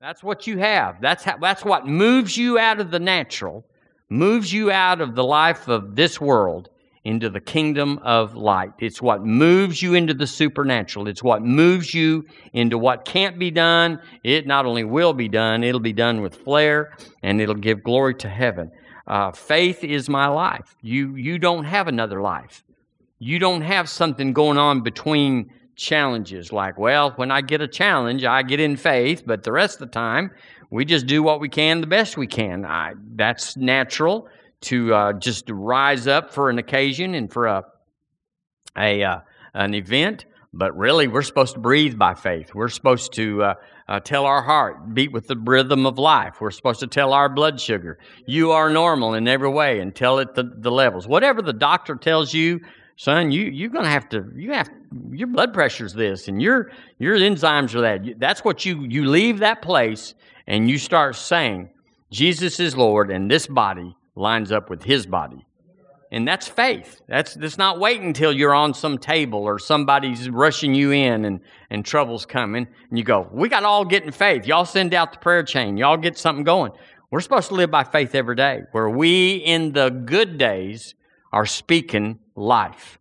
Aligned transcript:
That's 0.00 0.22
what 0.22 0.46
you 0.46 0.58
have. 0.58 1.00
That's 1.00 1.24
how, 1.24 1.38
that's 1.38 1.64
what 1.64 1.84
moves 1.84 2.36
you 2.36 2.56
out 2.56 2.78
of 2.78 2.92
the 2.92 3.00
natural, 3.00 3.64
moves 4.08 4.52
you 4.52 4.70
out 4.70 5.00
of 5.00 5.16
the 5.16 5.24
life 5.24 5.66
of 5.66 5.96
this 5.96 6.20
world 6.20 6.68
into 7.02 7.28
the 7.28 7.40
kingdom 7.40 7.98
of 8.04 8.36
light. 8.36 8.70
It's 8.78 9.02
what 9.02 9.24
moves 9.24 9.82
you 9.82 9.94
into 9.94 10.14
the 10.14 10.26
supernatural. 10.28 11.08
It's 11.08 11.22
what 11.22 11.42
moves 11.42 11.92
you 11.92 12.26
into 12.52 12.78
what 12.78 13.06
can't 13.06 13.40
be 13.40 13.50
done. 13.50 14.00
It 14.22 14.46
not 14.46 14.66
only 14.66 14.84
will 14.84 15.14
be 15.14 15.28
done, 15.28 15.64
it'll 15.64 15.80
be 15.80 15.92
done 15.92 16.20
with 16.20 16.36
flair 16.36 16.96
and 17.24 17.40
it'll 17.40 17.56
give 17.56 17.82
glory 17.82 18.14
to 18.16 18.28
heaven. 18.28 18.70
Uh, 19.04 19.32
faith 19.32 19.82
is 19.82 20.08
my 20.08 20.28
life. 20.28 20.76
You, 20.80 21.16
you 21.16 21.40
don't 21.40 21.64
have 21.64 21.88
another 21.88 22.20
life. 22.20 22.62
You 23.18 23.40
don't 23.40 23.62
have 23.62 23.88
something 23.88 24.32
going 24.32 24.58
on 24.58 24.82
between 24.82 25.50
challenges 25.78 26.52
like, 26.52 26.76
well, 26.76 27.12
when 27.12 27.30
I 27.30 27.40
get 27.40 27.62
a 27.62 27.68
challenge, 27.68 28.24
I 28.24 28.42
get 28.42 28.60
in 28.60 28.76
faith, 28.76 29.22
but 29.24 29.44
the 29.44 29.52
rest 29.52 29.80
of 29.80 29.88
the 29.88 29.92
time, 29.92 30.32
we 30.70 30.84
just 30.84 31.06
do 31.06 31.22
what 31.22 31.40
we 31.40 31.48
can 31.48 31.80
the 31.80 31.86
best 31.86 32.16
we 32.16 32.26
can. 32.26 32.66
I, 32.66 32.94
that's 33.14 33.56
natural 33.56 34.28
to 34.62 34.92
uh, 34.92 35.12
just 35.14 35.48
rise 35.48 36.06
up 36.06 36.34
for 36.34 36.50
an 36.50 36.58
occasion 36.58 37.14
and 37.14 37.32
for 37.32 37.46
a, 37.46 37.64
a 38.76 39.02
uh, 39.02 39.20
an 39.54 39.74
event. 39.74 40.26
But 40.52 40.76
really, 40.76 41.08
we're 41.08 41.22
supposed 41.22 41.54
to 41.54 41.60
breathe 41.60 41.98
by 41.98 42.14
faith. 42.14 42.54
We're 42.54 42.68
supposed 42.68 43.12
to 43.14 43.42
uh, 43.42 43.54
uh, 43.86 44.00
tell 44.00 44.24
our 44.24 44.42
heart, 44.42 44.94
beat 44.94 45.12
with 45.12 45.26
the 45.26 45.36
rhythm 45.36 45.86
of 45.86 45.98
life. 45.98 46.40
We're 46.40 46.50
supposed 46.50 46.80
to 46.80 46.86
tell 46.86 47.12
our 47.12 47.28
blood 47.28 47.60
sugar, 47.60 47.98
you 48.26 48.50
are 48.52 48.70
normal 48.70 49.14
in 49.14 49.28
every 49.28 49.50
way, 49.50 49.80
and 49.80 49.94
tell 49.94 50.18
it 50.18 50.34
the, 50.34 50.50
the 50.56 50.70
levels. 50.70 51.06
Whatever 51.06 51.42
the 51.42 51.52
doctor 51.52 51.96
tells 51.96 52.34
you, 52.34 52.60
son, 52.96 53.30
you 53.30 53.44
you're 53.44 53.70
gonna 53.70 53.90
have 53.90 54.08
to 54.08 54.26
you 54.34 54.52
have 54.52 54.70
your 55.10 55.28
blood 55.28 55.52
pressure's 55.52 55.94
this, 55.94 56.28
and 56.28 56.40
your 56.40 56.70
your 56.98 57.16
enzymes 57.16 57.74
are 57.74 57.80
that. 57.82 58.18
That's 58.18 58.44
what 58.44 58.64
you 58.64 58.82
you 58.84 59.06
leave 59.06 59.38
that 59.38 59.62
place 59.62 60.14
and 60.48 60.68
you 60.68 60.78
start 60.78 61.14
saying, 61.14 61.68
Jesus 62.10 62.58
is 62.58 62.74
Lord, 62.74 63.10
and 63.10 63.30
this 63.30 63.46
body 63.46 63.94
lines 64.16 64.50
up 64.50 64.70
with 64.70 64.82
his 64.82 65.06
body. 65.06 65.46
And 66.10 66.26
that's 66.26 66.48
faith. 66.48 67.02
That's, 67.06 67.34
that's 67.34 67.58
not 67.58 67.78
waiting 67.78 68.06
until 68.06 68.32
you're 68.32 68.54
on 68.54 68.72
some 68.72 68.96
table 68.96 69.40
or 69.40 69.58
somebody's 69.58 70.30
rushing 70.30 70.74
you 70.74 70.90
in 70.90 71.26
and, 71.26 71.40
and 71.68 71.84
trouble's 71.84 72.24
coming. 72.24 72.66
And 72.88 72.98
you 72.98 73.04
go, 73.04 73.28
We 73.30 73.50
got 73.50 73.64
all 73.64 73.84
get 73.84 74.04
in 74.04 74.10
faith. 74.10 74.46
Y'all 74.46 74.64
send 74.64 74.94
out 74.94 75.12
the 75.12 75.18
prayer 75.18 75.42
chain. 75.42 75.76
Y'all 75.76 75.98
get 75.98 76.16
something 76.16 76.44
going. 76.44 76.72
We're 77.10 77.20
supposed 77.20 77.48
to 77.48 77.54
live 77.54 77.70
by 77.70 77.84
faith 77.84 78.14
every 78.14 78.36
day, 78.36 78.62
where 78.72 78.88
we, 78.88 79.34
in 79.36 79.72
the 79.72 79.90
good 79.90 80.38
days, 80.38 80.94
are 81.30 81.44
speaking 81.44 82.20
life. 82.34 82.98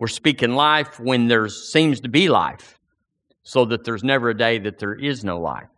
We're 0.00 0.08
speaking 0.08 0.54
life 0.54 0.98
when 0.98 1.28
there 1.28 1.46
seems 1.48 2.00
to 2.00 2.08
be 2.08 2.30
life, 2.30 2.78
so 3.42 3.66
that 3.66 3.84
there's 3.84 4.02
never 4.02 4.30
a 4.30 4.36
day 4.36 4.58
that 4.58 4.78
there 4.78 4.94
is 4.94 5.22
no 5.22 5.38
life. 5.38 5.68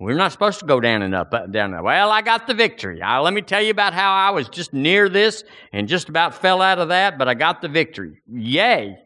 We're 0.00 0.16
not 0.16 0.32
supposed 0.32 0.60
to 0.60 0.66
go 0.66 0.80
down 0.80 1.02
and 1.02 1.14
up, 1.14 1.32
up 1.32 1.50
down. 1.52 1.70
And 1.70 1.76
up. 1.76 1.84
Well, 1.84 2.10
I 2.10 2.20
got 2.22 2.46
the 2.46 2.54
victory. 2.54 3.00
I, 3.00 3.18
let 3.20 3.32
me 3.32 3.42
tell 3.42 3.62
you 3.62 3.70
about 3.70 3.94
how 3.94 4.12
I 4.12 4.30
was 4.30 4.48
just 4.48 4.72
near 4.72 5.08
this 5.08 5.44
and 5.72 5.88
just 5.88 6.08
about 6.08 6.34
fell 6.34 6.60
out 6.60 6.80
of 6.80 6.88
that, 6.88 7.16
but 7.16 7.28
I 7.28 7.34
got 7.34 7.62
the 7.62 7.68
victory. 7.68 8.22
Yay, 8.28 8.96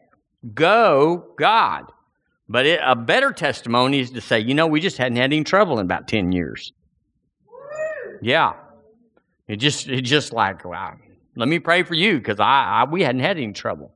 go 0.53 1.33
God. 1.37 1.85
But 2.49 2.65
it, 2.65 2.79
a 2.83 2.95
better 2.95 3.31
testimony 3.31 3.99
is 3.99 4.11
to 4.11 4.21
say, 4.21 4.39
you 4.39 4.53
know, 4.55 4.67
we 4.67 4.81
just 4.81 4.97
hadn't 4.97 5.17
had 5.17 5.31
any 5.31 5.43
trouble 5.43 5.79
in 5.79 5.85
about 5.85 6.07
ten 6.07 6.31
years. 6.31 6.73
Yeah, 8.21 8.53
it 9.47 9.57
just 9.57 9.87
it 9.87 10.01
just 10.01 10.33
like 10.33 10.65
wow. 10.65 10.95
Let 11.35 11.49
me 11.49 11.59
pray 11.59 11.83
for 11.83 11.95
you 11.95 12.17
because 12.17 12.39
I, 12.39 12.81
I, 12.81 12.83
we 12.89 13.01
hadn't 13.01 13.21
had 13.21 13.37
any 13.37 13.53
trouble. 13.53 13.91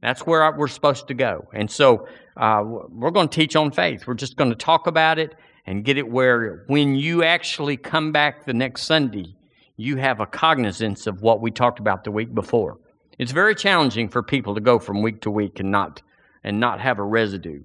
That's 0.00 0.26
where 0.26 0.42
I, 0.42 0.50
we're 0.50 0.68
supposed 0.68 1.08
to 1.08 1.14
go. 1.14 1.48
And 1.52 1.70
so 1.70 2.08
uh, 2.36 2.62
we're 2.64 3.10
going 3.10 3.28
to 3.28 3.34
teach 3.34 3.56
on 3.56 3.70
faith. 3.70 4.06
We're 4.06 4.14
just 4.14 4.36
going 4.36 4.50
to 4.50 4.56
talk 4.56 4.86
about 4.86 5.18
it 5.18 5.34
and 5.66 5.84
get 5.84 5.96
it 5.96 6.08
where 6.08 6.64
when 6.66 6.94
you 6.94 7.22
actually 7.22 7.76
come 7.76 8.12
back 8.12 8.44
the 8.44 8.52
next 8.52 8.82
Sunday, 8.82 9.34
you 9.76 9.96
have 9.96 10.20
a 10.20 10.26
cognizance 10.26 11.06
of 11.06 11.22
what 11.22 11.40
we 11.40 11.50
talked 11.50 11.78
about 11.78 12.04
the 12.04 12.10
week 12.10 12.34
before. 12.34 12.78
It's 13.18 13.32
very 13.32 13.54
challenging 13.54 14.08
for 14.08 14.22
people 14.22 14.54
to 14.54 14.60
go 14.60 14.78
from 14.78 15.02
week 15.02 15.22
to 15.22 15.30
week 15.30 15.60
and 15.60 15.70
not 15.70 16.02
and 16.42 16.60
not 16.60 16.80
have 16.80 16.98
a 16.98 17.02
residue. 17.02 17.62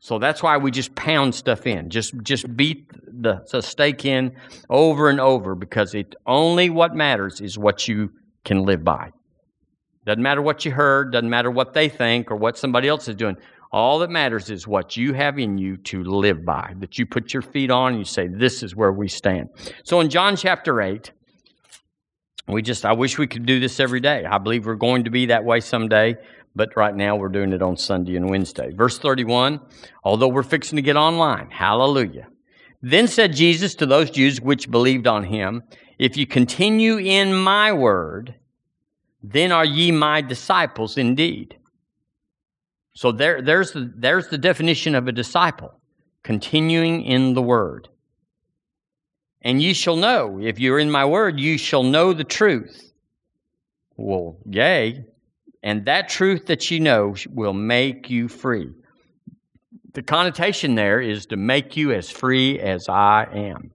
So 0.00 0.18
that's 0.18 0.42
why 0.42 0.56
we 0.56 0.70
just 0.70 0.94
pound 0.94 1.34
stuff 1.34 1.66
in. 1.66 1.90
Just 1.90 2.14
just 2.22 2.56
beat 2.56 2.90
the, 3.22 3.44
the 3.50 3.60
stake 3.60 4.04
in 4.04 4.34
over 4.70 5.10
and 5.10 5.20
over 5.20 5.54
because 5.54 5.94
it 5.94 6.14
only 6.26 6.70
what 6.70 6.94
matters 6.94 7.40
is 7.40 7.58
what 7.58 7.86
you 7.88 8.10
can 8.44 8.64
live 8.64 8.84
by. 8.84 9.10
Doesn't 10.06 10.22
matter 10.22 10.40
what 10.40 10.64
you 10.64 10.70
heard, 10.70 11.12
doesn't 11.12 11.28
matter 11.28 11.50
what 11.50 11.74
they 11.74 11.88
think 11.88 12.30
or 12.30 12.36
what 12.36 12.56
somebody 12.56 12.88
else 12.88 13.08
is 13.08 13.14
doing. 13.14 13.36
All 13.70 13.98
that 13.98 14.08
matters 14.08 14.48
is 14.48 14.66
what 14.66 14.96
you 14.96 15.12
have 15.12 15.38
in 15.38 15.58
you 15.58 15.76
to 15.76 16.02
live 16.02 16.44
by, 16.44 16.72
that 16.78 16.98
you 16.98 17.04
put 17.04 17.34
your 17.34 17.42
feet 17.42 17.70
on 17.70 17.92
and 17.92 17.98
you 17.98 18.04
say, 18.06 18.26
This 18.26 18.62
is 18.62 18.74
where 18.74 18.92
we 18.92 19.08
stand. 19.08 19.50
So 19.84 20.00
in 20.00 20.08
John 20.08 20.36
chapter 20.36 20.80
8, 20.80 21.12
we 22.48 22.62
just, 22.62 22.86
I 22.86 22.92
wish 22.94 23.18
we 23.18 23.26
could 23.26 23.44
do 23.44 23.60
this 23.60 23.78
every 23.78 24.00
day. 24.00 24.24
I 24.24 24.38
believe 24.38 24.64
we're 24.64 24.74
going 24.74 25.04
to 25.04 25.10
be 25.10 25.26
that 25.26 25.44
way 25.44 25.60
someday, 25.60 26.16
but 26.56 26.70
right 26.76 26.94
now 26.94 27.16
we're 27.16 27.28
doing 27.28 27.52
it 27.52 27.60
on 27.60 27.76
Sunday 27.76 28.16
and 28.16 28.30
Wednesday. 28.30 28.72
Verse 28.72 28.98
31, 28.98 29.60
although 30.02 30.28
we're 30.28 30.42
fixing 30.42 30.76
to 30.76 30.82
get 30.82 30.96
online, 30.96 31.50
hallelujah. 31.50 32.28
Then 32.80 33.06
said 33.06 33.34
Jesus 33.34 33.74
to 33.76 33.86
those 33.86 34.10
Jews 34.10 34.40
which 34.40 34.70
believed 34.70 35.06
on 35.06 35.24
him, 35.24 35.62
If 35.98 36.16
you 36.16 36.26
continue 36.26 36.96
in 36.98 37.34
my 37.34 37.72
word, 37.72 38.34
then 39.22 39.52
are 39.52 39.64
ye 39.64 39.90
my 39.90 40.20
disciples 40.20 40.96
indeed. 40.96 41.56
So 42.94 43.12
there, 43.12 43.42
there's, 43.42 43.72
the, 43.72 43.92
there's 43.96 44.28
the 44.28 44.38
definition 44.38 44.94
of 44.94 45.08
a 45.08 45.12
disciple 45.12 45.72
continuing 46.22 47.02
in 47.02 47.34
the 47.34 47.42
word. 47.42 47.88
And 49.42 49.62
ye 49.62 49.72
shall 49.72 49.96
know, 49.96 50.38
if 50.40 50.58
you're 50.58 50.78
in 50.78 50.90
my 50.90 51.04
word, 51.04 51.38
you 51.38 51.58
shall 51.58 51.82
know 51.82 52.12
the 52.12 52.24
truth. 52.24 52.92
Well, 53.96 54.36
yea, 54.44 55.04
and 55.62 55.84
that 55.86 56.08
truth 56.08 56.46
that 56.46 56.70
you 56.70 56.80
know 56.80 57.14
will 57.30 57.52
make 57.52 58.10
you 58.10 58.28
free. 58.28 58.70
The 59.94 60.02
connotation 60.02 60.74
there 60.74 61.00
is 61.00 61.26
to 61.26 61.36
make 61.36 61.76
you 61.76 61.92
as 61.92 62.10
free 62.10 62.60
as 62.60 62.88
I 62.88 63.26
am. 63.32 63.72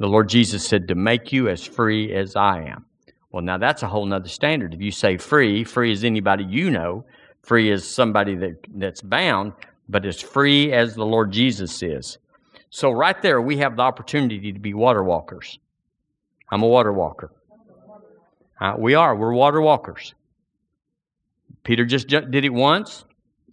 The 0.00 0.08
Lord 0.08 0.28
Jesus 0.28 0.66
said, 0.66 0.88
to 0.88 0.96
make 0.96 1.30
you 1.30 1.48
as 1.48 1.64
free 1.64 2.12
as 2.12 2.34
I 2.34 2.62
am. 2.62 2.86
Well, 3.30 3.44
now 3.44 3.58
that's 3.58 3.84
a 3.84 3.86
whole 3.86 4.04
nother 4.04 4.28
standard. 4.28 4.74
If 4.74 4.80
you 4.80 4.90
say 4.90 5.16
free, 5.16 5.62
free 5.62 5.92
as 5.92 6.02
anybody 6.02 6.42
you 6.42 6.70
know, 6.70 7.04
Free 7.42 7.70
as 7.72 7.88
somebody 7.88 8.34
that, 8.36 8.66
that's 8.74 9.00
bound, 9.00 9.52
but 9.88 10.04
as 10.04 10.20
free 10.20 10.72
as 10.72 10.94
the 10.94 11.06
Lord 11.06 11.32
Jesus 11.32 11.82
is. 11.82 12.18
So, 12.68 12.90
right 12.90 13.20
there, 13.22 13.40
we 13.40 13.56
have 13.58 13.76
the 13.76 13.82
opportunity 13.82 14.52
to 14.52 14.58
be 14.58 14.74
water 14.74 15.02
walkers. 15.02 15.58
I'm 16.50 16.62
a 16.62 16.68
water 16.68 16.92
walker. 16.92 17.32
Uh, 18.60 18.74
we 18.78 18.94
are. 18.94 19.16
We're 19.16 19.32
water 19.32 19.60
walkers. 19.60 20.14
Peter 21.64 21.84
just 21.84 22.08
did 22.08 22.44
it 22.44 22.52
once. 22.52 23.04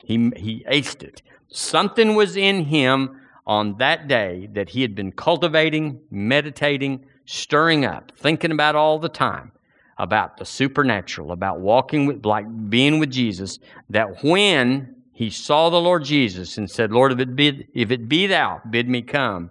He, 0.03 0.31
he 0.35 0.66
aced 0.69 1.03
it. 1.03 1.22
Something 1.47 2.16
was 2.16 2.35
in 2.35 2.66
him 2.66 3.16
on 3.47 3.78
that 3.78 4.08
day 4.08 4.47
that 4.53 4.69
he 4.69 4.84
had 4.84 4.94
been 4.94 5.12
cultivating, 5.12 6.00
meditating, 6.12 7.03
stirring 7.25 7.85
up, 7.85 8.12
thinking 8.16 8.52
about 8.52 8.75
all 8.75 9.00
the 9.00 9.09
time 9.09 9.52
about 9.97 10.38
the 10.38 10.46
supernatural, 10.46 11.31
about 11.31 11.59
walking 11.59 12.06
with, 12.06 12.25
like 12.25 12.46
being 12.69 13.00
with 13.00 13.09
Jesus, 13.09 13.59
that 13.90 14.24
when 14.24 14.96
he 15.12 15.30
saw 15.30 15.69
the 15.69 15.81
Lord 15.81 16.03
Jesus 16.03 16.58
and 16.58 16.69
said, 16.69 16.91
Lord, 16.91 17.12
if 17.12 17.19
it 17.19 17.35
be, 17.35 17.68
if 17.74 17.90
it 17.90 18.08
be 18.08 18.28
thou, 18.28 18.62
bid 18.69 18.88
me 18.88 19.02
come, 19.02 19.50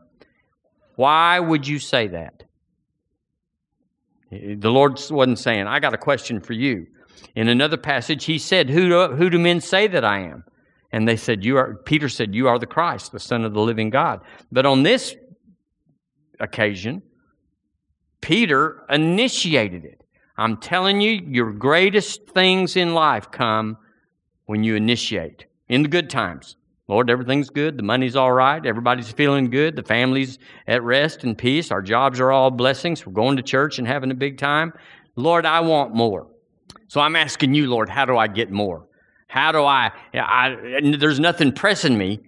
why 0.95 1.41
would 1.41 1.67
you 1.67 1.79
say 1.79 2.07
that? 2.09 2.45
The 4.31 4.71
Lord 4.71 5.01
wasn't 5.11 5.39
saying, 5.39 5.67
I 5.67 5.81
got 5.81 5.95
a 5.95 5.99
question 5.99 6.41
for 6.41 6.53
you. 6.53 6.87
In 7.35 7.49
another 7.49 7.77
passage, 7.77 8.25
he 8.25 8.39
said, 8.39 8.71
Who 8.71 8.89
do, 8.89 9.17
who 9.17 9.31
do 9.31 9.39
men 9.39 9.61
say 9.61 9.87
that 9.89 10.05
I 10.05 10.21
am? 10.21 10.45
And 10.93 11.07
they 11.07 11.17
said, 11.17 11.45
You 11.45 11.57
are 11.59 11.75
Peter 11.75 12.09
said, 12.09 12.35
You 12.35 12.49
are 12.49 12.59
the 12.59 12.67
Christ, 12.67 13.13
the 13.13 13.21
Son 13.21 13.45
of 13.45 13.53
the 13.53 13.61
living 13.61 13.91
God. 13.91 14.21
But 14.51 14.67
on 14.67 14.83
this 14.83 15.15
occasion, 16.41 17.03
Peter 18.21 18.85
initiated 18.89 19.85
it. 19.85 20.03
I'm 20.39 20.59
telling 20.59 21.01
you, 21.01 21.13
your 21.13 21.53
greatest 21.53 22.29
things 22.29 22.77
in 22.77 22.95
life 22.95 23.31
come 23.31 23.79
when 24.45 24.65
you 24.65 24.75
initiate 24.75 25.47
in 25.69 25.83
the 25.83 25.89
good 25.89 26.11
times. 26.11 26.57
Lord, 26.89 27.11
everything's 27.11 27.51
good. 27.51 27.77
The 27.77 27.83
money's 27.83 28.15
all 28.15 28.31
right. 28.31 28.65
Everybody's 28.65 29.11
feeling 29.11 29.51
good. 29.51 29.75
The 29.75 29.83
family's 29.83 30.39
at 30.69 30.83
rest 30.85 31.25
and 31.25 31.37
peace. 31.37 31.73
Our 31.73 31.83
jobs 31.83 32.21
are 32.21 32.31
all 32.31 32.51
blessings. 32.51 33.05
We're 33.05 33.13
going 33.13 33.37
to 33.39 33.43
church 33.43 33.79
and 33.79 33.89
having 33.89 34.11
a 34.13 34.15
big 34.15 34.39
time. 34.39 34.73
Lord, 35.17 35.47
I 35.47 35.61
want 35.61 35.95
more. 35.95 36.29
So 36.89 37.01
I'm 37.01 37.17
asking 37.17 37.55
you, 37.55 37.69
Lord, 37.69 37.89
how 37.89 38.05
do 38.05 38.17
I 38.17 38.29
get 38.29 38.53
more? 38.53 38.87
How 39.27 39.53
do 39.53 39.65
I, 39.65 39.91
I 40.15 40.81
there's 40.99 41.21
nothing 41.21 41.53
pressing 41.53 41.99
me, 41.99 42.21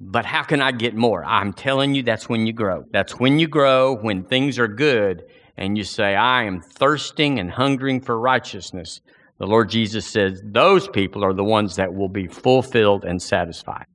but 0.00 0.24
how 0.24 0.42
can 0.42 0.62
I 0.62 0.72
get 0.72 0.94
more? 0.94 1.24
I'm 1.24 1.52
telling 1.52 1.94
you, 1.94 2.02
that's 2.02 2.28
when 2.28 2.46
you 2.46 2.52
grow. 2.52 2.84
That's 2.90 3.18
when 3.18 3.38
you 3.38 3.48
grow, 3.48 3.96
when 3.96 4.24
things 4.24 4.58
are 4.58 4.68
good 4.68 5.24
and 5.56 5.76
you 5.76 5.84
say, 5.84 6.14
I 6.14 6.44
am 6.44 6.60
thirsting 6.60 7.38
and 7.40 7.50
hungering 7.50 8.00
for 8.00 8.18
righteousness, 8.18 9.00
the 9.38 9.46
Lord 9.46 9.70
Jesus 9.70 10.06
says 10.06 10.40
those 10.44 10.88
people 10.88 11.24
are 11.24 11.34
the 11.34 11.44
ones 11.44 11.76
that 11.76 11.92
will 11.92 12.08
be 12.08 12.26
fulfilled 12.26 13.04
and 13.04 13.20
satisfied. 13.20 13.86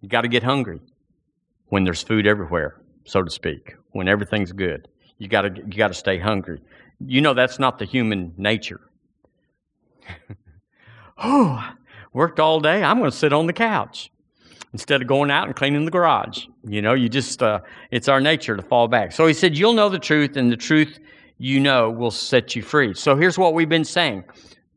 You 0.00 0.08
got 0.08 0.22
to 0.22 0.28
get 0.28 0.42
hungry 0.42 0.80
when 1.68 1.84
there's 1.84 2.02
food 2.02 2.26
everywhere, 2.26 2.80
so 3.04 3.22
to 3.22 3.30
speak, 3.30 3.74
when 3.92 4.08
everything's 4.08 4.52
good. 4.52 4.88
You 5.18 5.28
got 5.28 5.42
to 5.42 5.54
you 5.54 5.76
got 5.76 5.88
to 5.88 5.94
stay 5.94 6.18
hungry. 6.18 6.60
You 7.00 7.20
know 7.20 7.34
that's 7.34 7.58
not 7.58 7.78
the 7.78 7.84
human 7.84 8.32
nature. 8.36 8.80
oh, 11.18 11.72
worked 12.12 12.40
all 12.40 12.60
day. 12.60 12.82
I'm 12.82 12.98
going 12.98 13.10
to 13.10 13.16
sit 13.16 13.32
on 13.32 13.46
the 13.46 13.52
couch 13.52 14.10
instead 14.72 15.00
of 15.00 15.08
going 15.08 15.30
out 15.30 15.46
and 15.46 15.56
cleaning 15.56 15.84
the 15.84 15.90
garage. 15.90 16.46
You 16.64 16.82
know, 16.82 16.94
you 16.94 17.08
just, 17.08 17.42
uh, 17.42 17.60
it's 17.90 18.08
our 18.08 18.20
nature 18.20 18.56
to 18.56 18.62
fall 18.62 18.88
back. 18.88 19.12
So 19.12 19.26
he 19.26 19.34
said, 19.34 19.56
You'll 19.56 19.72
know 19.72 19.88
the 19.88 19.98
truth, 19.98 20.36
and 20.36 20.50
the 20.50 20.56
truth 20.56 20.98
you 21.38 21.60
know 21.60 21.90
will 21.90 22.10
set 22.10 22.56
you 22.56 22.62
free. 22.62 22.94
So 22.94 23.16
here's 23.16 23.38
what 23.38 23.54
we've 23.54 23.68
been 23.68 23.84
saying 23.84 24.24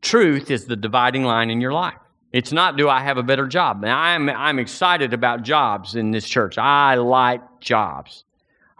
truth 0.00 0.50
is 0.50 0.66
the 0.66 0.76
dividing 0.76 1.24
line 1.24 1.50
in 1.50 1.60
your 1.60 1.72
life. 1.72 1.98
It's 2.32 2.50
not, 2.50 2.78
do 2.78 2.88
I 2.88 3.00
have 3.00 3.18
a 3.18 3.22
better 3.22 3.46
job? 3.46 3.82
Now, 3.82 3.98
I'm, 3.98 4.28
I'm 4.30 4.58
excited 4.58 5.12
about 5.12 5.42
jobs 5.42 5.96
in 5.96 6.12
this 6.12 6.26
church. 6.26 6.56
I 6.56 6.94
like 6.94 7.42
jobs. 7.60 8.24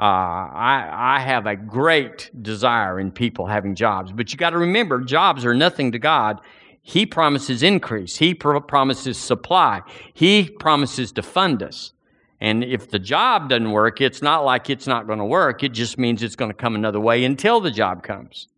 Uh, 0.01 0.05
I, 0.05 1.17
I 1.17 1.21
have 1.21 1.47
a 1.47 1.55
great 1.55 2.31
desire 2.43 2.99
in 2.99 3.13
people 3.13 3.47
having 3.47 3.75
jobs. 3.75 4.11
But 4.11 4.33
you 4.33 4.39
got 4.39 4.51
to 4.51 4.59
remember, 4.59 5.01
jobs 5.03 5.45
are 5.45 5.55
nothing 5.55 5.93
to 5.93 5.99
God 5.99 6.41
he 6.83 7.07
promises 7.07 7.63
increase. 7.63 8.17
He 8.17 8.35
pro- 8.35 8.61
promises 8.61 9.17
supply. 9.17 9.83
He 10.13 10.51
promises 10.51 11.13
to 11.13 11.23
fund 11.23 11.63
us. 11.63 11.93
And 12.41 12.65
if 12.65 12.91
the 12.91 12.99
job 12.99 13.49
doesn't 13.49 13.71
work, 13.71 14.01
it's 14.01 14.21
not 14.21 14.45
like 14.45 14.69
it's 14.69 14.89
not 14.89 15.07
going 15.07 15.21
to 15.21 15.25
work. 15.25 15.63
It 15.63 15.71
just 15.71 15.97
means 15.97 16.25
it's 16.25 16.35
going 16.35 16.51
to 16.51 16.57
come 16.57 16.75
another 16.75 16.99
way 16.99 17.25
until 17.25 17.61
the 17.61 17.71
job 17.71 18.03
comes. 18.03 18.49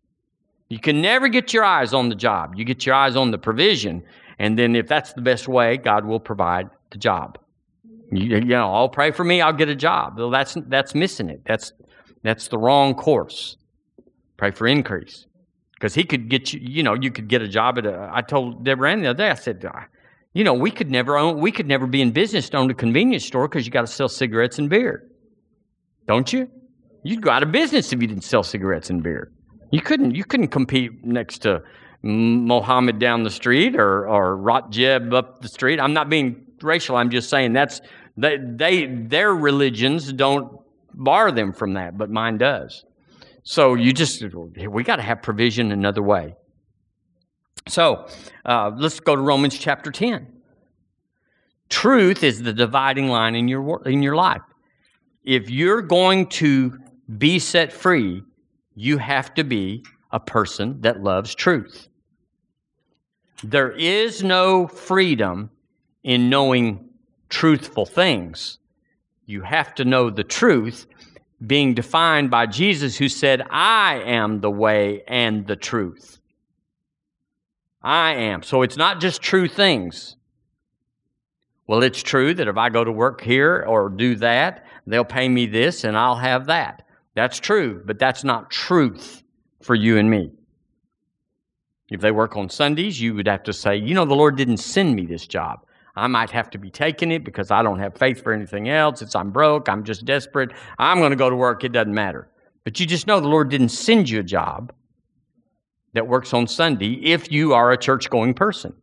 You 0.69 0.79
can 0.79 1.03
never 1.03 1.27
get 1.27 1.53
your 1.53 1.63
eyes 1.63 1.93
on 1.93 2.09
the 2.09 2.15
job. 2.15 2.55
You 2.55 2.65
get 2.65 2.83
your 2.87 2.95
eyes 2.95 3.15
on 3.15 3.29
the 3.29 3.37
provision. 3.37 4.03
And 4.39 4.57
then 4.57 4.75
if 4.75 4.87
that's 4.87 5.13
the 5.13 5.21
best 5.21 5.47
way, 5.47 5.77
God 5.77 6.05
will 6.05 6.19
provide 6.19 6.71
the 6.89 6.97
job. 6.97 7.37
You, 8.11 8.37
you 8.37 8.45
know, 8.45 8.73
I'll 8.73 8.89
pray 8.89 9.11
for 9.11 9.23
me, 9.23 9.39
I'll 9.39 9.53
get 9.53 9.69
a 9.69 9.75
job. 9.75 10.17
Well, 10.17 10.31
that's, 10.31 10.57
that's 10.65 10.95
missing 10.95 11.29
it. 11.29 11.41
That's, 11.45 11.71
that's 12.23 12.47
the 12.47 12.57
wrong 12.57 12.95
course. 12.95 13.55
Pray 14.35 14.49
for 14.49 14.65
increase 14.65 15.27
because 15.85 15.93
he 15.93 16.03
could 16.03 16.29
get 16.29 16.51
you. 16.51 16.59
You 16.63 16.81
know, 16.81 16.95
you 16.95 17.11
could 17.11 17.27
get 17.27 17.43
a 17.43 17.47
job 17.47 17.77
at 17.77 17.85
a. 17.85 18.09
I 18.11 18.23
told 18.23 18.63
Deborah 18.63 18.91
Ann 18.91 19.01
the 19.01 19.09
other 19.09 19.17
day. 19.17 19.29
I 19.29 19.35
said, 19.35 19.63
you 20.33 20.43
know, 20.43 20.55
we 20.55 20.71
could 20.71 20.89
never 20.89 21.15
own. 21.15 21.39
We 21.39 21.51
could 21.51 21.67
never 21.67 21.85
be 21.85 22.01
in 22.01 22.09
business 22.09 22.49
to 22.49 22.57
own 22.57 22.71
a 22.71 22.73
convenience 22.73 23.23
store 23.23 23.47
because 23.47 23.67
you 23.67 23.71
got 23.71 23.81
to 23.81 23.87
sell 23.87 24.09
cigarettes 24.09 24.57
and 24.57 24.67
beer, 24.67 25.07
don't 26.07 26.33
you? 26.33 26.49
You'd 27.03 27.21
go 27.21 27.29
out 27.29 27.43
of 27.43 27.51
business 27.51 27.93
if 27.93 28.01
you 28.01 28.07
didn't 28.07 28.23
sell 28.23 28.41
cigarettes 28.41 28.89
and 28.89 29.03
beer. 29.03 29.31
You 29.69 29.79
couldn't. 29.79 30.15
You 30.15 30.23
couldn't 30.23 30.47
compete 30.47 31.05
next 31.05 31.43
to 31.43 31.61
Mohammed 32.01 32.97
down 32.97 33.21
the 33.21 33.29
street 33.29 33.75
or 33.75 34.07
or 34.07 34.37
Rotjeb 34.37 35.13
up 35.13 35.43
the 35.43 35.49
street. 35.49 35.79
I'm 35.79 35.93
not 35.93 36.09
being 36.09 36.47
racial. 36.63 36.95
I'm 36.95 37.11
just 37.11 37.29
saying 37.29 37.53
that's 37.53 37.79
they 38.17 38.39
they 38.39 38.87
their 38.87 39.35
religions 39.35 40.11
don't 40.11 40.57
bar 40.95 41.31
them 41.31 41.53
from 41.53 41.73
that, 41.73 41.95
but 41.95 42.09
mine 42.09 42.39
does. 42.39 42.85
So 43.45 43.75
you 43.75 43.93
just, 43.93 44.23
we 44.67 44.83
got 44.83 44.95
to 44.95 45.03
have 45.03 45.21
provision 45.21 45.71
another 45.71 46.01
way. 46.01 46.35
So 47.67 48.07
uh, 48.43 48.71
let's 48.75 48.99
go 48.99 49.15
to 49.15 49.21
Romans 49.21 49.57
chapter 49.57 49.91
10. 49.91 50.27
Truth 51.69 52.23
is 52.23 52.41
the 52.41 52.53
dividing 52.53 53.07
line 53.07 53.35
in 53.35 53.47
your, 53.47 53.87
in 53.87 54.01
your 54.01 54.15
life. 54.15 54.41
If 55.23 55.49
you're 55.49 55.83
going 55.83 56.27
to 56.29 56.79
be 57.17 57.37
set 57.37 57.71
free, 57.71 58.23
you 58.75 58.97
have 58.97 59.33
to 59.35 59.43
be 59.43 59.85
a 60.11 60.19
person 60.19 60.81
that 60.81 61.03
loves 61.03 61.35
truth. 61.35 61.87
There 63.43 63.71
is 63.71 64.23
no 64.23 64.65
freedom 64.67 65.51
in 66.03 66.29
knowing 66.29 66.89
truthful 67.29 67.85
things. 67.85 68.57
You 69.27 69.41
have 69.41 69.75
to 69.75 69.85
know 69.85 70.09
the 70.09 70.23
truth 70.23 70.87
being 71.45 71.73
defined 71.73 72.31
by 72.31 72.45
Jesus, 72.45 72.97
who 72.97 73.09
said, 73.09 73.41
I 73.49 74.01
am 74.05 74.41
the 74.41 74.51
way 74.51 75.03
and 75.07 75.45
the 75.45 75.55
truth. 75.55 76.19
I 77.81 78.15
am. 78.15 78.41
So 78.43 78.61
it's 78.61 78.77
not 78.77 78.99
just 78.99 79.21
true 79.21 79.47
things. 79.47 80.15
Well, 81.67 81.83
it's 81.83 82.01
true 82.01 82.33
that 82.33 82.47
if 82.47 82.57
I 82.57 82.69
go 82.69 82.83
to 82.83 82.91
work 82.91 83.21
here 83.21 83.63
or 83.67 83.89
do 83.89 84.15
that, 84.17 84.65
they'll 84.87 85.03
pay 85.03 85.27
me 85.27 85.45
this 85.45 85.83
and 85.83 85.97
I'll 85.97 86.15
have 86.15 86.47
that. 86.47 86.83
That's 87.15 87.39
true, 87.39 87.81
but 87.85 87.99
that's 87.99 88.23
not 88.23 88.51
truth 88.51 89.23
for 89.61 89.75
you 89.75 89.97
and 89.97 90.09
me. 90.09 90.31
If 91.89 92.01
they 92.01 92.11
work 92.11 92.35
on 92.35 92.49
Sundays, 92.49 92.99
you 92.99 93.13
would 93.15 93.27
have 93.27 93.43
to 93.43 93.53
say, 93.53 93.77
you 93.77 93.93
know, 93.93 94.05
the 94.05 94.15
Lord 94.15 94.35
didn't 94.35 94.57
send 94.57 94.95
me 94.95 95.05
this 95.05 95.27
job. 95.27 95.65
I 95.95 96.07
might 96.07 96.29
have 96.31 96.49
to 96.51 96.57
be 96.57 96.69
taking 96.69 97.11
it 97.11 97.23
because 97.23 97.51
I 97.51 97.63
don't 97.63 97.79
have 97.79 97.97
faith 97.97 98.21
for 98.21 98.33
anything 98.33 98.69
else. 98.69 99.01
It's 99.01 99.15
I'm 99.15 99.31
broke. 99.31 99.69
I'm 99.69 99.83
just 99.83 100.05
desperate. 100.05 100.51
I'm 100.77 100.99
going 100.99 101.11
to 101.11 101.15
go 101.15 101.29
to 101.29 101.35
work. 101.35 101.63
It 101.63 101.71
doesn't 101.71 101.93
matter. 101.93 102.29
But 102.63 102.79
you 102.79 102.85
just 102.85 103.07
know 103.07 103.19
the 103.19 103.27
Lord 103.27 103.49
didn't 103.49 103.69
send 103.69 104.09
you 104.09 104.19
a 104.19 104.23
job 104.23 104.73
that 105.93 106.07
works 106.07 106.33
on 106.33 106.47
Sunday 106.47 106.99
if 107.03 107.31
you 107.31 107.53
are 107.53 107.71
a 107.71 107.77
church 107.77 108.09
going 108.09 108.33
person. 108.33 108.73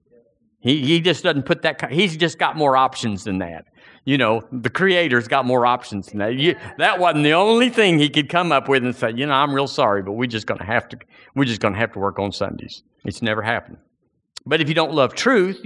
He, 0.61 0.81
he 0.81 1.01
just 1.01 1.25
doesn't 1.25 1.43
put 1.43 1.63
that, 1.63 1.91
he's 1.91 2.17
just 2.17 2.39
got 2.39 2.57
more 2.57 2.77
options 2.77 3.25
than 3.25 3.39
that. 3.39 3.65
You 4.05 4.17
know, 4.17 4.43
the 4.53 4.71
creator's 4.71 5.29
got 5.29 5.45
more 5.45 5.67
options 5.67 6.07
than 6.07 6.19
that. 6.19 6.35
You, 6.35 6.57
that 6.79 6.99
wasn't 6.99 7.25
the 7.25 7.35
only 7.35 7.69
thing 7.69 7.99
he 7.99 8.09
could 8.09 8.29
come 8.29 8.53
up 8.53 8.69
with 8.69 8.85
and 8.85 8.95
say, 8.95 9.13
you 9.15 9.27
know, 9.27 9.33
I'm 9.33 9.53
real 9.53 9.67
sorry, 9.67 10.03
but 10.03 10.13
we're 10.13 10.27
just 10.27 10.47
going 10.47 10.59
to 10.59 10.65
have 10.65 10.89
to, 10.91 10.99
we're 11.35 11.45
just 11.45 11.61
going 11.61 11.75
to 11.75 11.81
have 11.81 11.93
to 11.93 11.99
work 11.99 12.19
on 12.19 12.33
Sundays. 12.33 12.83
It's 13.05 13.23
never 13.23 13.43
happened. 13.43 13.79
But 14.45 14.61
if 14.61 14.69
you 14.69 14.75
don't 14.75 14.93
love 14.93 15.15
truth, 15.15 15.61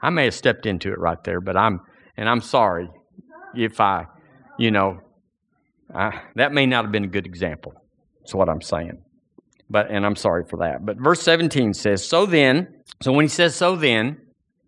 I 0.00 0.10
may 0.10 0.24
have 0.24 0.34
stepped 0.34 0.66
into 0.66 0.92
it 0.92 0.98
right 0.98 1.22
there, 1.24 1.40
but 1.40 1.56
I'm, 1.56 1.80
and 2.16 2.28
I'm 2.28 2.40
sorry 2.40 2.88
if 3.54 3.80
I, 3.80 4.06
you 4.58 4.70
know, 4.70 5.00
I, 5.94 6.22
that 6.36 6.52
may 6.52 6.66
not 6.66 6.84
have 6.84 6.92
been 6.92 7.04
a 7.04 7.08
good 7.08 7.26
example. 7.26 7.74
That's 8.20 8.34
what 8.34 8.48
I'm 8.48 8.62
saying. 8.62 9.02
But, 9.68 9.90
and 9.90 10.04
I'm 10.06 10.16
sorry 10.16 10.44
for 10.48 10.58
that. 10.58 10.84
But 10.84 10.98
verse 10.98 11.22
17 11.22 11.74
says, 11.74 12.06
So 12.06 12.26
then, 12.26 12.74
so 13.02 13.12
when 13.12 13.24
he 13.24 13.28
says 13.28 13.54
so 13.54 13.76
then, 13.76 14.20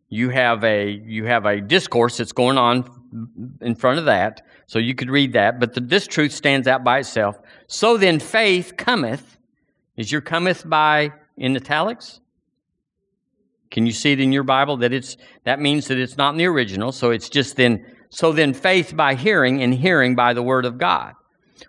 you 0.09 0.31
have 0.31 0.63
a, 0.63 0.91
you 0.91 1.25
have 1.25 1.47
a 1.47 1.61
discourse 1.61 2.19
that's 2.19 2.33
going 2.33 2.59
on 2.59 2.89
in 3.61 3.75
front 3.75 3.99
of 3.99 4.05
that. 4.05 4.43
So 4.67 4.79
you 4.79 4.95
could 4.95 5.11
read 5.11 5.33
that. 5.33 5.59
But 5.59 5.75
the, 5.75 5.81
this 5.81 6.07
truth 6.07 6.33
stands 6.33 6.69
out 6.69 6.85
by 6.85 6.99
itself. 6.99 7.39
So 7.67 7.97
then 7.97 8.21
faith 8.21 8.75
cometh. 8.77 9.39
Is 9.97 10.13
your 10.13 10.21
cometh 10.21 10.69
by 10.69 11.13
in 11.37 11.57
italics? 11.57 12.21
Can 13.71 13.87
you 13.87 13.93
see 13.93 14.13
it 14.13 14.21
in 14.21 14.33
your 14.33 14.45
Bible 14.45 14.77
that 14.79 14.93
it's 14.93 15.17
that 15.45 15.61
means 15.61 15.89
that 15.89 15.99
it's 15.99 16.17
not 16.17 16.31
in 16.35 16.39
the 16.39 16.47
original, 16.47 16.93
so 16.93 17.11
it's 17.11 17.29
just 17.29 17.57
then 17.57 17.85
so 18.11 18.33
then 18.33 18.55
faith 18.55 18.97
by 18.97 19.15
hearing 19.15 19.63
and 19.63 19.75
hearing 19.75 20.15
by 20.15 20.33
the 20.33 20.43
word 20.43 20.65
of 20.65 20.79
God. 20.79 21.15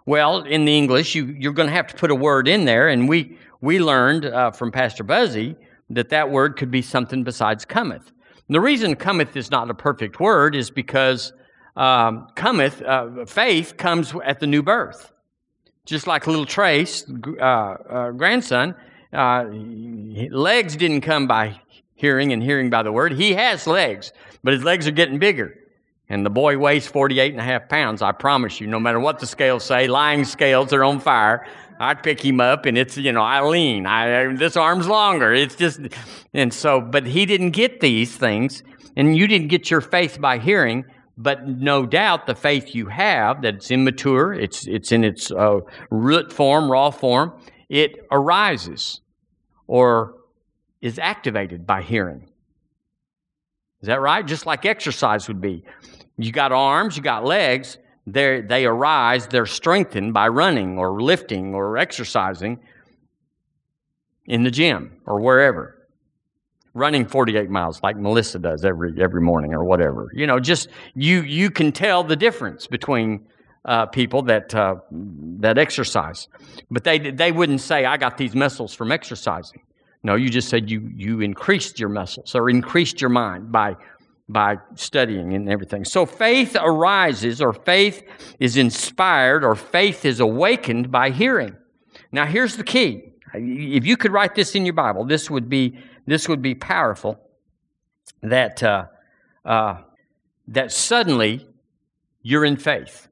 Well, 0.05 0.43
in 0.43 0.65
the 0.65 0.77
English, 0.77 1.15
you, 1.15 1.35
you're 1.37 1.53
going 1.53 1.67
to 1.67 1.73
have 1.73 1.87
to 1.87 1.95
put 1.95 2.11
a 2.11 2.15
word 2.15 2.47
in 2.47 2.65
there, 2.65 2.87
and 2.87 3.07
we 3.09 3.37
we 3.61 3.79
learned 3.79 4.25
uh, 4.25 4.51
from 4.51 4.71
Pastor 4.71 5.03
Buzzy 5.03 5.55
that 5.89 6.09
that 6.09 6.29
word 6.29 6.57
could 6.57 6.69
be 6.69 6.81
something 6.81 7.23
besides 7.23 7.65
cometh. 7.65 8.11
And 8.47 8.55
the 8.55 8.61
reason 8.61 8.95
cometh 8.95 9.35
is 9.35 9.49
not 9.49 9.69
a 9.69 9.73
perfect 9.73 10.19
word 10.19 10.55
is 10.55 10.69
because 10.69 11.33
um, 11.75 12.27
cometh 12.35 12.81
uh, 12.81 13.25
faith 13.25 13.77
comes 13.77 14.13
at 14.23 14.39
the 14.39 14.47
new 14.47 14.61
birth, 14.61 15.11
just 15.85 16.07
like 16.07 16.27
little 16.27 16.45
Trace, 16.45 17.05
uh, 17.39 17.43
uh 17.43 18.11
grandson. 18.11 18.75
Uh, 19.13 19.45
legs 20.31 20.75
didn't 20.75 21.01
come 21.01 21.27
by 21.27 21.59
hearing 21.97 22.31
and 22.31 22.41
hearing 22.41 22.69
by 22.69 22.83
the 22.83 22.91
word. 22.91 23.11
He 23.13 23.33
has 23.33 23.67
legs, 23.67 24.13
but 24.43 24.53
his 24.53 24.63
legs 24.63 24.87
are 24.87 24.91
getting 24.91 25.19
bigger. 25.19 25.53
And 26.09 26.25
the 26.25 26.29
boy 26.29 26.57
weighs 26.57 26.87
48 26.87 27.33
and 27.33 27.41
a 27.41 27.43
half 27.43 27.67
pounds. 27.67 28.01
I 28.01 28.13
promise 28.13 28.61
you, 28.61 28.67
no 28.67 28.79
matter 28.79 28.99
what 28.99 29.19
the 29.19 29.27
scales 29.27 29.65
say, 29.65 29.87
lying 29.87 30.23
scales 30.23 30.71
are 30.71 30.83
on 30.83 31.01
fire. 31.01 31.45
I'd 31.79 32.01
pick 32.01 32.23
him 32.23 32.39
up 32.39 32.65
and 32.65 32.77
it's, 32.77 32.97
you 32.97 33.11
know, 33.11 33.21
I 33.21 33.41
lean. 33.41 33.85
I, 33.85 34.33
this 34.35 34.55
arm's 34.55 34.87
longer. 34.87 35.33
It's 35.33 35.55
just, 35.55 35.79
and 36.33 36.53
so, 36.53 36.79
but 36.79 37.05
he 37.05 37.25
didn't 37.25 37.51
get 37.51 37.81
these 37.81 38.15
things 38.15 38.63
and 38.95 39.17
you 39.17 39.27
didn't 39.27 39.49
get 39.49 39.69
your 39.69 39.81
faith 39.81 40.19
by 40.21 40.37
hearing, 40.37 40.85
but 41.17 41.47
no 41.47 41.85
doubt 41.85 42.25
the 42.25 42.35
faith 42.35 42.73
you 42.73 42.87
have 42.87 43.41
that 43.41 43.55
it's 43.55 43.71
immature, 43.71 44.33
it's, 44.33 44.65
it's 44.67 44.91
in 44.91 45.03
its 45.03 45.29
uh, 45.31 45.59
root 45.91 46.31
form, 46.31 46.71
raw 46.71 46.89
form, 46.89 47.33
it 47.69 48.07
arises 48.11 49.01
or 49.67 50.15
is 50.81 50.99
activated 50.99 51.65
by 51.65 51.81
hearing. 51.81 52.27
Is 53.81 53.87
that 53.87 54.01
right? 54.01 54.25
Just 54.25 54.45
like 54.45 54.65
exercise 54.65 55.27
would 55.27 55.41
be. 55.41 55.63
You 56.17 56.31
got 56.31 56.51
arms, 56.51 56.97
you 56.97 57.03
got 57.03 57.25
legs, 57.25 57.77
they 58.07 58.41
they 58.41 58.65
arise, 58.65 59.27
they're 59.27 59.45
strengthened 59.45 60.13
by 60.13 60.29
running 60.29 60.77
or 60.77 61.01
lifting 61.01 61.53
or 61.53 61.77
exercising 61.77 62.59
in 64.25 64.43
the 64.43 64.51
gym 64.51 65.01
or 65.05 65.19
wherever. 65.19 65.73
Running 66.73 67.07
48 67.07 67.49
miles 67.49 67.81
like 67.81 67.97
Melissa 67.97 68.39
does 68.39 68.63
every 68.63 68.93
every 69.01 69.21
morning 69.21 69.53
or 69.53 69.63
whatever. 69.63 70.09
You 70.13 70.25
know, 70.25 70.39
just 70.39 70.69
you 70.95 71.21
you 71.21 71.51
can 71.51 71.71
tell 71.71 72.03
the 72.03 72.15
difference 72.15 72.65
between 72.67 73.27
uh, 73.65 73.87
people 73.87 74.23
that 74.23 74.55
uh, 74.55 74.75
that 75.39 75.57
exercise, 75.57 76.27
but 76.71 76.83
they 76.83 76.97
they 76.97 77.31
wouldn't 77.31 77.61
say 77.61 77.85
I 77.85 77.97
got 77.97 78.17
these 78.17 78.33
muscles 78.35 78.73
from 78.73 78.91
exercising. 78.91 79.61
No, 80.07 80.15
you 80.15 80.29
just 80.29 80.47
said 80.47 80.69
you, 80.69 80.89
you 80.95 81.19
increased 81.19 81.81
your 81.81 81.89
muscles 81.89 82.33
or 82.33 82.49
increased 82.49 83.01
your 83.01 83.09
mind 83.09 83.51
by 83.51 83.75
by 84.29 84.57
studying 84.75 85.33
and 85.33 85.49
everything. 85.49 85.83
So 85.83 86.05
faith 86.05 86.55
arises, 86.57 87.41
or 87.41 87.51
faith 87.51 88.03
is 88.39 88.55
inspired, 88.55 89.43
or 89.43 89.53
faith 89.53 90.05
is 90.05 90.21
awakened 90.21 90.91
by 90.91 91.09
hearing. 91.09 91.57
Now, 92.13 92.25
here's 92.25 92.55
the 92.55 92.63
key. 92.63 93.03
If 93.33 93.85
you 93.85 93.97
could 93.97 94.13
write 94.13 94.33
this 94.33 94.55
in 94.55 94.65
your 94.65 94.75
Bible, 94.75 95.03
this 95.03 95.29
would 95.29 95.49
be 95.49 95.77
this 96.05 96.29
would 96.29 96.41
be 96.41 96.55
powerful. 96.55 97.19
That 98.21 98.63
uh, 98.63 98.85
uh, 99.43 99.81
that 100.47 100.71
suddenly 100.71 101.45
you're 102.21 102.45
in 102.45 102.55
faith. 102.55 103.09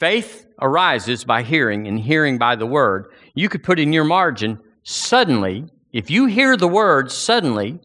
Faith 0.00 0.46
arises 0.60 1.22
by 1.24 1.44
hearing, 1.44 1.86
and 1.86 2.00
hearing 2.00 2.38
by 2.38 2.56
the 2.56 2.66
word. 2.66 3.12
You 3.34 3.48
could 3.48 3.62
put 3.62 3.78
in 3.78 3.92
your 3.92 4.02
margin 4.02 4.58
suddenly. 4.82 5.71
If 5.92 6.10
you 6.10 6.26
hear 6.26 6.56
the 6.56 6.68
word 6.68 7.12
suddenly, 7.12 7.80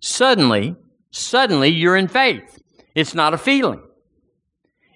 suddenly 0.00 0.76
suddenly 1.10 1.68
you're 1.68 1.96
in 1.96 2.08
faith. 2.08 2.62
It's 2.94 3.14
not 3.14 3.34
a 3.34 3.38
feeling. 3.38 3.82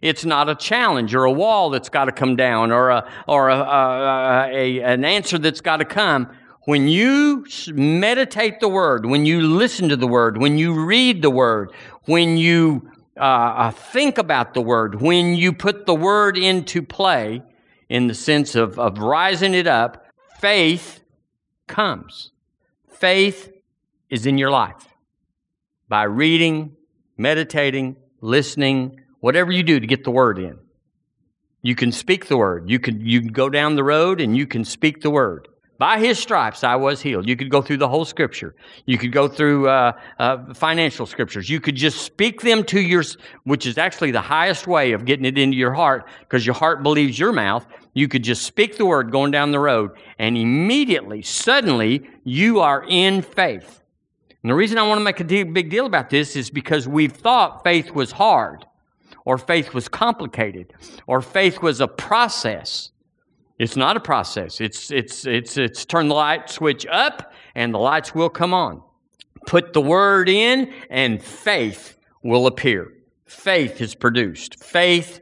It's 0.01 0.25
not 0.25 0.49
a 0.49 0.55
challenge 0.55 1.15
or 1.15 1.25
a 1.25 1.33
wall 1.33 1.71
that's 1.71 1.89
got 1.89 2.07
to 2.07 2.13
come 2.13 2.35
down 2.35 2.73
or, 2.73 2.91
a, 2.91 3.09
or 3.29 3.49
a, 3.49 3.57
a, 3.57 4.51
a 4.53 4.83
an 4.83 5.05
answer 5.05 5.39
that's 5.39 5.61
got 5.61 5.77
to 5.77 5.85
come. 5.85 6.29
When 6.65 6.89
you 6.89 7.47
meditate 7.69 8.61
the 8.61 8.69
word, 8.69 9.07
when 9.07 9.27
you 9.27 9.43
listen 9.43 9.89
to 9.89 9.97
the 9.97 10.07
word, 10.07 10.39
when 10.39 10.59
you 10.59 10.85
read 10.85 11.23
the 11.23 11.31
word, 11.31 11.73
when 12.07 12.37
you 12.37 12.91
uh, 13.17 13.21
uh 13.21 13.71
think 13.71 14.19
about 14.19 14.55
the 14.55 14.61
word, 14.61 15.01
when 15.01 15.35
you 15.35 15.53
put 15.53 15.87
the 15.87 15.95
word 15.95 16.37
into 16.37 16.83
play 16.83 17.43
in 17.89 18.09
the 18.09 18.15
sense 18.15 18.55
of, 18.57 18.79
of 18.79 18.99
rising 18.99 19.55
it 19.55 19.69
up, 19.69 20.07
faith 20.41 21.01
comes. 21.69 22.32
Faith 23.03 23.51
is 24.11 24.27
in 24.27 24.39
your 24.39 24.53
life 24.53 24.87
by 25.89 26.05
reading, 26.05 26.77
meditating, 27.17 27.97
listening, 28.21 29.01
whatever 29.19 29.51
you 29.51 29.65
do 29.65 29.81
to 29.81 29.87
get 29.89 30.05
the 30.05 30.11
word 30.13 30.39
in. 30.39 30.57
You 31.63 31.75
can 31.75 31.91
speak 31.91 32.29
the 32.29 32.37
word. 32.37 32.71
You 32.71 32.79
can, 32.79 33.05
you 33.05 33.19
can 33.19 33.33
go 33.33 33.51
down 33.51 33.75
the 33.75 33.83
road 33.83 34.21
and 34.21 34.37
you 34.37 34.47
can 34.47 34.65
speak 34.65 35.01
the 35.01 35.11
word. 35.11 35.49
By 35.79 35.99
his 35.99 36.17
stripes 36.21 36.63
I 36.63 36.77
was 36.77 37.01
healed. 37.01 37.29
You 37.29 37.35
could 37.35 37.51
go 37.51 37.61
through 37.61 37.79
the 37.79 37.89
whole 37.89 38.05
scripture. 38.05 38.55
You 38.87 38.99
could 38.99 39.11
go 39.11 39.27
through 39.27 39.69
uh, 39.69 39.99
uh, 40.21 40.55
financial 40.55 41.05
scriptures. 41.05 41.51
You 41.51 41.59
could 41.59 41.75
just 41.75 42.03
speak 42.03 42.43
them 42.43 42.63
to 42.67 42.81
your, 42.81 43.03
which 43.43 43.67
is 43.67 43.79
actually 43.79 44.13
the 44.13 44.21
highest 44.21 44.69
way 44.69 44.93
of 44.93 45.07
getting 45.07 45.25
it 45.25 45.37
into 45.37 45.57
your 45.57 45.73
heart 45.73 46.07
because 46.21 46.47
your 46.47 46.55
heart 46.55 46.85
believes 46.85 47.19
your 47.19 47.33
mouth. 47.33 47.67
You 47.95 48.09
could 48.09 48.25
just 48.25 48.43
speak 48.43 48.77
the 48.77 48.87
word 48.87 49.11
going 49.11 49.31
down 49.31 49.51
the 49.51 49.61
road 49.61 49.93
and 50.19 50.37
immediately, 50.37 51.23
suddenly, 51.23 52.09
you 52.25 52.61
are 52.61 52.85
in 52.89 53.23
faith. 53.23 53.83
And 54.43 54.51
the 54.51 54.55
reason 54.55 54.79
I 54.79 54.83
want 54.83 54.99
to 54.99 55.05
make 55.05 55.21
a 55.21 55.45
big 55.45 55.71
deal 55.71 55.87
about 55.87 56.11
this 56.11 56.35
is 56.35 56.51
because 56.51 56.89
we've 56.89 57.13
thought 57.13 57.63
faith 57.63 57.93
was 57.93 58.13
hard, 58.13 58.67
or 59.25 59.39
faith 59.39 59.73
was 59.73 59.89
complicated, 59.89 60.73
or 61.07 61.21
faith 61.21 61.63
was 61.63 61.81
a 61.81 61.87
process. 61.87 62.91
It's 63.59 63.77
not 63.77 63.97
a 63.97 64.01
process. 64.01 64.61
It's, 64.61 64.91
it's, 64.91 65.27
it's, 65.27 65.57
it's 65.57 65.85
turn 65.85 66.09
the 66.09 66.15
light 66.15 66.51
switch 66.51 66.87
up 66.91 67.33
and 67.55 67.73
the 67.73 67.79
lights 67.79 68.15
will 68.15 68.31
come 68.31 68.53
on. 68.53 68.83
Put 69.47 69.73
the 69.73 69.81
word 69.81 70.29
in 70.29 70.73
and 70.91 71.23
faith 71.23 71.97
will 72.23 72.47
appear. 72.49 72.93
Faith 73.27 73.81
is 73.81 73.95
produced. 73.95 74.63
Faith, 74.63 75.21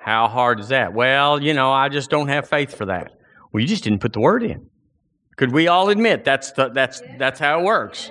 how 0.00 0.28
hard 0.28 0.60
is 0.60 0.68
that? 0.68 0.94
Well, 0.94 1.42
you 1.42 1.52
know, 1.52 1.70
I 1.70 1.90
just 1.90 2.08
don't 2.08 2.28
have 2.28 2.48
faith 2.48 2.74
for 2.74 2.86
that. 2.86 3.12
Well, 3.52 3.60
you 3.60 3.66
just 3.66 3.84
didn't 3.84 4.00
put 4.00 4.14
the 4.14 4.20
word 4.20 4.42
in. 4.42 4.68
Could 5.36 5.52
we 5.52 5.68
all 5.68 5.90
admit 5.90 6.24
that's 6.24 6.52
the, 6.52 6.68
that's 6.70 7.02
that's 7.18 7.38
how 7.38 7.60
it 7.60 7.64
works? 7.64 8.10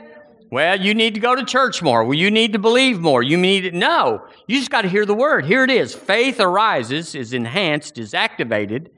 Well, 0.51 0.79
you 0.79 0.93
need 0.93 1.13
to 1.15 1.19
go 1.19 1.36
to 1.36 1.43
church 1.46 1.81
more. 1.81 2.03
Well, 2.03 2.17
you 2.17 2.31
need 2.31 2.53
to 2.53 2.60
believe 2.60 3.00
more. 3.00 3.22
You 3.22 3.38
need 3.38 3.62
to, 3.62 3.72
no. 3.72 4.25
You 4.48 4.58
just 4.58 4.72
got 4.72 4.81
to 4.81 4.89
hear 4.89 5.05
the 5.05 5.13
word. 5.13 5.46
Here 5.46 5.63
it 5.63 5.69
is. 5.69 5.93
Faith 5.93 6.39
arises, 6.39 7.13
is 7.13 7.34
enhanced, 7.34 7.98
is 8.00 8.13
activated 8.13 8.91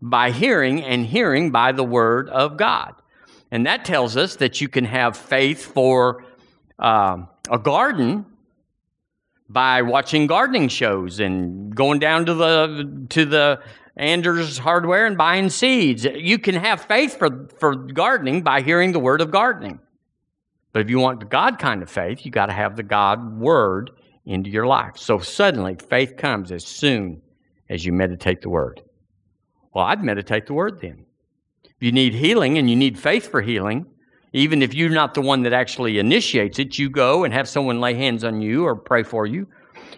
by 0.00 0.30
hearing, 0.30 0.82
and 0.82 1.04
hearing 1.04 1.50
by 1.50 1.72
the 1.72 1.84
word 1.84 2.30
of 2.30 2.56
God. 2.56 2.94
And 3.50 3.66
that 3.66 3.84
tells 3.84 4.16
us 4.16 4.36
that 4.36 4.60
you 4.60 4.68
can 4.68 4.84
have 4.84 5.16
faith 5.16 5.62
for 5.64 6.24
uh, 6.78 7.18
a 7.50 7.58
garden 7.58 8.24
by 9.48 9.82
watching 9.82 10.26
gardening 10.26 10.68
shows 10.68 11.20
and 11.20 11.74
going 11.74 11.98
down 11.98 12.26
to 12.26 12.34
the 12.34 13.06
to 13.10 13.24
the 13.24 13.60
Anders 13.96 14.58
Hardware 14.58 15.06
and 15.06 15.18
buying 15.18 15.50
seeds. 15.50 16.04
You 16.04 16.38
can 16.38 16.54
have 16.54 16.82
faith 16.82 17.18
for, 17.18 17.48
for 17.58 17.74
gardening 17.74 18.42
by 18.42 18.60
hearing 18.62 18.92
the 18.92 19.00
word 19.00 19.20
of 19.20 19.30
gardening. 19.30 19.80
But 20.72 20.82
if 20.82 20.90
you 20.90 21.00
want 21.00 21.20
the 21.20 21.26
God 21.26 21.58
kind 21.58 21.82
of 21.82 21.90
faith, 21.90 22.24
you 22.24 22.30
got 22.30 22.46
to 22.46 22.52
have 22.52 22.76
the 22.76 22.84
God 22.84 23.38
word 23.38 23.90
into 24.24 24.50
your 24.50 24.66
life. 24.66 24.96
So 24.96 25.18
suddenly 25.18 25.76
faith 25.88 26.16
comes 26.16 26.52
as 26.52 26.64
soon 26.64 27.22
as 27.68 27.84
you 27.84 27.92
meditate 27.92 28.42
the 28.42 28.50
word. 28.50 28.82
Well, 29.74 29.86
I'd 29.86 30.04
meditate 30.04 30.46
the 30.46 30.54
word 30.54 30.80
then. 30.80 31.06
If 31.64 31.76
you 31.80 31.90
need 31.92 32.14
healing 32.14 32.58
and 32.58 32.70
you 32.70 32.76
need 32.76 32.98
faith 32.98 33.28
for 33.28 33.40
healing, 33.40 33.86
even 34.32 34.62
if 34.62 34.74
you're 34.74 34.90
not 34.90 35.14
the 35.14 35.22
one 35.22 35.42
that 35.42 35.52
actually 35.52 35.98
initiates 35.98 36.58
it, 36.58 36.78
you 36.78 36.90
go 36.90 37.24
and 37.24 37.32
have 37.32 37.48
someone 37.48 37.80
lay 37.80 37.94
hands 37.94 38.24
on 38.24 38.42
you 38.42 38.64
or 38.64 38.76
pray 38.76 39.02
for 39.02 39.26
you. 39.26 39.46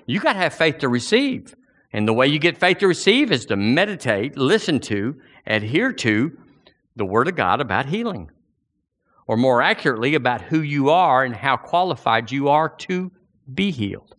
You 0.07 0.21
got 0.21 0.35
to 0.35 0.39
have 0.39 0.55
faith 0.55 0.79
to 0.79 0.89
receive. 0.89 1.55
And 1.93 2.07
the 2.07 2.13
way 2.13 2.29
you 2.29 2.39
get 2.39 2.59
faith 2.59 2.79
to 2.79 2.87
receive 2.87 3.33
is 3.33 3.47
to 3.47 3.57
meditate, 3.57 4.37
listen 4.37 4.79
to, 4.81 5.17
adhere 5.47 5.93
to 5.93 6.37
the 6.97 7.05
Word 7.05 7.29
of 7.29 7.35
God 7.35 7.61
about 7.61 7.87
healing. 7.87 8.31
Or 9.27 9.37
more 9.37 9.63
accurately, 9.63 10.15
about 10.15 10.43
who 10.43 10.61
you 10.61 10.91
are 10.91 11.25
and 11.25 11.35
how 11.35 11.57
qualified 11.57 12.31
you 12.31 12.49
are 12.49 12.69
to 12.69 13.13
be 13.53 13.71
healed. 13.71 14.15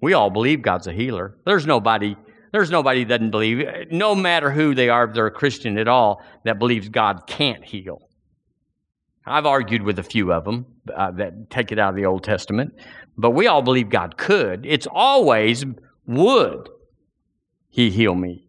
We 0.00 0.12
all 0.12 0.30
believe 0.30 0.62
God's 0.62 0.86
a 0.86 0.92
healer. 0.92 1.36
There's 1.44 1.66
nobody, 1.66 2.16
there's 2.52 2.70
nobody 2.70 3.04
that 3.04 3.18
doesn't 3.18 3.30
believe, 3.30 3.66
no 3.90 4.14
matter 4.14 4.50
who 4.50 4.74
they 4.74 4.88
are, 4.88 5.04
if 5.04 5.14
they're 5.14 5.26
a 5.26 5.32
Christian 5.32 5.78
at 5.78 5.88
all, 5.88 6.22
that 6.44 6.58
believes 6.58 6.88
God 6.88 7.26
can't 7.26 7.64
heal. 7.64 8.08
I've 9.26 9.46
argued 9.46 9.82
with 9.82 9.98
a 9.98 10.02
few 10.02 10.32
of 10.32 10.44
them 10.44 10.66
uh, 10.94 11.10
that 11.12 11.50
take 11.50 11.72
it 11.72 11.78
out 11.78 11.90
of 11.90 11.96
the 11.96 12.04
Old 12.04 12.24
Testament, 12.24 12.74
but 13.16 13.30
we 13.30 13.46
all 13.46 13.62
believe 13.62 13.88
God 13.88 14.16
could. 14.16 14.66
It's 14.66 14.86
always 14.90 15.64
would 16.06 16.68
he 17.70 17.90
heal 17.90 18.14
me? 18.14 18.46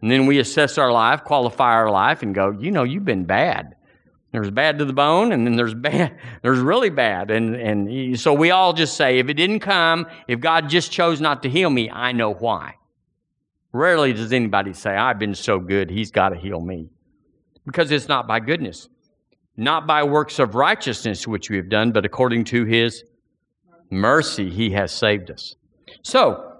And 0.00 0.10
then 0.10 0.26
we 0.26 0.38
assess 0.38 0.78
our 0.78 0.92
life, 0.92 1.22
qualify 1.24 1.72
our 1.74 1.90
life, 1.90 2.22
and 2.22 2.34
go, 2.34 2.50
you 2.50 2.70
know, 2.70 2.82
you've 2.82 3.04
been 3.04 3.24
bad. 3.24 3.76
There's 4.32 4.50
bad 4.50 4.78
to 4.78 4.84
the 4.84 4.92
bone, 4.92 5.30
and 5.32 5.46
then 5.46 5.56
there's 5.56 5.74
bad, 5.90 6.18
there's 6.42 6.58
really 6.58 6.90
bad. 6.90 7.30
And, 7.30 7.54
and 7.54 8.18
so 8.18 8.32
we 8.32 8.50
all 8.50 8.72
just 8.72 8.96
say, 8.96 9.18
if 9.18 9.28
it 9.28 9.34
didn't 9.34 9.60
come, 9.60 10.06
if 10.26 10.40
God 10.40 10.68
just 10.68 10.90
chose 10.90 11.20
not 11.20 11.42
to 11.42 11.50
heal 11.50 11.70
me, 11.70 11.90
I 11.90 12.12
know 12.12 12.32
why. 12.32 12.76
Rarely 13.72 14.12
does 14.12 14.32
anybody 14.32 14.74
say, 14.74 14.90
I've 14.90 15.18
been 15.18 15.34
so 15.34 15.58
good, 15.58 15.90
he's 15.90 16.10
got 16.10 16.30
to 16.30 16.36
heal 16.36 16.60
me. 16.60 16.90
Because 17.64 17.90
it's 17.90 18.08
not 18.08 18.26
by 18.26 18.40
goodness, 18.40 18.88
not 19.56 19.86
by 19.86 20.02
works 20.02 20.38
of 20.38 20.54
righteousness 20.54 21.26
which 21.26 21.50
we 21.50 21.56
have 21.56 21.68
done, 21.68 21.92
but 21.92 22.04
according 22.04 22.44
to 22.44 22.64
his 22.64 23.04
mercy, 23.90 24.50
he 24.50 24.70
has 24.70 24.90
saved 24.90 25.30
us. 25.30 25.56
So, 26.02 26.58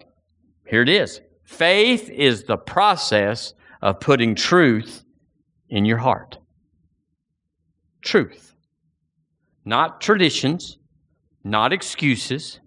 here 0.66 0.82
it 0.82 0.88
is 0.88 1.20
faith 1.44 2.08
is 2.08 2.44
the 2.44 2.56
process 2.56 3.54
of 3.80 4.00
putting 4.00 4.34
truth 4.34 5.04
in 5.68 5.84
your 5.84 5.98
heart. 5.98 6.38
Truth. 8.00 8.54
Not 9.64 10.00
traditions, 10.00 10.78
not 11.44 11.72
excuses. 11.72 12.60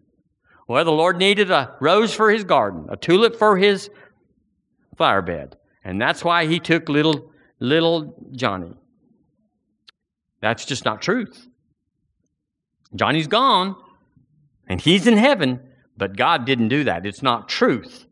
Well, 0.68 0.84
the 0.86 0.92
Lord 0.92 1.18
needed 1.18 1.52
a 1.52 1.76
rose 1.80 2.14
for 2.14 2.32
his 2.32 2.44
garden, 2.44 2.88
a 2.90 2.98
tulip 2.98 3.36
for 3.36 3.58
his 3.58 3.90
flower 4.98 5.22
bed. 5.22 5.58
And 5.84 6.02
that's 6.02 6.24
why 6.24 6.46
he 6.46 6.60
took 6.60 6.90
little 6.90 7.32
little 7.60 8.16
Johnny. 8.32 8.76
That's 10.42 10.66
just 10.66 10.86
not 10.86 11.02
truth. 11.02 11.48
Johnny's 12.96 13.28
gone 13.28 13.76
and 14.68 14.80
he's 14.80 15.08
in 15.08 15.18
heaven, 15.18 15.60
but 15.98 16.16
God 16.16 16.46
didn't 16.46 16.70
do 16.70 16.84
that. 16.86 17.06
It's 17.06 17.22
not 17.22 17.50
truth. 17.50 18.06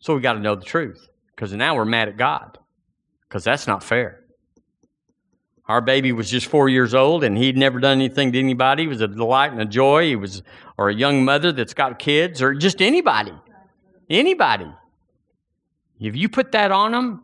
So 0.00 0.14
we 0.14 0.20
got 0.20 0.34
to 0.34 0.40
know 0.40 0.54
the 0.54 0.64
truth 0.64 1.08
because 1.34 1.52
now 1.52 1.76
we're 1.76 1.84
mad 1.84 2.08
at 2.08 2.16
God 2.16 2.58
because 3.28 3.44
that's 3.44 3.66
not 3.66 3.82
fair. 3.82 4.20
Our 5.66 5.80
baby 5.80 6.12
was 6.12 6.30
just 6.30 6.46
four 6.46 6.68
years 6.68 6.94
old 6.94 7.24
and 7.24 7.38
he'd 7.38 7.56
never 7.56 7.80
done 7.80 7.98
anything 7.98 8.32
to 8.32 8.38
anybody. 8.38 8.82
He 8.82 8.88
was 8.88 9.00
a 9.00 9.08
delight 9.08 9.52
and 9.52 9.60
a 9.60 9.64
joy. 9.64 10.08
He 10.08 10.16
was, 10.16 10.42
or 10.76 10.90
a 10.90 10.94
young 10.94 11.24
mother 11.24 11.52
that's 11.52 11.72
got 11.72 11.98
kids 11.98 12.42
or 12.42 12.54
just 12.54 12.82
anybody. 12.82 13.32
Anybody. 14.10 14.70
If 15.98 16.16
you 16.16 16.28
put 16.28 16.52
that 16.52 16.70
on 16.70 16.92
them 16.92 17.22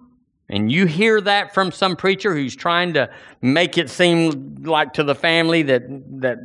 and 0.51 0.71
you 0.71 0.87
hear 0.87 1.21
that 1.21 1.55
from 1.55 1.71
some 1.71 1.95
preacher 1.95 2.35
who's 2.35 2.57
trying 2.57 2.95
to 2.95 3.09
make 3.41 3.79
it 3.79 3.89
seem 3.89 4.57
like 4.65 4.93
to 4.95 5.05
the 5.05 5.15
family 5.15 5.63
that, 5.63 5.85
that 6.21 6.39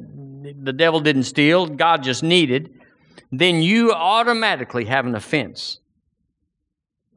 the 0.63 0.71
devil 0.71 0.99
didn't 0.99 1.23
steal, 1.23 1.65
God 1.65 2.03
just 2.03 2.21
needed, 2.21 2.71
then 3.31 3.63
you 3.63 3.91
automatically 3.91 4.85
have 4.85 5.07
an 5.07 5.15
offense. 5.15 5.79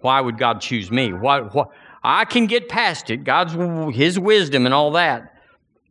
Why 0.01 0.21
would 0.21 0.39
God 0.39 0.63
choose 0.63 0.91
me? 0.91 1.13
What, 1.13 1.55
what, 1.55 1.69
I 2.03 2.25
can 2.25 2.47
get 2.47 2.71
past 2.71 3.11
it, 3.11 3.23
God's 3.23 3.53
His 3.95 4.19
wisdom 4.19 4.65
and 4.65 4.75
all 4.75 4.93
that, 4.93 5.35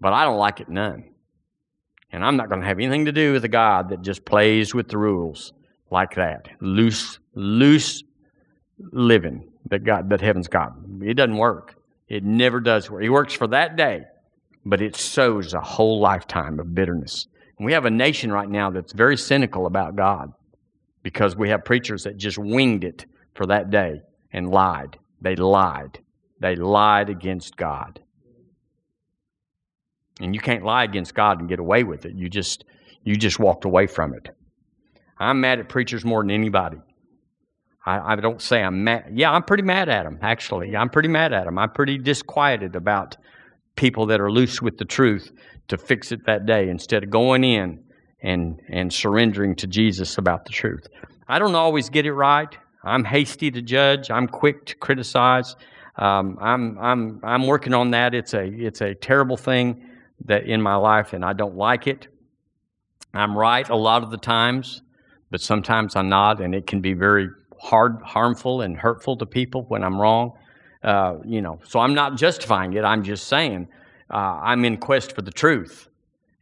but 0.02 0.14
I 0.14 0.24
don't 0.24 0.38
like 0.38 0.62
it 0.62 0.70
none. 0.70 1.04
And 2.12 2.26
I'm 2.26 2.38
not 2.38 2.50
going 2.50 2.62
to 2.62 2.68
have 2.68 2.80
anything 2.80 3.06
to 3.06 3.12
do 3.12 3.34
with 3.34 3.46
a 3.46 3.50
God 3.50 3.90
that 3.90 4.02
just 4.02 4.26
plays 4.26 4.74
with 4.74 4.88
the 4.88 4.98
rules 4.98 5.54
like 5.92 6.16
that. 6.16 6.48
Loose, 6.60 7.20
loose 7.36 8.04
living 8.80 9.48
that 9.70 9.84
God, 9.84 10.10
that 10.10 10.22
heaven's 10.22 10.48
got. 10.48 10.74
It 11.02 11.16
doesn't 11.16 11.38
work. 11.38 11.76
It 12.08 12.24
never 12.24 12.60
does 12.60 12.90
work. 12.90 13.04
He 13.04 13.10
works 13.10 13.34
for 13.34 13.48
that 13.48 13.76
day, 13.76 14.02
but 14.66 14.82
it 14.82 14.96
sows 14.96 15.54
a 15.54 15.62
whole 15.62 16.00
lifetime 16.00 16.60
of 16.60 16.74
bitterness. 16.74 17.28
And 17.58 17.66
we 17.66 17.74
have 17.74 17.86
a 17.86 17.90
nation 17.90 18.32
right 18.32 18.50
now 18.50 18.70
that's 18.70 18.94
very 18.94 19.18
cynical 19.18 19.66
about 19.66 19.96
God 19.96 20.32
because 21.04 21.36
we 21.36 21.50
have 21.50 21.66
preachers 21.66 22.04
that 22.04 22.18
just 22.18 22.38
winged 22.38 22.84
it 22.84 23.06
for 23.34 23.46
that 23.48 23.70
day 23.70 24.02
and 24.32 24.50
lied. 24.50 24.98
They 25.22 25.36
lied. 25.36 26.00
They 26.40 26.56
lied 26.56 27.10
against 27.10 27.58
God. 27.58 28.00
And 30.20 30.34
you 30.34 30.42
can't 30.42 30.64
lie 30.64 30.84
against 30.84 31.14
God 31.14 31.40
and 31.40 31.50
get 31.50 31.60
away 31.60 31.84
with 31.84 32.06
it. 32.06 32.14
You 32.16 32.30
just 32.30 32.64
you 33.04 33.16
just 33.16 33.40
walked 33.40 33.66
away 33.66 33.88
from 33.88 34.14
it. 34.14 34.30
I'm 35.18 35.40
mad 35.42 35.60
at 35.60 35.70
preachers 35.70 36.04
more 36.04 36.22
than 36.22 36.32
anybody. 36.32 36.78
I, 37.88 38.14
I 38.14 38.16
don't 38.18 38.42
say 38.42 38.62
I'm 38.62 38.84
mad. 38.84 39.12
Yeah, 39.14 39.32
I'm 39.32 39.44
pretty 39.44 39.64
mad 39.64 39.88
at 39.88 40.04
them, 40.04 40.20
actually. 40.22 40.76
I'm 40.76 40.90
pretty 40.90 41.08
mad 41.08 41.32
at 41.32 41.46
them. 41.46 41.58
I'm 41.58 41.72
pretty 41.72 41.98
disquieted 41.98 42.76
about 42.76 43.16
people 43.78 44.08
that 44.08 44.20
are 44.20 44.30
loose 44.30 44.62
with 44.62 44.78
the 44.78 44.84
truth 44.84 45.32
to 45.70 45.78
fix 45.78 46.12
it 46.12 46.26
that 46.26 46.46
day 46.46 46.68
instead 46.68 47.04
of 47.04 47.10
going 47.10 47.46
in 47.46 47.82
and, 48.22 48.60
and 48.68 48.92
surrendering 48.92 49.56
to 49.56 49.68
Jesus 49.68 50.18
about 50.18 50.44
the 50.44 50.52
truth. 50.52 50.88
I 51.30 51.40
don't 51.40 51.56
always 51.56 51.90
get 51.90 52.06
it 52.06 52.14
right. 52.14 52.54
I'm 52.84 53.06
hasty 53.06 53.52
to 53.52 53.62
judge. 53.62 54.12
I'm 54.12 54.28
quick 54.28 54.66
to 54.66 54.76
criticize. 54.76 55.56
Um, 55.96 56.38
I'm, 56.42 56.78
I'm, 56.80 57.22
I'm 57.24 57.48
working 57.48 57.74
on 57.74 57.92
that. 57.92 58.14
It's 58.14 58.34
a, 58.34 58.44
it's 58.44 58.82
a 58.82 58.96
terrible 58.96 59.38
thing 59.38 59.90
that 60.26 60.44
in 60.44 60.62
my 60.62 60.76
life, 60.76 61.14
and 61.14 61.24
I 61.24 61.32
don't 61.32 61.56
like 61.56 61.88
it. 61.88 62.08
I'm 63.14 63.38
right 63.38 63.68
a 63.70 63.76
lot 63.78 64.04
of 64.04 64.12
the 64.12 64.18
times, 64.18 64.82
but 65.32 65.40
sometimes 65.40 65.96
I'm 65.96 66.10
not, 66.10 66.42
and 66.42 66.54
it 66.54 66.68
can 66.68 66.82
be 66.82 66.94
very 66.94 67.30
hard, 67.60 68.02
harmful, 68.04 68.62
and 68.62 68.78
hurtful 68.78 69.18
to 69.18 69.26
people 69.26 69.64
when 69.68 69.84
I'm 69.84 70.00
wrong. 70.00 70.34
Uh, 70.84 71.18
you 71.26 71.42
know, 71.42 71.60
so 71.64 71.80
I'm 71.80 71.94
not 71.94 72.18
justifying 72.18 72.74
it. 72.74 72.84
I'm 72.84 73.04
just 73.04 73.28
saying 73.28 73.68
uh, 74.12 74.40
I'm 74.42 74.64
in 74.64 74.78
quest 74.78 75.14
for 75.16 75.22
the 75.22 75.32
truth, 75.32 75.90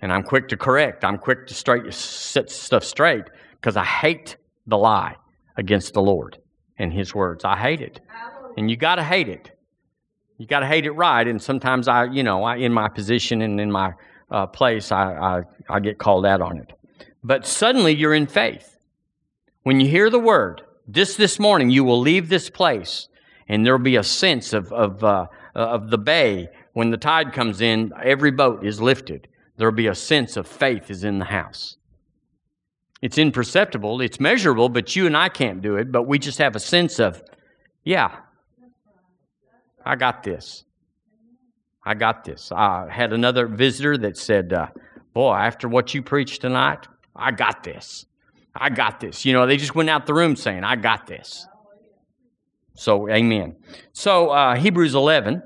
and 0.01 0.12
I'm 0.12 0.24
quick 0.24 0.50
to 0.50 0.57
correct. 0.57 1.03
I'm 1.03 1.17
quick 1.17 1.48
to 1.48 1.53
straight 1.53 1.93
set 1.93 2.51
stuff 2.51 2.84
straight 2.84 3.24
because 3.53 3.77
I 3.77 3.86
hate 3.86 4.38
the 4.67 4.77
lie 4.77 5.15
against 5.57 5.93
the 5.93 6.01
Lord 6.01 6.38
and 6.77 6.91
His 6.93 7.15
words. 7.15 7.45
I 7.45 7.57
hate 7.57 7.81
it, 7.81 8.01
and 8.57 8.69
you 8.69 8.77
got 8.77 8.95
to 8.95 9.03
hate 9.03 9.29
it. 9.29 9.51
You 10.38 10.45
got 10.45 10.60
to 10.60 10.67
hate 10.67 10.86
it 10.86 10.91
right. 10.91 11.25
And 11.25 11.41
sometimes 11.41 11.88
I, 11.88 12.05
you 12.05 12.22
know, 12.22 12.43
I 12.43 12.57
in 12.57 12.74
my 12.74 12.89
position 12.89 13.41
and 13.41 13.60
in 13.60 13.72
my 13.72 13.93
uh, 14.29 14.48
place, 14.48 14.91
I, 14.91 15.13
I 15.13 15.41
I 15.69 15.79
get 15.79 15.98
called 15.98 16.25
out 16.25 16.41
on 16.41 16.57
it. 16.57 16.74
But 17.24 17.48
suddenly 17.48 17.95
you're 17.95 18.13
in 18.13 18.27
faith 18.27 18.77
when 19.63 19.79
you 19.79 19.88
hear 19.88 20.12
the 20.12 20.19
word 20.19 20.62
this 20.88 21.15
this 21.15 21.39
morning, 21.39 21.70
you 21.70 21.84
will 21.84 22.00
leave 22.00 22.30
this 22.30 22.50
place, 22.50 23.08
and 23.48 23.65
there'll 23.65 23.80
be 23.80 23.96
a 23.96 24.04
sense 24.04 24.54
of 24.54 24.72
of 24.72 25.04
uh, 25.04 25.27
of 25.54 25.89
the 25.89 25.98
bay 25.98 26.50
when 26.74 26.92
the 26.92 26.98
tide 26.98 27.34
comes 27.34 27.62
in. 27.62 27.92
Every 28.04 28.32
boat 28.32 28.65
is 28.65 28.82
lifted. 28.82 29.27
There'll 29.58 29.74
be 29.74 29.88
a 29.88 29.96
sense 29.96 30.38
of 30.38 30.48
faith 30.48 30.92
is 30.92 31.04
in 31.04 31.20
the 31.20 31.25
house. 31.25 31.77
It's 33.01 33.18
imperceptible, 33.18 34.01
it's 34.01 34.20
measurable, 34.20 34.70
but 34.70 34.96
you 34.96 35.06
and 35.06 35.15
I 35.15 35.30
can't 35.30 35.62
do 35.62 35.75
it. 35.75 35.92
But 35.92 36.04
we 36.04 36.20
just 36.20 36.39
have 36.39 36.56
a 36.56 36.60
sense 36.60 37.00
of, 37.00 37.22
yeah, 37.84 38.18
I 39.86 39.96
got 39.96 40.24
this. 40.24 40.63
I 41.86 41.94
got 41.94 42.24
this. 42.24 42.51
I 42.51 42.88
had 42.89 43.13
another 43.13 43.48
visitor 43.48 43.98
that 44.00 44.18
said, 44.18 44.54
uh, 44.54 44.68
Boy, 45.13 45.34
after 45.34 45.70
what 45.70 45.94
you 45.94 46.01
preached 46.01 46.42
tonight, 46.42 46.88
I 47.15 47.32
got 47.32 47.63
this. 47.63 48.06
I 48.55 48.69
got 48.69 49.00
this. 49.00 49.25
You 49.25 49.33
know, 49.33 49.45
they 49.45 49.57
just 49.57 49.75
went 49.75 49.89
out 49.89 50.05
the 50.05 50.13
room 50.13 50.35
saying, 50.35 50.63
I 50.63 50.75
got 50.75 51.07
this. 51.07 51.45
So, 52.75 53.10
amen. 53.10 53.56
So, 53.93 54.30
uh, 54.30 54.56
Hebrews 54.56 54.95
11. 54.95 55.41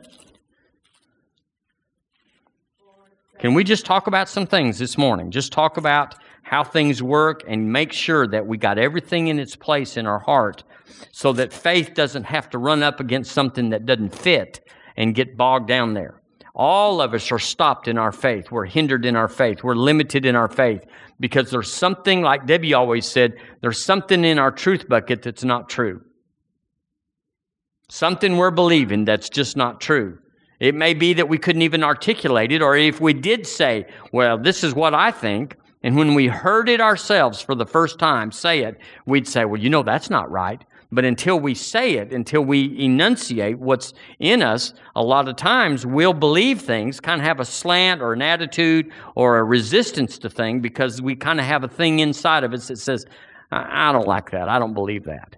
Can 3.39 3.53
we 3.53 3.63
just 3.63 3.86
talk 3.86 4.07
about 4.07 4.27
some 4.27 4.45
things 4.45 4.77
this 4.77 4.97
morning? 4.97 5.31
Just 5.31 5.51
talk 5.51 5.77
about 5.77 6.15
how 6.43 6.63
things 6.63 7.01
work 7.01 7.43
and 7.47 7.71
make 7.71 7.93
sure 7.93 8.27
that 8.27 8.45
we 8.45 8.57
got 8.57 8.77
everything 8.77 9.27
in 9.27 9.39
its 9.39 9.55
place 9.55 9.97
in 9.97 10.05
our 10.05 10.19
heart 10.19 10.63
so 11.12 11.31
that 11.34 11.53
faith 11.53 11.93
doesn't 11.93 12.23
have 12.23 12.49
to 12.49 12.57
run 12.57 12.84
up 12.84 12.99
against 12.99 13.31
something 13.31 13.69
that 13.69 13.86
doesn't 13.86 14.13
fit 14.15 14.67
and 14.97 15.15
get 15.15 15.38
bogged 15.38 15.67
down 15.67 15.93
there. 15.93 16.19
All 16.55 17.01
of 17.01 17.13
us 17.13 17.31
are 17.31 17.39
stopped 17.39 17.88
in 17.88 17.97
our 17.97 18.12
faith. 18.12 18.51
We're 18.51 18.65
hindered 18.65 19.05
in 19.05 19.15
our 19.15 19.29
faith. 19.29 19.63
We're 19.63 19.75
limited 19.75 20.25
in 20.25 20.36
our 20.36 20.49
faith 20.49 20.84
because 21.19 21.51
there's 21.51 21.71
something, 21.71 22.21
like 22.21 22.45
Debbie 22.45 22.73
always 22.73 23.05
said, 23.05 23.34
there's 23.62 23.84
something 23.84 24.23
in 24.23 24.39
our 24.39 24.51
truth 24.51 24.88
bucket 24.88 25.21
that's 25.21 25.43
not 25.43 25.69
true. 25.69 26.01
Something 27.89 28.38
we're 28.38 28.51
believing 28.51 29.05
that's 29.05 29.29
just 29.29 29.58
not 29.58 29.82
true. 29.82 30.19
It 30.60 30.75
may 30.75 30.93
be 30.93 31.13
that 31.13 31.29
we 31.29 31.38
couldn't 31.38 31.62
even 31.62 31.84
articulate 31.84 32.51
it, 32.51 32.62
or 32.62 32.75
if 32.75 32.99
we 32.99 33.13
did 33.13 33.47
say, 33.47 33.86
Well, 34.12 34.38
this 34.38 34.63
is 34.63 34.75
what 34.75 34.93
I 34.93 35.12
think, 35.12 35.55
and 35.84 35.95
when 35.95 36.13
we 36.13 36.27
heard 36.27 36.67
it 36.69 36.82
ourselves 36.82 37.41
for 37.41 37.55
the 37.55 37.65
first 37.65 37.97
time 37.97 38.32
say 38.32 38.63
it, 38.63 38.77
we'd 39.05 39.27
say, 39.27 39.45
Well, 39.45 39.60
you 39.60 39.69
know, 39.69 39.84
that's 39.84 40.10
not 40.10 40.29
right. 40.29 40.63
But 40.91 41.06
until 41.06 41.39
we 41.39 41.54
say 41.54 41.93
it, 41.93 42.12
until 42.12 42.41
we 42.41 42.75
enunciate 42.80 43.60
what's 43.60 43.93
in 44.17 44.41
us, 44.41 44.73
a 44.95 45.04
lot 45.04 45.28
of 45.28 45.36
times 45.36 45.86
we'll 45.86 46.13
believe 46.13 46.62
things, 46.62 46.99
kind 46.99 47.21
of 47.21 47.28
have 47.28 47.39
a 47.39 47.45
slant 47.45 48.02
or 48.02 48.13
an 48.13 48.23
attitude 48.23 48.91
or 49.15 49.38
a 49.38 49.43
resistance 49.43 50.17
to 50.19 50.30
thing 50.30 50.62
because 50.62 50.99
we 50.99 51.15
kind 51.15 51.39
of 51.39 51.45
have 51.45 51.63
a 51.63 51.67
thing 51.67 51.99
inside 51.99 52.43
of 52.43 52.54
us 52.54 52.69
that 52.69 52.78
says, 52.78 53.06
I 53.52 53.91
don't 53.91 54.08
like 54.08 54.32
that. 54.32 54.49
I 54.49 54.58
don't 54.58 54.73
believe 54.73 55.06
that. 55.06 55.36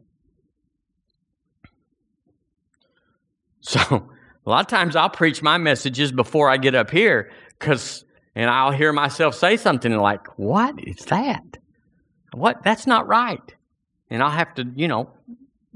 So 3.61 3.79
a 4.45 4.49
lot 4.49 4.61
of 4.61 4.67
times 4.67 4.95
I'll 4.95 5.09
preach 5.09 5.41
my 5.41 5.57
messages 5.57 6.11
before 6.11 6.49
I 6.49 6.57
get 6.57 6.75
up 6.75 6.91
here 6.91 7.31
because, 7.59 8.05
and 8.35 8.49
I'll 8.49 8.71
hear 8.71 8.91
myself 8.93 9.35
say 9.35 9.57
something 9.57 9.95
like, 9.97 10.27
What 10.37 10.75
is 10.79 11.05
that? 11.05 11.57
What? 12.33 12.63
That's 12.63 12.87
not 12.87 13.07
right. 13.07 13.55
And 14.09 14.21
I'll 14.21 14.29
have 14.29 14.53
to, 14.55 14.65
you 14.75 14.87
know, 14.87 15.09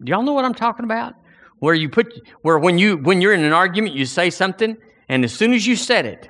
y'all 0.04 0.24
know 0.24 0.34
what 0.34 0.46
I'm 0.46 0.54
talking 0.54 0.86
about? 0.86 1.16
Where 1.60 1.74
you 1.74 1.90
put 1.90 2.14
where 2.42 2.60
when 2.60 2.78
you 2.78 2.98
when 2.98 3.22
you're 3.22 3.34
in 3.34 3.44
an 3.44 3.54
argument, 3.54 3.96
you 3.96 4.06
say 4.06 4.30
something, 4.30 4.78
and 5.10 5.24
as 5.24 5.34
soon 5.34 5.54
as 5.54 5.66
you 5.66 5.76
said 5.76 6.06
it, 6.06 6.30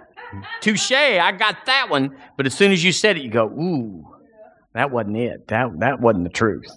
touche, 0.62 0.92
I 0.92 1.32
got 1.32 1.66
that 1.66 1.90
one. 1.90 2.16
But 2.38 2.46
as 2.46 2.56
soon 2.56 2.72
as 2.72 2.84
you 2.84 2.92
said 2.92 3.18
it, 3.18 3.24
you 3.24 3.32
go, 3.32 3.48
ooh, 3.48 4.06
that 4.74 4.92
wasn't 4.92 5.18
it. 5.18 5.48
That 5.48 5.80
that 5.80 6.00
wasn't 6.00 6.26
the 6.26 6.30
truth. 6.30 6.70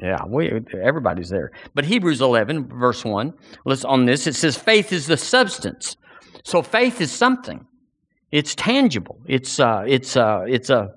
Yeah, 0.00 0.24
we, 0.26 0.50
everybody's 0.82 1.30
there. 1.30 1.52
But 1.74 1.86
Hebrews 1.86 2.20
11, 2.20 2.68
verse 2.68 3.02
1, 3.02 3.32
let's 3.64 3.82
on 3.82 4.04
this. 4.04 4.26
It 4.26 4.34
says, 4.34 4.54
faith 4.54 4.92
is 4.92 5.06
the 5.06 5.16
substance. 5.16 5.96
So 6.44 6.60
faith 6.60 7.00
is 7.00 7.10
something. 7.10 7.66
It's 8.30 8.54
tangible. 8.54 9.18
It's 9.26 9.58
uh, 9.58 9.84
it's 9.86 10.16
uh, 10.16 10.44
it's 10.46 10.68
uh, 10.68 10.88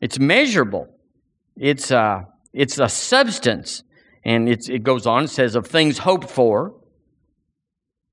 it's 0.00 0.18
measurable. 0.18 0.88
It's 1.56 1.92
uh, 1.92 2.22
it's 2.52 2.78
a 2.78 2.88
substance. 2.88 3.82
And 4.24 4.48
it 4.48 4.82
goes 4.82 5.06
on, 5.06 5.24
it 5.24 5.28
says, 5.28 5.54
of 5.54 5.66
things 5.66 5.98
hoped 5.98 6.30
for. 6.30 6.74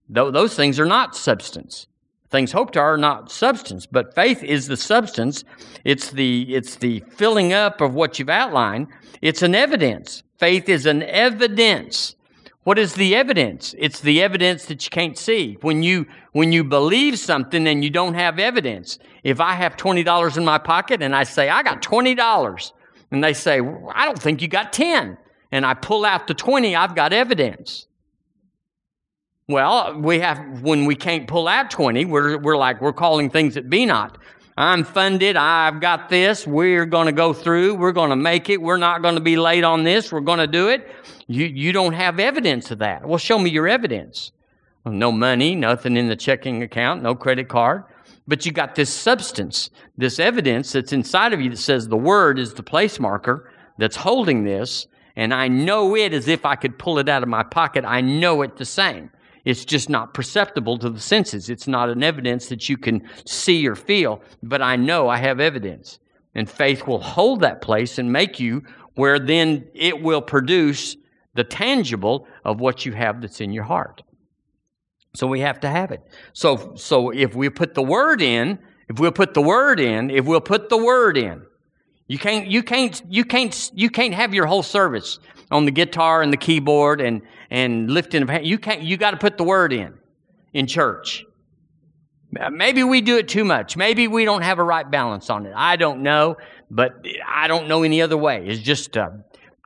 Though 0.07 0.31
those 0.31 0.55
things 0.55 0.79
are 0.79 0.85
not 0.85 1.15
substance. 1.15 1.87
Things 2.29 2.51
hoped 2.51 2.75
are 2.75 2.97
not 2.97 3.31
substance, 3.31 3.85
but 3.85 4.13
faith 4.13 4.43
is 4.43 4.67
the 4.67 4.77
substance. 4.77 5.45
It's 5.85 6.11
the, 6.11 6.55
it's 6.55 6.75
the 6.75 7.01
filling 7.11 7.53
up 7.53 7.79
of 7.79 7.93
what 7.93 8.19
you've 8.19 8.29
outlined. 8.29 8.87
It's 9.21 9.41
an 9.41 9.55
evidence. 9.55 10.23
Faith 10.37 10.67
is 10.67 10.85
an 10.85 11.03
evidence. 11.03 12.15
What 12.63 12.77
is 12.77 12.95
the 12.95 13.15
evidence? 13.15 13.73
It's 13.77 14.01
the 14.01 14.21
evidence 14.21 14.65
that 14.65 14.83
you 14.83 14.89
can't 14.89 15.17
see. 15.17 15.57
When 15.61 15.83
you 15.83 16.05
when 16.33 16.51
you 16.51 16.65
believe 16.65 17.17
something 17.17 17.65
and 17.65 17.81
you 17.81 17.89
don't 17.89 18.13
have 18.13 18.39
evidence. 18.39 18.99
If 19.23 19.39
I 19.39 19.53
have 19.53 19.77
$20 19.77 20.37
in 20.37 20.43
my 20.43 20.57
pocket 20.57 21.01
and 21.01 21.15
I 21.15 21.23
say 21.23 21.47
I 21.47 21.63
got 21.63 21.81
$20, 21.81 22.71
and 23.11 23.23
they 23.23 23.33
say, 23.33 23.59
I 23.59 24.05
don't 24.05 24.21
think 24.21 24.41
you 24.41 24.47
got 24.47 24.73
10. 24.73 25.17
And 25.51 25.65
I 25.65 25.73
pull 25.73 26.05
out 26.05 26.27
the 26.27 26.33
20, 26.33 26.75
I've 26.75 26.95
got 26.95 27.13
evidence. 27.13 27.87
Well, 29.47 29.97
we 29.99 30.19
have, 30.19 30.61
when 30.61 30.85
we 30.85 30.95
can't 30.95 31.25
pull 31.25 31.47
out 31.47 31.71
20, 31.71 32.03
we're, 32.05 32.37
we're 32.37 32.57
like, 32.57 32.81
we're 32.81 32.91
calling 32.91 33.29
things 33.29 33.53
that 33.53 33.69
be 33.69 33.85
not. 33.85 34.17
I'm 34.57 34.83
funded. 34.83 35.37
I've 35.37 35.79
got 35.79 36.09
this. 36.09 36.45
We're 36.45 36.85
going 36.85 37.05
to 37.05 37.11
go 37.11 37.31
through. 37.31 37.75
We're 37.75 37.91
going 37.91 38.09
to 38.09 38.15
make 38.15 38.49
it. 38.49 38.61
We're 38.61 38.77
not 38.77 39.03
going 39.03 39.15
to 39.15 39.21
be 39.21 39.37
late 39.37 39.63
on 39.63 39.83
this. 39.83 40.11
We're 40.11 40.19
going 40.19 40.39
to 40.39 40.47
do 40.47 40.67
it. 40.69 40.89
You, 41.27 41.45
you 41.45 41.71
don't 41.71 41.93
have 41.93 42.19
evidence 42.19 42.71
of 42.71 42.79
that. 42.79 43.07
Well, 43.07 43.19
show 43.19 43.37
me 43.37 43.51
your 43.51 43.67
evidence. 43.67 44.31
No 44.85 45.11
money, 45.11 45.53
nothing 45.53 45.95
in 45.95 46.07
the 46.07 46.15
checking 46.15 46.63
account, 46.63 47.03
no 47.03 47.13
credit 47.13 47.49
card. 47.49 47.83
But 48.27 48.45
you 48.45 48.51
got 48.51 48.75
this 48.75 48.93
substance, 48.93 49.69
this 49.97 50.19
evidence 50.19 50.73
that's 50.73 50.91
inside 50.91 51.33
of 51.33 51.39
you 51.39 51.49
that 51.49 51.57
says 51.57 51.87
the 51.87 51.97
word 51.97 52.39
is 52.39 52.53
the 52.53 52.63
place 52.63 52.99
marker 52.99 53.51
that's 53.77 53.95
holding 53.95 54.43
this, 54.43 54.87
and 55.15 55.33
I 55.33 55.47
know 55.47 55.95
it 55.95 56.13
as 56.13 56.27
if 56.27 56.45
I 56.45 56.55
could 56.55 56.77
pull 56.77 56.99
it 56.99 57.09
out 57.09 57.23
of 57.23 57.29
my 57.29 57.43
pocket. 57.43 57.85
I 57.85 58.01
know 58.01 58.41
it 58.41 58.57
the 58.57 58.65
same. 58.65 59.09
It's 59.45 59.63
just 59.63 59.89
not 59.89 60.13
perceptible 60.13 60.77
to 60.79 60.89
the 60.89 60.99
senses. 60.99 61.49
It's 61.49 61.67
not 61.67 61.89
an 61.89 62.03
evidence 62.03 62.47
that 62.49 62.67
you 62.67 62.77
can 62.77 63.07
see 63.25 63.65
or 63.65 63.75
feel, 63.75 64.21
but 64.43 64.61
I 64.61 64.75
know 64.75 65.07
I 65.07 65.17
have 65.17 65.39
evidence. 65.39 65.99
And 66.35 66.49
faith 66.49 66.85
will 66.85 67.01
hold 67.01 67.39
that 67.39 67.61
place 67.61 67.97
and 67.97 68.11
make 68.11 68.39
you 68.39 68.63
where 68.95 69.19
then 69.19 69.65
it 69.73 70.01
will 70.01 70.21
produce 70.21 70.97
the 71.35 71.43
tangible 71.45 72.27
of 72.43 72.59
what 72.59 72.85
you 72.85 72.91
have 72.91 73.21
that's 73.21 73.39
in 73.39 73.53
your 73.53 73.63
heart. 73.63 74.03
So 75.15 75.27
we 75.27 75.39
have 75.39 75.59
to 75.61 75.69
have 75.69 75.91
it. 75.91 76.01
So, 76.33 76.75
so 76.75 77.09
if 77.09 77.35
we 77.35 77.49
put 77.49 77.73
the 77.73 77.83
word 77.83 78.21
in, 78.21 78.59
if 78.89 78.99
we'll 78.99 79.11
put 79.11 79.33
the 79.33 79.41
word 79.41 79.79
in, 79.79 80.09
if 80.09 80.25
we'll 80.25 80.41
put 80.41 80.69
the 80.69 80.77
word 80.77 81.17
in, 81.17 81.43
you 82.07 82.17
can't, 82.17 82.47
you 82.47 82.63
can't, 82.63 83.01
you 83.09 83.25
can't, 83.25 83.71
you 83.73 83.89
can't 83.89 84.13
have 84.13 84.33
your 84.33 84.45
whole 84.45 84.63
service 84.63 85.19
on 85.51 85.65
the 85.65 85.71
guitar 85.71 86.21
and 86.21 86.31
the 86.31 86.37
keyboard 86.37 87.01
and, 87.01 87.21
and 87.49 87.89
lifting 87.91 88.21
of 88.21 88.29
hands. 88.29 88.47
You 88.47 88.57
can't, 88.57 88.81
you 88.81 88.95
got 88.97 89.11
to 89.11 89.17
put 89.17 89.37
the 89.37 89.43
word 89.43 89.73
in, 89.73 89.93
in 90.53 90.67
church. 90.67 91.25
Maybe 92.51 92.83
we 92.83 93.01
do 93.01 93.17
it 93.17 93.27
too 93.27 93.45
much. 93.45 93.77
Maybe 93.77 94.07
we 94.07 94.25
don't 94.25 94.41
have 94.41 94.59
a 94.59 94.63
right 94.63 94.89
balance 94.89 95.29
on 95.29 95.45
it. 95.45 95.53
I 95.55 95.77
don't 95.77 96.03
know, 96.03 96.37
but 96.69 97.05
I 97.25 97.47
don't 97.47 97.67
know 97.67 97.83
any 97.83 98.01
other 98.01 98.17
way. 98.17 98.45
It's 98.45 98.61
just 98.61 98.97
uh, 98.97 99.09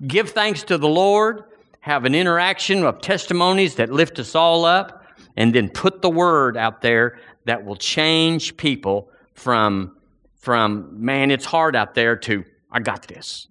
give 0.06 0.30
thanks 0.30 0.64
to 0.64 0.78
the 0.78 0.88
Lord, 0.88 1.44
have 1.80 2.06
an 2.06 2.14
interaction 2.14 2.84
of 2.84 3.02
testimonies 3.02 3.76
that 3.76 3.92
lift 3.92 4.20
us 4.20 4.36
all 4.36 4.66
up, 4.66 5.01
and 5.36 5.54
then 5.54 5.70
put 5.70 6.02
the 6.02 6.10
word 6.10 6.58
out 6.58 6.82
there 6.82 7.20
that 7.46 7.66
will 7.66 7.76
change 7.76 8.58
people 8.58 9.10
from 9.34 9.96
from 10.36 11.04
man, 11.04 11.30
it's 11.30 11.46
hard 11.46 11.76
out 11.76 11.94
there 11.94 12.16
to 12.16 12.44
I 12.72 12.80
got 12.80 13.08
this. 13.08 13.48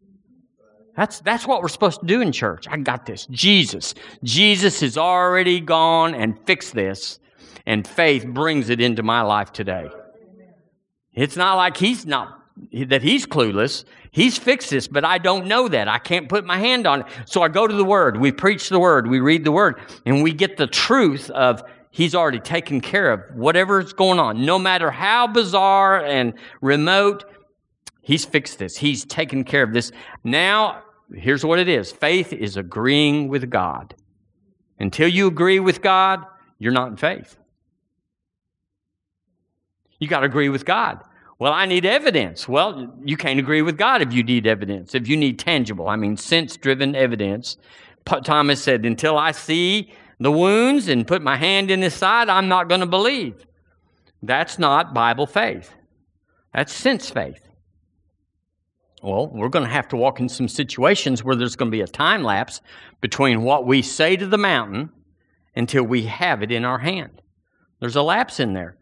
That's 0.97 1.21
that's 1.21 1.47
what 1.47 1.63
we're 1.63 1.69
supposed 1.69 2.01
to 2.01 2.07
do 2.07 2.21
in 2.21 2.33
church. 2.33 2.67
I 2.69 2.77
got 2.79 3.07
this. 3.07 3.27
Jesus. 3.27 3.95
Jesus 4.25 4.81
has 4.81 4.99
already 4.99 5.61
gone 5.61 6.15
and 6.15 6.39
fixed 6.47 6.75
this, 6.75 7.21
and 7.67 7.87
faith 7.87 8.27
brings 8.27 8.71
it 8.71 8.81
into 8.81 9.03
my 9.03 9.23
life 9.23 9.53
today. 9.53 9.89
It's 11.15 11.37
not 11.37 11.57
like 11.57 11.77
he's 11.77 12.07
not 12.07 12.40
that 12.73 13.03
he's 13.03 13.27
clueless. 13.27 13.85
He's 14.11 14.39
fixed 14.39 14.71
this, 14.71 14.89
but 14.89 15.05
I 15.05 15.19
don't 15.19 15.47
know 15.47 15.69
that. 15.69 15.89
I 15.89 15.99
can't 15.99 16.29
put 16.29 16.45
my 16.45 16.59
hand 16.59 16.87
on 16.87 17.03
it. 17.03 17.07
So 17.27 17.43
I 17.43 17.49
go 17.49 17.67
to 17.67 17.75
the 17.75 17.85
Word. 17.85 18.19
We 18.19 18.33
preach 18.33 18.69
the 18.69 18.81
Word. 18.81 19.09
We 19.09 19.21
read 19.21 19.45
the 19.45 19.53
Word. 19.53 19.81
And 20.05 20.23
we 20.23 20.33
get 20.33 20.57
the 20.57 20.67
truth 20.67 21.31
of 21.31 21.63
He's 21.93 22.15
already 22.15 22.39
taken 22.41 22.81
care 22.81 23.11
of 23.13 23.21
whatever's 23.35 23.93
going 23.93 24.21
on. 24.21 24.45
No 24.45 24.59
matter 24.59 24.91
how 24.91 25.27
bizarre 25.27 26.05
and 26.05 26.35
remote, 26.61 27.25
He's 28.03 28.25
fixed 28.25 28.59
this. 28.59 28.77
He's 28.77 29.05
taken 29.05 29.45
care 29.45 29.63
of 29.63 29.73
this. 29.73 29.93
Now, 30.25 30.83
here's 31.15 31.45
what 31.45 31.59
it 31.59 31.69
is 31.69 31.93
faith 31.93 32.33
is 32.33 32.57
agreeing 32.57 33.29
with 33.29 33.51
God. 33.51 33.95
Until 34.79 35.09
you 35.09 35.27
agree 35.27 35.61
with 35.61 35.83
God, 35.83 36.25
you're 36.59 36.73
not 36.73 36.89
in 36.89 36.97
faith. 36.97 37.37
You 39.99 40.09
got 40.09 40.21
to 40.21 40.27
agree 40.27 40.49
with 40.49 40.65
God. 40.65 41.01
Well, 41.41 41.55
I 41.55 41.65
need 41.65 41.87
evidence. 41.87 42.47
Well, 42.47 42.93
you 43.03 43.17
can't 43.17 43.39
agree 43.41 43.63
with 43.63 43.79
God 43.79 44.03
if 44.03 44.13
you 44.13 44.23
need 44.23 44.47
evidence, 44.47 44.95
if 44.95 45.09
you 45.09 45.17
need 45.17 45.39
tangible, 45.39 45.89
I 45.89 45.97
mean, 45.97 46.19
sense 46.19 46.57
driven 46.59 46.95
evidence. 46.95 47.57
Thomas 48.05 48.63
said, 48.63 48.85
Until 48.85 49.17
I 49.17 49.33
see 49.33 49.91
the 50.19 50.31
wounds 50.31 50.89
and 50.89 51.07
put 51.07 51.23
my 51.23 51.37
hand 51.37 51.71
in 51.71 51.81
his 51.81 51.95
side, 51.95 52.29
I'm 52.29 52.49
not 52.49 52.69
going 52.69 52.83
to 52.83 52.87
believe. 52.87 53.47
That's 54.23 54.59
not 54.59 54.93
Bible 54.93 55.27
faith. 55.27 55.73
That's 56.53 56.75
sense 56.75 57.09
faith. 57.09 57.41
Well, 59.03 59.29
we're 59.29 59.49
going 59.49 59.65
to 59.65 59.71
have 59.71 59.89
to 59.89 59.97
walk 59.97 60.21
in 60.21 60.29
some 60.29 60.47
situations 60.47 61.25
where 61.25 61.37
there's 61.37 61.57
going 61.57 61.71
to 61.71 61.75
be 61.75 61.81
a 61.81 61.87
time 61.87 62.23
lapse 62.23 62.61
between 63.01 63.45
what 63.45 63.67
we 63.67 63.81
say 63.81 64.15
to 64.15 64.27
the 64.27 64.37
mountain 64.37 64.91
until 65.57 65.85
we 65.85 66.03
have 66.03 66.43
it 66.43 66.53
in 66.53 66.67
our 66.67 66.81
hand. 66.81 67.23
There's 67.81 67.97
a 67.97 68.03
lapse 68.03 68.41
in 68.41 68.53
there. 68.53 68.77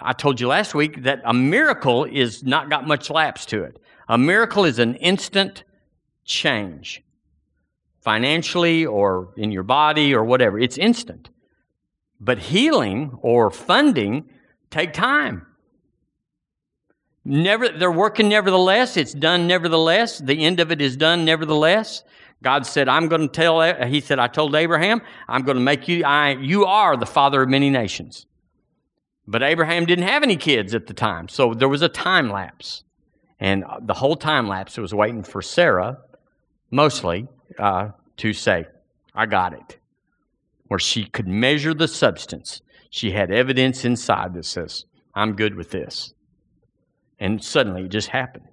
I 0.00 0.12
told 0.12 0.40
you 0.40 0.48
last 0.48 0.74
week 0.74 1.02
that 1.02 1.22
a 1.24 1.34
miracle 1.34 2.04
is 2.04 2.42
not 2.42 2.70
got 2.70 2.86
much 2.86 3.10
lapse 3.10 3.46
to 3.46 3.62
it. 3.64 3.80
A 4.08 4.18
miracle 4.18 4.64
is 4.64 4.78
an 4.78 4.94
instant 4.96 5.64
change 6.24 7.02
financially 8.00 8.86
or 8.86 9.32
in 9.36 9.50
your 9.50 9.62
body 9.62 10.14
or 10.14 10.24
whatever. 10.24 10.58
It's 10.58 10.78
instant. 10.78 11.30
But 12.20 12.38
healing 12.38 13.18
or 13.22 13.50
funding 13.50 14.30
take 14.70 14.92
time. 14.92 15.46
Never, 17.24 17.68
they're 17.68 17.92
working 17.92 18.28
nevertheless. 18.28 18.96
It's 18.96 19.12
done 19.12 19.46
nevertheless. 19.46 20.18
The 20.18 20.44
end 20.44 20.60
of 20.60 20.72
it 20.72 20.80
is 20.80 20.96
done 20.96 21.24
nevertheless. 21.24 22.02
God 22.42 22.66
said, 22.66 22.88
I'm 22.88 23.08
going 23.08 23.22
to 23.22 23.28
tell, 23.28 23.60
he 23.84 24.00
said, 24.00 24.18
I 24.18 24.28
told 24.28 24.54
Abraham, 24.54 25.02
I'm 25.28 25.42
going 25.42 25.56
to 25.56 25.62
make 25.62 25.88
you, 25.88 26.04
I, 26.04 26.30
you 26.30 26.64
are 26.64 26.96
the 26.96 27.06
father 27.06 27.42
of 27.42 27.48
many 27.48 27.68
nations. 27.68 28.26
But 29.30 29.42
Abraham 29.42 29.84
didn't 29.84 30.08
have 30.08 30.22
any 30.22 30.36
kids 30.36 30.74
at 30.74 30.86
the 30.86 30.94
time. 30.94 31.28
So 31.28 31.52
there 31.52 31.68
was 31.68 31.82
a 31.82 31.88
time 31.88 32.30
lapse. 32.30 32.82
And 33.38 33.62
the 33.82 33.92
whole 33.92 34.16
time 34.16 34.48
lapse 34.48 34.78
was 34.78 34.94
waiting 34.94 35.22
for 35.22 35.42
Sarah, 35.42 35.98
mostly, 36.70 37.28
uh, 37.58 37.90
to 38.16 38.32
say, 38.32 38.66
I 39.14 39.26
got 39.26 39.52
it. 39.52 39.76
Where 40.68 40.80
she 40.80 41.04
could 41.04 41.28
measure 41.28 41.74
the 41.74 41.88
substance. 41.88 42.62
She 42.88 43.10
had 43.10 43.30
evidence 43.30 43.84
inside 43.84 44.32
that 44.32 44.46
says, 44.46 44.86
I'm 45.14 45.36
good 45.36 45.56
with 45.56 45.72
this. 45.72 46.14
And 47.20 47.44
suddenly 47.44 47.82
it 47.82 47.90
just 47.90 48.08
happened. 48.08 48.46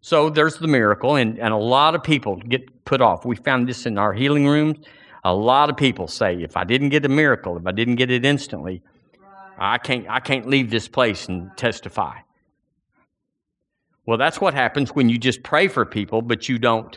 So 0.00 0.30
there's 0.30 0.56
the 0.58 0.68
miracle, 0.68 1.14
and, 1.14 1.38
and 1.38 1.54
a 1.54 1.56
lot 1.56 1.94
of 1.94 2.02
people 2.02 2.36
get 2.36 2.84
put 2.84 3.00
off. 3.00 3.24
We 3.24 3.36
found 3.36 3.68
this 3.68 3.86
in 3.86 3.98
our 3.98 4.12
healing 4.12 4.48
rooms. 4.48 4.84
A 5.22 5.34
lot 5.34 5.70
of 5.70 5.76
people 5.76 6.08
say, 6.08 6.42
if 6.42 6.56
I 6.56 6.64
didn't 6.64 6.88
get 6.88 7.04
a 7.04 7.08
miracle, 7.08 7.56
if 7.56 7.66
I 7.66 7.72
didn't 7.72 7.96
get 7.96 8.10
it 8.10 8.24
instantly, 8.24 8.82
I 9.58 9.78
can't, 9.78 10.06
I 10.08 10.20
can't 10.20 10.48
leave 10.48 10.70
this 10.70 10.88
place 10.88 11.28
and 11.28 11.50
testify. 11.56 12.18
Well, 14.06 14.18
that's 14.18 14.40
what 14.40 14.54
happens 14.54 14.90
when 14.94 15.08
you 15.08 15.18
just 15.18 15.42
pray 15.42 15.68
for 15.68 15.84
people, 15.84 16.22
but 16.22 16.48
you 16.48 16.58
don't, 16.58 16.96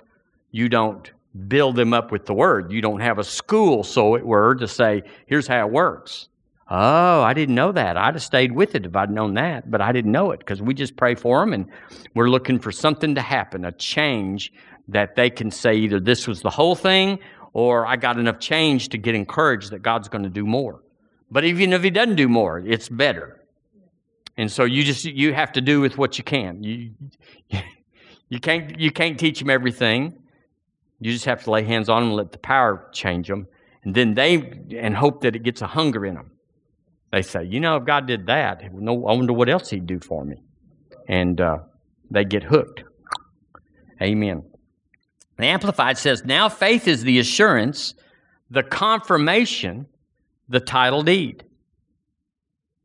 you 0.52 0.70
don't 0.70 1.12
build 1.48 1.76
them 1.76 1.94
up 1.94 2.12
with 2.12 2.26
the 2.26 2.34
word. 2.34 2.72
You 2.72 2.82
don't 2.82 3.00
have 3.00 3.18
a 3.18 3.24
school, 3.24 3.84
so 3.84 4.16
it 4.16 4.26
were, 4.26 4.56
to 4.56 4.68
say, 4.68 5.04
here's 5.26 5.48
how 5.48 5.66
it 5.66 5.72
works. 5.72 6.30
Oh, 6.72 7.22
I 7.22 7.34
didn't 7.34 7.56
know 7.56 7.72
that. 7.72 7.98
I'd 7.98 8.14
have 8.14 8.22
stayed 8.24 8.52
with 8.52 8.76
it 8.76 8.86
if 8.86 8.96
I'd 8.96 9.10
known 9.10 9.34
that, 9.36 9.72
but 9.72 9.82
I 9.82 9.92
didn't 9.92 10.12
know 10.12 10.32
it 10.32 10.40
because 10.40 10.62
we 10.62 10.76
just 10.76 10.96
pray 10.96 11.16
for 11.16 11.40
them 11.40 11.54
and 11.54 11.66
we're 12.14 12.30
looking 12.30 12.60
for 12.60 12.72
something 12.72 13.16
to 13.16 13.22
happen, 13.22 13.66
a 13.66 13.72
change 13.72 14.54
that 14.88 15.16
they 15.16 15.32
can 15.32 15.50
say 15.50 15.76
either 15.76 16.00
this 16.00 16.28
was 16.28 16.42
the 16.42 16.50
whole 16.50 16.76
thing 16.76 17.20
or 17.54 17.88
I 17.88 17.96
got 17.96 18.20
enough 18.20 18.40
change 18.40 18.90
to 18.90 19.00
get 19.00 19.16
encouraged 19.16 19.72
that 19.72 19.82
God's 19.82 20.10
going 20.10 20.24
to 20.24 20.30
do 20.30 20.46
more. 20.46 20.82
But 21.32 21.46
even 21.46 21.74
if 21.74 21.84
He 21.84 21.90
doesn't 21.90 22.16
do 22.16 22.28
more, 22.28 22.60
it's 22.60 22.90
better. 22.90 23.44
And 24.38 24.52
so 24.52 24.64
you 24.64 24.84
just 24.84 25.06
you 25.06 25.34
have 25.34 25.52
to 25.54 25.62
do 25.62 25.82
with 25.82 25.98
what 25.98 26.18
you 26.18 26.24
can. 26.24 26.64
You 26.64 26.92
you 28.30 28.40
can't 28.40 28.80
you 28.80 28.92
can't 28.92 29.20
teach 29.20 29.40
them 29.40 29.50
everything. 29.50 30.18
You 31.00 31.12
just 31.12 31.26
have 31.26 31.44
to 31.46 31.52
lay 31.52 31.64
hands 31.64 31.90
on 31.90 32.02
them 32.02 32.10
and 32.10 32.18
let 32.18 32.32
the 32.32 32.38
power 32.38 32.90
change 32.92 33.28
them. 33.28 33.48
And 33.84 33.96
then 33.96 34.14
they, 34.14 34.60
and 34.78 34.96
hope 34.96 35.22
that 35.22 35.36
it 35.36 35.44
gets 35.44 35.62
a 35.62 35.68
hunger 35.68 36.06
in 36.06 36.16
them. 36.16 36.32
They 37.12 37.22
say, 37.22 37.46
you 37.46 37.60
know, 37.60 37.78
if 37.78 37.86
God 37.86 38.06
did 38.06 38.28
that, 38.28 38.74
no, 38.74 39.08
I 39.08 39.14
wonder 39.14 39.34
what 39.34 39.50
else 39.50 39.70
He'd 39.70 39.88
do 39.88 40.00
for 40.00 40.26
me. 40.26 40.36
And 41.08 41.40
uh, 41.40 41.60
they 42.12 42.26
get 42.26 42.44
hooked. 42.44 42.84
Amen. 44.02 44.44
The 45.38 45.46
Amplified 45.46 45.98
says, 45.98 46.26
now 46.26 46.50
faith 46.50 46.88
is 46.88 47.04
the 47.04 47.18
assurance, 47.20 47.96
the 48.52 48.62
confirmation, 48.62 49.88
the 50.50 50.60
title 50.60 51.04
deed. 51.04 51.44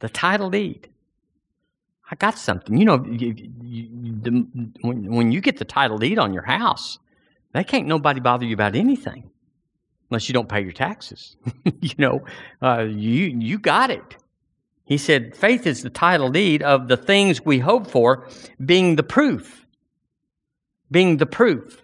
The 0.01 0.09
title 0.09 0.51
deed. 0.51 0.89
I 2.11 2.17
got 2.17 2.39
something. 2.39 2.77
You 2.77 2.85
know, 2.85 3.05
you, 3.05 3.35
you, 3.63 3.89
the, 4.23 4.47
when, 4.83 5.13
when 5.13 5.33
you 5.33 5.41
get 5.41 5.57
the 5.57 5.65
title 5.65 5.99
deed 5.99 6.19
on 6.19 6.35
your 6.35 6.43
house, 6.45 6.99
they 7.53 7.65
can't 7.65 7.87
nobody 7.87 8.21
bother 8.21 8.45
you 8.45 8.55
about 8.55 8.77
anything 8.77 9.31
unless 10.11 10.29
you 10.29 10.35
don't 10.35 10.49
pay 10.49 10.61
your 10.61 10.73
taxes. 10.73 11.37
you 11.81 11.95
know, 11.99 12.25
uh, 12.63 12.83
you 12.83 13.27
you 13.39 13.59
got 13.59 13.91
it. 13.91 14.17
He 14.85 14.99
said, 14.99 15.35
faith 15.35 15.67
is 15.67 15.83
the 15.83 15.91
title 15.91 16.31
deed 16.31 16.63
of 16.63 16.89
the 16.89 16.97
things 16.99 17.43
we 17.43 17.59
hope 17.59 17.91
for, 17.91 18.29
being 18.65 18.97
the 18.97 19.03
proof. 19.03 19.67
Being 20.91 21.17
the 21.17 21.27
proof. 21.27 21.83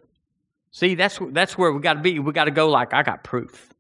See, 0.70 0.94
that's 0.94 1.18
that's 1.30 1.56
where 1.56 1.72
we 1.72 1.80
got 1.80 1.94
to 1.94 2.00
be. 2.00 2.18
We 2.18 2.32
got 2.32 2.44
to 2.44 2.50
go 2.50 2.68
like 2.68 2.92
I 2.92 3.02
got 3.02 3.24
proof. 3.24 3.72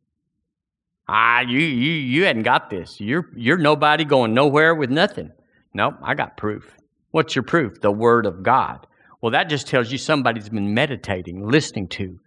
Ah, 1.12 1.40
you 1.40 1.58
you 1.58 1.92
you 1.92 2.24
hadn't 2.24 2.44
got 2.44 2.70
this. 2.70 3.00
You're 3.00 3.28
you're 3.34 3.58
nobody 3.58 4.04
going 4.04 4.32
nowhere 4.32 4.74
with 4.74 4.90
nothing. 4.90 5.32
Nope, 5.74 5.94
I 6.02 6.14
got 6.14 6.36
proof. 6.36 6.76
What's 7.10 7.34
your 7.34 7.42
proof? 7.42 7.80
The 7.80 7.90
word 7.90 8.26
of 8.26 8.44
God. 8.44 8.86
Well, 9.20 9.32
that 9.32 9.50
just 9.50 9.66
tells 9.66 9.92
you 9.92 9.98
somebody's 9.98 10.48
been 10.48 10.72
meditating, 10.72 11.46
listening 11.46 11.88
to, 11.88 12.18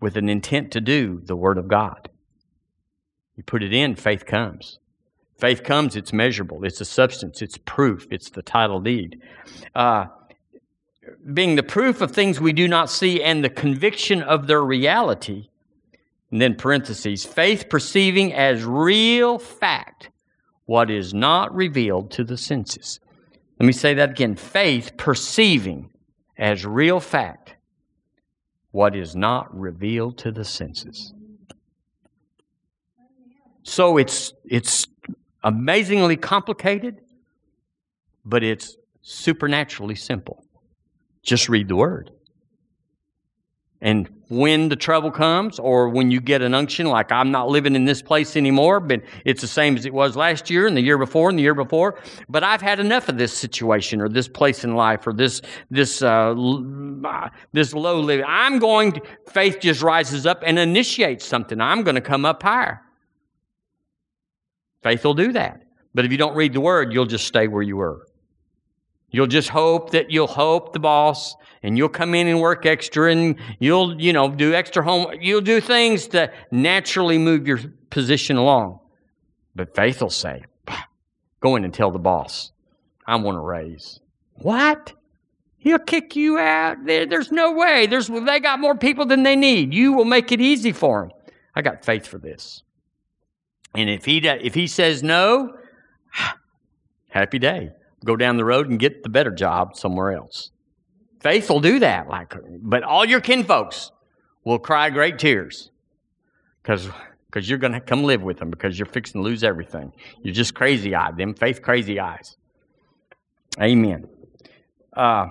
with 0.00 0.16
an 0.16 0.28
intent 0.28 0.72
to 0.72 0.80
do 0.80 1.20
the 1.24 1.36
Word 1.36 1.58
of 1.58 1.68
God. 1.68 2.08
You 3.36 3.42
put 3.42 3.62
it 3.62 3.74
in, 3.74 3.94
faith 3.94 4.24
comes. 4.24 4.78
Faith 5.38 5.62
comes, 5.64 5.96
it's 5.96 6.12
measurable, 6.12 6.64
it's 6.64 6.80
a 6.80 6.84
substance, 6.84 7.42
it's 7.42 7.58
proof, 7.58 8.06
it's 8.10 8.30
the 8.30 8.40
title 8.42 8.80
deed. 8.80 9.20
Uh, 9.74 10.06
being 11.34 11.56
the 11.56 11.62
proof 11.62 12.00
of 12.00 12.12
things 12.12 12.40
we 12.40 12.52
do 12.52 12.68
not 12.68 12.88
see 12.88 13.22
and 13.22 13.44
the 13.44 13.50
conviction 13.50 14.22
of 14.22 14.46
their 14.46 14.62
reality, 14.62 15.48
And 16.30 16.40
then 16.40 16.56
parentheses, 16.56 17.24
faith 17.24 17.68
perceiving 17.68 18.32
as 18.32 18.64
real 18.64 19.38
fact 19.38 20.10
what 20.66 20.90
is 20.90 21.14
not 21.14 21.54
revealed 21.54 22.10
to 22.12 22.24
the 22.24 22.36
senses. 22.36 22.98
Let 23.60 23.66
me 23.66 23.72
say 23.72 23.94
that 23.94 24.10
again. 24.10 24.34
Faith 24.34 24.96
perceiving 24.96 25.90
as 26.36 26.66
real 26.66 27.00
fact 27.00 27.54
what 28.72 28.96
is 28.96 29.14
not 29.14 29.56
revealed 29.56 30.18
to 30.18 30.32
the 30.32 30.44
senses. 30.44 31.14
So 33.62 33.96
it's 33.96 34.32
it's 34.44 34.86
amazingly 35.42 36.16
complicated, 36.16 37.00
but 38.24 38.42
it's 38.42 38.76
supernaturally 39.02 39.94
simple. 39.94 40.44
Just 41.22 41.48
read 41.48 41.68
the 41.68 41.76
word. 41.76 42.10
And 43.80 44.08
when 44.28 44.68
the 44.68 44.76
trouble 44.76 45.10
comes, 45.10 45.58
or 45.58 45.88
when 45.88 46.10
you 46.10 46.20
get 46.20 46.40
an 46.40 46.54
unction, 46.54 46.86
like 46.86 47.12
I'm 47.12 47.30
not 47.30 47.48
living 47.48 47.74
in 47.76 47.84
this 47.84 48.00
place 48.00 48.36
anymore, 48.36 48.80
but 48.80 49.02
it's 49.24 49.40
the 49.40 49.46
same 49.46 49.76
as 49.76 49.84
it 49.84 49.92
was 49.92 50.16
last 50.16 50.48
year 50.48 50.66
and 50.66 50.76
the 50.76 50.80
year 50.80 50.96
before 50.96 51.28
and 51.28 51.38
the 51.38 51.42
year 51.42 51.54
before. 51.54 52.00
But 52.28 52.42
I've 52.42 52.62
had 52.62 52.80
enough 52.80 53.08
of 53.08 53.18
this 53.18 53.36
situation 53.36 54.00
or 54.00 54.08
this 54.08 54.28
place 54.28 54.64
in 54.64 54.74
life 54.74 55.06
or 55.06 55.12
this 55.12 55.42
this 55.70 56.02
uh, 56.02 56.34
this 57.52 57.74
low 57.74 58.00
living. 58.00 58.24
I'm 58.26 58.58
going. 58.58 58.92
To, 58.92 59.02
faith 59.30 59.58
just 59.60 59.82
rises 59.82 60.26
up 60.26 60.42
and 60.46 60.58
initiates 60.58 61.24
something. 61.24 61.60
I'm 61.60 61.82
going 61.82 61.96
to 61.96 62.00
come 62.00 62.24
up 62.24 62.42
higher. 62.42 62.80
Faith 64.82 65.04
will 65.04 65.14
do 65.14 65.32
that. 65.32 65.62
But 65.94 66.04
if 66.04 66.12
you 66.12 66.18
don't 66.18 66.34
read 66.34 66.52
the 66.52 66.60
word, 66.60 66.92
you'll 66.92 67.06
just 67.06 67.26
stay 67.26 67.46
where 67.46 67.62
you 67.62 67.76
were. 67.76 68.06
You'll 69.10 69.28
just 69.28 69.48
hope 69.48 69.90
that 69.90 70.10
you'll 70.10 70.26
hope 70.26 70.72
the 70.72 70.80
boss 70.80 71.36
and 71.64 71.78
you'll 71.78 71.88
come 71.88 72.14
in 72.14 72.28
and 72.28 72.40
work 72.40 72.66
extra 72.66 73.10
and 73.10 73.36
you'll, 73.58 74.00
you 74.00 74.12
know, 74.12 74.28
do 74.28 74.52
extra 74.52 74.84
home. 74.84 75.14
You'll 75.20 75.40
do 75.40 75.62
things 75.62 76.06
to 76.08 76.30
naturally 76.50 77.16
move 77.16 77.48
your 77.48 77.58
position 77.88 78.36
along. 78.36 78.80
But 79.56 79.74
faith 79.74 80.02
will 80.02 80.10
say, 80.10 80.44
go 81.40 81.56
in 81.56 81.64
and 81.64 81.72
tell 81.72 81.90
the 81.90 81.98
boss, 81.98 82.52
I 83.06 83.16
want 83.16 83.38
a 83.38 83.40
raise. 83.40 83.98
What? 84.34 84.92
He'll 85.56 85.78
kick 85.78 86.14
you 86.14 86.36
out. 86.36 86.84
There, 86.84 87.06
there's 87.06 87.32
no 87.32 87.52
way. 87.52 87.86
There's, 87.86 88.08
they 88.08 88.40
got 88.40 88.60
more 88.60 88.76
people 88.76 89.06
than 89.06 89.22
they 89.22 89.34
need. 89.34 89.72
You 89.72 89.94
will 89.94 90.04
make 90.04 90.32
it 90.32 90.42
easy 90.42 90.72
for 90.72 91.00
them. 91.00 91.32
I 91.54 91.62
got 91.62 91.82
faith 91.82 92.06
for 92.06 92.18
this. 92.18 92.62
And 93.74 93.88
if 93.88 94.04
he, 94.04 94.18
if 94.18 94.54
he 94.54 94.66
says 94.66 95.02
no, 95.02 95.56
happy 97.08 97.38
day 97.38 97.70
go 98.04 98.16
down 98.16 98.36
the 98.36 98.44
road 98.44 98.68
and 98.68 98.78
get 98.78 99.02
the 99.02 99.08
better 99.08 99.30
job 99.30 99.76
somewhere 99.76 100.12
else. 100.12 100.50
Faith 101.24 101.48
will 101.48 101.60
do 101.60 101.78
that, 101.78 102.06
like, 102.06 102.34
but 102.60 102.82
all 102.82 103.02
your 103.06 103.22
kinfolks 103.22 103.90
will 104.44 104.58
cry 104.58 104.90
great 104.90 105.18
tears 105.18 105.70
because 106.62 106.86
because 107.24 107.48
you're 107.48 107.58
going 107.58 107.72
to 107.72 107.80
come 107.80 108.04
live 108.04 108.20
with 108.20 108.36
them 108.36 108.50
because 108.50 108.78
you're 108.78 108.84
fixing 108.84 109.22
to 109.22 109.24
lose 109.24 109.42
everything. 109.42 109.90
You're 110.22 110.34
just 110.34 110.52
crazy 110.52 110.94
eyed, 110.94 111.16
them 111.16 111.32
faith 111.32 111.62
crazy 111.62 111.98
eyes. 111.98 112.36
Amen. 113.58 114.06
Uh, 114.92 115.28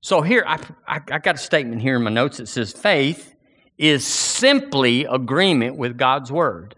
so 0.00 0.22
here, 0.22 0.42
I, 0.44 0.58
I, 0.88 1.00
I 1.08 1.18
got 1.20 1.36
a 1.36 1.38
statement 1.38 1.80
here 1.80 1.94
in 1.94 2.02
my 2.02 2.10
notes 2.10 2.38
that 2.38 2.48
says 2.48 2.72
faith 2.72 3.36
is 3.78 4.04
simply 4.04 5.04
agreement 5.04 5.76
with 5.76 5.96
God's 5.96 6.32
word. 6.32 6.74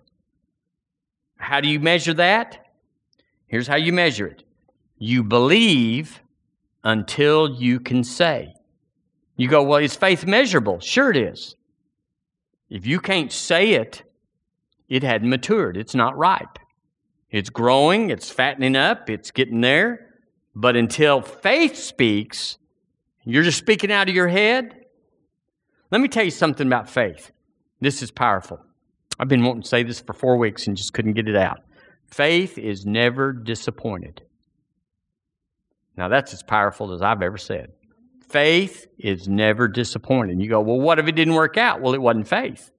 How 1.39 1.63
do 1.63 1.69
you 1.69 1.81
measure 1.81 2.13
that? 2.13 2.59
Here's 3.47 3.67
how 3.67 3.77
you 3.77 3.95
measure 3.95 4.27
it 4.27 4.45
you 4.99 5.25
believe 5.25 6.21
until 6.85 7.55
you 7.55 7.81
can 7.81 8.05
say. 8.05 8.55
You 9.37 9.49
go, 9.49 9.63
well, 9.63 9.79
is 9.79 9.97
faith 9.97 10.27
measurable? 10.27 10.81
Sure, 10.81 11.11
it 11.11 11.17
is. 11.17 11.57
If 12.69 12.87
you 12.87 13.01
can't 13.01 13.33
say 13.33 13.73
it, 13.73 14.03
it 14.89 15.03
hadn't 15.03 15.29
matured. 15.29 15.77
It's 15.77 15.95
not 15.95 16.17
ripe. 16.17 16.59
It's 17.31 17.51
growing, 17.51 18.11
it's 18.11 18.31
fattening 18.31 18.77
up, 18.77 19.09
it's 19.09 19.31
getting 19.31 19.61
there. 19.61 20.07
But 20.55 20.77
until 20.77 21.23
faith 21.23 21.77
speaks, 21.77 22.59
you're 23.25 23.45
just 23.45 23.59
speaking 23.59 23.93
out 23.93 24.09
of 24.09 24.15
your 24.15 24.29
head. 24.29 24.75
Let 25.91 26.01
me 26.01 26.09
tell 26.09 26.25
you 26.25 26.31
something 26.31 26.67
about 26.67 26.89
faith. 26.89 27.31
This 27.81 28.03
is 28.03 28.11
powerful. 28.11 28.61
I've 29.19 29.29
been 29.29 29.45
wanting 29.45 29.63
to 29.63 29.69
say 29.69 29.83
this 29.83 30.01
for 30.01 30.13
four 30.13 30.37
weeks 30.37 30.67
and 30.67 30.77
just 30.77 30.93
couldn't 30.93 31.13
get 31.13 31.29
it 31.29 31.37
out. 31.37 31.61
Faith 32.07 32.59
is 32.59 32.85
never 32.85 33.33
disappointed. 33.33 34.23
Now, 36.01 36.09
that's 36.09 36.33
as 36.33 36.43
powerful 36.43 36.95
as 36.95 37.03
I've 37.03 37.21
ever 37.21 37.37
said. 37.37 37.73
Faith 38.27 38.87
is 38.97 39.29
never 39.29 39.69
disappointed. 39.69 40.41
You 40.41 40.49
go, 40.49 40.63
well, 40.63 40.81
what 40.81 40.99
if 40.99 41.07
it 41.07 41.13
didn't 41.13 41.35
work 41.35 41.59
out? 41.59 41.83
Well, 41.83 41.93
it 41.93 42.01
wasn't 42.01 42.27
faith. 42.27 42.71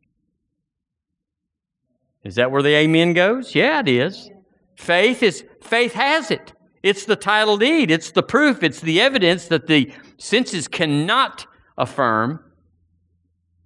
Is 2.23 2.33
that 2.33 2.49
where 2.49 2.63
the 2.63 2.73
amen 2.73 3.13
goes? 3.13 3.53
Yeah, 3.53 3.79
it 3.81 3.87
is. 3.87 4.31
Faith 4.75 5.21
is 5.21 5.45
faith 5.61 5.93
has 5.93 6.31
it. 6.31 6.53
It's 6.81 7.05
the 7.05 7.15
title 7.15 7.57
deed. 7.57 7.91
It's 7.91 8.09
the 8.09 8.23
proof. 8.23 8.63
It's 8.63 8.79
the 8.79 8.99
evidence 8.99 9.49
that 9.49 9.67
the 9.67 9.93
senses 10.17 10.67
cannot 10.67 11.45
affirm. 11.77 12.43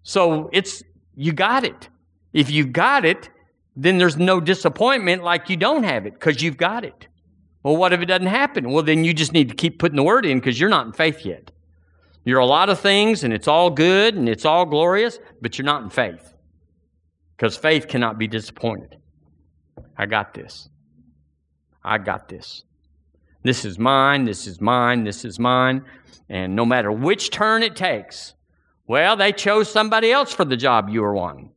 So 0.03 0.49
it's 0.51 0.83
you 1.15 1.31
got 1.31 1.63
it. 1.63 1.87
If 2.33 2.51
you 2.51 2.65
got 2.65 3.05
it, 3.05 3.29
then 3.77 3.99
there's 3.99 4.17
no 4.17 4.41
disappointment 4.41 5.23
like 5.23 5.49
you 5.49 5.55
don't 5.55 5.83
have 5.83 6.05
it 6.05 6.15
because 6.15 6.43
you've 6.43 6.57
got 6.57 6.83
it. 6.83 7.07
Well, 7.65 7.77
what 7.77 7.93
if 7.93 8.01
it 8.01 8.05
doesn't 8.05 8.27
happen? 8.27 8.69
Well, 8.69 8.83
then 8.83 9.03
you 9.03 9.11
just 9.11 9.33
need 9.33 9.49
to 9.49 9.55
keep 9.55 9.79
putting 9.79 9.95
the 9.95 10.03
word 10.03 10.23
in 10.23 10.37
because 10.37 10.59
you're 10.59 10.69
not 10.69 10.85
in 10.85 10.93
faith 10.93 11.25
yet. 11.25 11.49
You're 12.23 12.37
a 12.37 12.45
lot 12.45 12.69
of 12.69 12.79
things 12.79 13.23
and 13.23 13.33
it's 13.33 13.47
all 13.47 13.71
good 13.71 14.13
and 14.13 14.29
it's 14.29 14.45
all 14.45 14.67
glorious, 14.67 15.17
but 15.41 15.57
you're 15.57 15.65
not 15.65 15.81
in 15.81 15.89
faith 15.89 16.35
because 17.35 17.57
faith 17.57 17.87
cannot 17.87 18.19
be 18.19 18.27
disappointed. 18.27 18.99
I 19.97 20.05
got 20.05 20.35
this. 20.35 20.69
I 21.83 21.97
got 21.97 22.29
this. 22.29 22.61
This 23.41 23.65
is 23.65 23.79
mine, 23.79 24.25
this 24.25 24.45
is 24.45 24.61
mine, 24.61 25.03
this 25.03 25.25
is 25.25 25.39
mine. 25.39 25.83
And 26.29 26.55
no 26.55 26.67
matter 26.67 26.91
which 26.91 27.31
turn 27.31 27.63
it 27.63 27.75
takes, 27.75 28.35
well, 28.85 29.15
they 29.15 29.31
chose 29.31 29.71
somebody 29.71 30.11
else 30.11 30.31
for 30.31 30.45
the 30.45 30.55
job 30.55 30.89
you 30.89 31.01
were 31.01 31.15
wanting. 31.15 31.49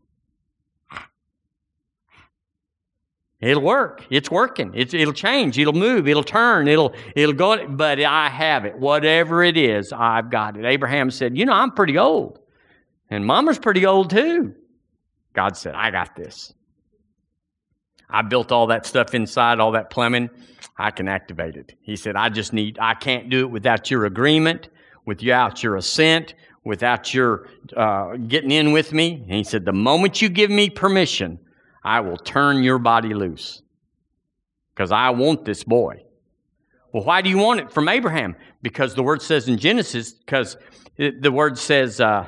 It'll 3.40 3.62
work. 3.62 4.04
It's 4.10 4.30
working. 4.30 4.72
It's, 4.74 4.94
it'll 4.94 5.12
change. 5.12 5.58
It'll 5.58 5.72
move. 5.72 6.08
It'll 6.08 6.24
turn. 6.24 6.66
It'll, 6.66 6.92
it'll 7.14 7.34
go. 7.34 7.68
But 7.68 8.00
I 8.00 8.28
have 8.28 8.64
it. 8.64 8.76
Whatever 8.76 9.44
it 9.44 9.56
is, 9.56 9.92
I've 9.92 10.30
got 10.30 10.56
it. 10.56 10.64
Abraham 10.64 11.10
said, 11.10 11.38
You 11.38 11.46
know, 11.46 11.52
I'm 11.52 11.70
pretty 11.70 11.98
old. 11.98 12.40
And 13.10 13.24
mama's 13.24 13.58
pretty 13.58 13.86
old 13.86 14.10
too. 14.10 14.54
God 15.34 15.56
said, 15.56 15.74
I 15.74 15.90
got 15.90 16.16
this. 16.16 16.52
I 18.10 18.22
built 18.22 18.50
all 18.50 18.68
that 18.68 18.86
stuff 18.86 19.14
inside, 19.14 19.60
all 19.60 19.72
that 19.72 19.90
plumbing. 19.90 20.30
I 20.76 20.90
can 20.90 21.08
activate 21.08 21.56
it. 21.56 21.74
He 21.80 21.96
said, 21.96 22.16
I 22.16 22.28
just 22.30 22.52
need, 22.52 22.78
I 22.80 22.94
can't 22.94 23.28
do 23.30 23.40
it 23.40 23.50
without 23.50 23.90
your 23.90 24.04
agreement, 24.06 24.68
without 25.04 25.62
your 25.62 25.76
assent, 25.76 26.34
without 26.64 27.14
your 27.14 27.48
uh, 27.76 28.16
getting 28.16 28.50
in 28.50 28.72
with 28.72 28.92
me. 28.92 29.22
And 29.24 29.32
he 29.32 29.44
said, 29.44 29.64
The 29.64 29.72
moment 29.72 30.20
you 30.20 30.28
give 30.28 30.50
me 30.50 30.70
permission, 30.70 31.38
I 31.88 32.00
will 32.00 32.18
turn 32.18 32.62
your 32.62 32.78
body 32.78 33.14
loose 33.14 33.62
because 34.74 34.92
I 34.92 35.08
want 35.08 35.46
this 35.46 35.64
boy. 35.64 36.02
Well, 36.92 37.02
why 37.02 37.22
do 37.22 37.30
you 37.30 37.38
want 37.38 37.60
it 37.60 37.72
from 37.72 37.88
Abraham? 37.88 38.36
Because 38.60 38.94
the 38.94 39.02
word 39.02 39.22
says 39.22 39.48
in 39.48 39.56
Genesis, 39.56 40.12
because 40.12 40.58
the 40.98 41.32
word 41.32 41.56
says 41.56 41.98
uh, 41.98 42.26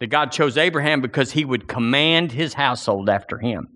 that 0.00 0.08
God 0.08 0.32
chose 0.32 0.58
Abraham 0.58 1.00
because 1.00 1.30
he 1.30 1.44
would 1.44 1.68
command 1.68 2.32
his 2.32 2.54
household 2.54 3.08
after 3.08 3.38
him. 3.38 3.68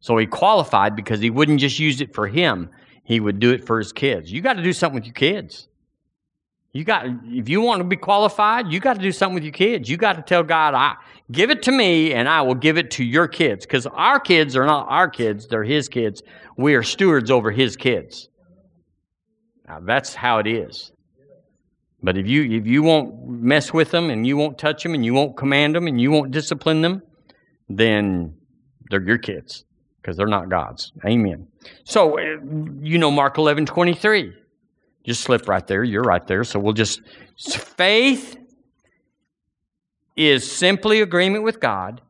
So 0.00 0.16
he 0.16 0.24
qualified 0.24 0.96
because 0.96 1.20
he 1.20 1.28
wouldn't 1.28 1.60
just 1.60 1.78
use 1.78 2.00
it 2.00 2.14
for 2.14 2.26
him, 2.26 2.70
he 3.04 3.20
would 3.20 3.38
do 3.38 3.50
it 3.50 3.66
for 3.66 3.76
his 3.76 3.92
kids. 3.92 4.32
You 4.32 4.40
got 4.40 4.54
to 4.54 4.62
do 4.62 4.72
something 4.72 4.94
with 4.94 5.04
your 5.04 5.12
kids. 5.12 5.68
You 6.74 6.82
got 6.82 7.06
if 7.24 7.48
you 7.48 7.60
want 7.60 7.80
to 7.80 7.84
be 7.84 7.96
qualified, 7.96 8.70
you 8.70 8.80
got 8.80 8.94
to 8.94 9.00
do 9.00 9.12
something 9.12 9.34
with 9.34 9.44
your 9.44 9.52
kids. 9.52 9.88
You 9.88 9.96
got 9.96 10.14
to 10.14 10.22
tell 10.22 10.42
God, 10.42 10.74
I 10.74 10.96
give 11.30 11.50
it 11.50 11.62
to 11.62 11.72
me 11.72 12.12
and 12.12 12.28
I 12.28 12.42
will 12.42 12.56
give 12.56 12.76
it 12.76 12.90
to 12.92 13.04
your 13.04 13.28
kids 13.28 13.64
cuz 13.64 13.86
our 13.86 14.18
kids 14.18 14.56
are 14.56 14.66
not 14.66 14.86
our 14.90 15.08
kids, 15.08 15.46
they're 15.46 15.64
his 15.64 15.88
kids. 15.88 16.22
We 16.56 16.74
are 16.74 16.82
stewards 16.82 17.30
over 17.30 17.52
his 17.52 17.76
kids. 17.76 18.28
Now, 19.68 19.80
that's 19.80 20.14
how 20.14 20.38
it 20.38 20.48
is. 20.48 20.90
But 22.02 22.18
if 22.18 22.26
you 22.26 22.42
if 22.42 22.66
you 22.66 22.82
won't 22.82 23.28
mess 23.28 23.72
with 23.72 23.92
them 23.92 24.10
and 24.10 24.26
you 24.26 24.36
won't 24.36 24.58
touch 24.58 24.82
them 24.82 24.94
and 24.94 25.04
you 25.04 25.14
won't 25.14 25.36
command 25.36 25.76
them 25.76 25.86
and 25.86 26.00
you 26.00 26.10
won't 26.10 26.32
discipline 26.32 26.82
them, 26.82 27.02
then 27.68 28.34
they're 28.90 29.02
your 29.02 29.18
kids 29.18 29.64
because 30.02 30.16
they're 30.16 30.26
not 30.26 30.50
God's. 30.50 30.92
Amen. 31.06 31.46
So 31.84 32.18
uh, 32.18 32.36
you 32.82 32.98
know 32.98 33.10
Mark 33.10 33.38
11, 33.38 33.64
23. 33.64 34.34
Just 35.04 35.22
slip 35.22 35.48
right 35.48 35.66
there. 35.66 35.84
You're 35.84 36.02
right 36.02 36.26
there. 36.26 36.44
So 36.44 36.58
we'll 36.58 36.72
just. 36.72 37.00
Faith 37.36 38.36
is 40.16 40.50
simply 40.50 41.00
agreement 41.00 41.44
with 41.44 41.60
God, 41.60 42.00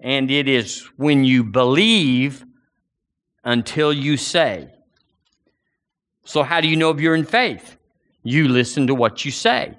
and 0.00 0.30
it 0.30 0.48
is 0.48 0.88
when 0.96 1.24
you 1.24 1.44
believe 1.44 2.44
until 3.44 3.92
you 3.92 4.16
say. 4.16 4.72
So, 6.24 6.42
how 6.42 6.60
do 6.60 6.68
you 6.68 6.76
know 6.76 6.90
if 6.90 7.00
you're 7.00 7.14
in 7.14 7.24
faith? 7.24 7.76
You 8.22 8.48
listen 8.48 8.86
to 8.86 8.94
what 8.94 9.24
you 9.24 9.30
say. 9.30 9.76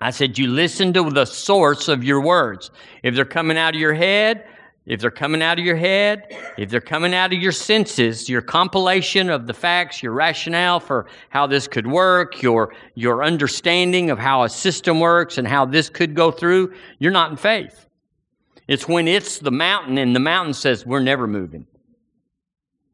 I 0.00 0.10
said, 0.10 0.38
you 0.38 0.46
listen 0.46 0.94
to 0.94 1.10
the 1.10 1.26
source 1.26 1.88
of 1.88 2.02
your 2.02 2.22
words. 2.22 2.70
If 3.02 3.14
they're 3.14 3.26
coming 3.26 3.58
out 3.58 3.74
of 3.74 3.80
your 3.80 3.92
head, 3.92 4.46
if 4.86 5.00
they're 5.00 5.10
coming 5.10 5.42
out 5.42 5.58
of 5.58 5.64
your 5.64 5.76
head, 5.76 6.36
if 6.56 6.70
they're 6.70 6.80
coming 6.80 7.14
out 7.14 7.32
of 7.32 7.38
your 7.38 7.52
senses, 7.52 8.28
your 8.28 8.42
compilation 8.42 9.30
of 9.30 9.46
the 9.46 9.54
facts, 9.54 10.02
your 10.02 10.12
rationale 10.12 10.80
for 10.80 11.06
how 11.28 11.46
this 11.46 11.68
could 11.68 11.86
work, 11.86 12.42
your, 12.42 12.74
your 12.94 13.22
understanding 13.22 14.10
of 14.10 14.18
how 14.18 14.42
a 14.42 14.48
system 14.48 14.98
works 14.98 15.38
and 15.38 15.46
how 15.46 15.66
this 15.66 15.90
could 15.90 16.14
go 16.14 16.30
through, 16.30 16.74
you're 16.98 17.12
not 17.12 17.30
in 17.30 17.36
faith. 17.36 17.86
It's 18.66 18.88
when 18.88 19.06
it's 19.06 19.38
the 19.38 19.50
mountain 19.50 19.98
and 19.98 20.14
the 20.14 20.20
mountain 20.20 20.54
says, 20.54 20.86
We're 20.86 21.00
never 21.00 21.26
moving. 21.26 21.66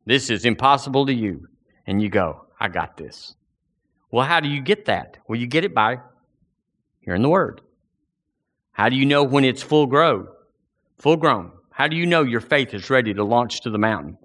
This 0.06 0.30
is 0.30 0.44
impossible 0.44 1.06
to 1.06 1.14
you. 1.14 1.48
And 1.86 2.02
you 2.02 2.08
go, 2.08 2.46
I 2.58 2.68
got 2.68 2.96
this. 2.96 3.34
Well, 4.10 4.26
how 4.26 4.40
do 4.40 4.48
you 4.48 4.60
get 4.60 4.86
that? 4.86 5.18
Well, 5.28 5.38
you 5.38 5.46
get 5.46 5.64
it 5.64 5.74
by 5.74 5.98
hearing 7.00 7.22
the 7.22 7.28
word. 7.28 7.60
How 8.72 8.88
do 8.88 8.96
you 8.96 9.06
know 9.06 9.22
when 9.22 9.44
it's 9.44 9.62
full 9.62 9.86
grown? 9.86 10.28
Full 10.98 11.16
grown. 11.16 11.52
How 11.76 11.88
do 11.88 11.96
you 11.96 12.06
know 12.06 12.22
your 12.22 12.40
faith 12.40 12.72
is 12.72 12.88
ready 12.88 13.12
to 13.12 13.22
launch 13.22 13.60
to 13.60 13.70
the 13.70 13.76
mountain? 13.76 14.16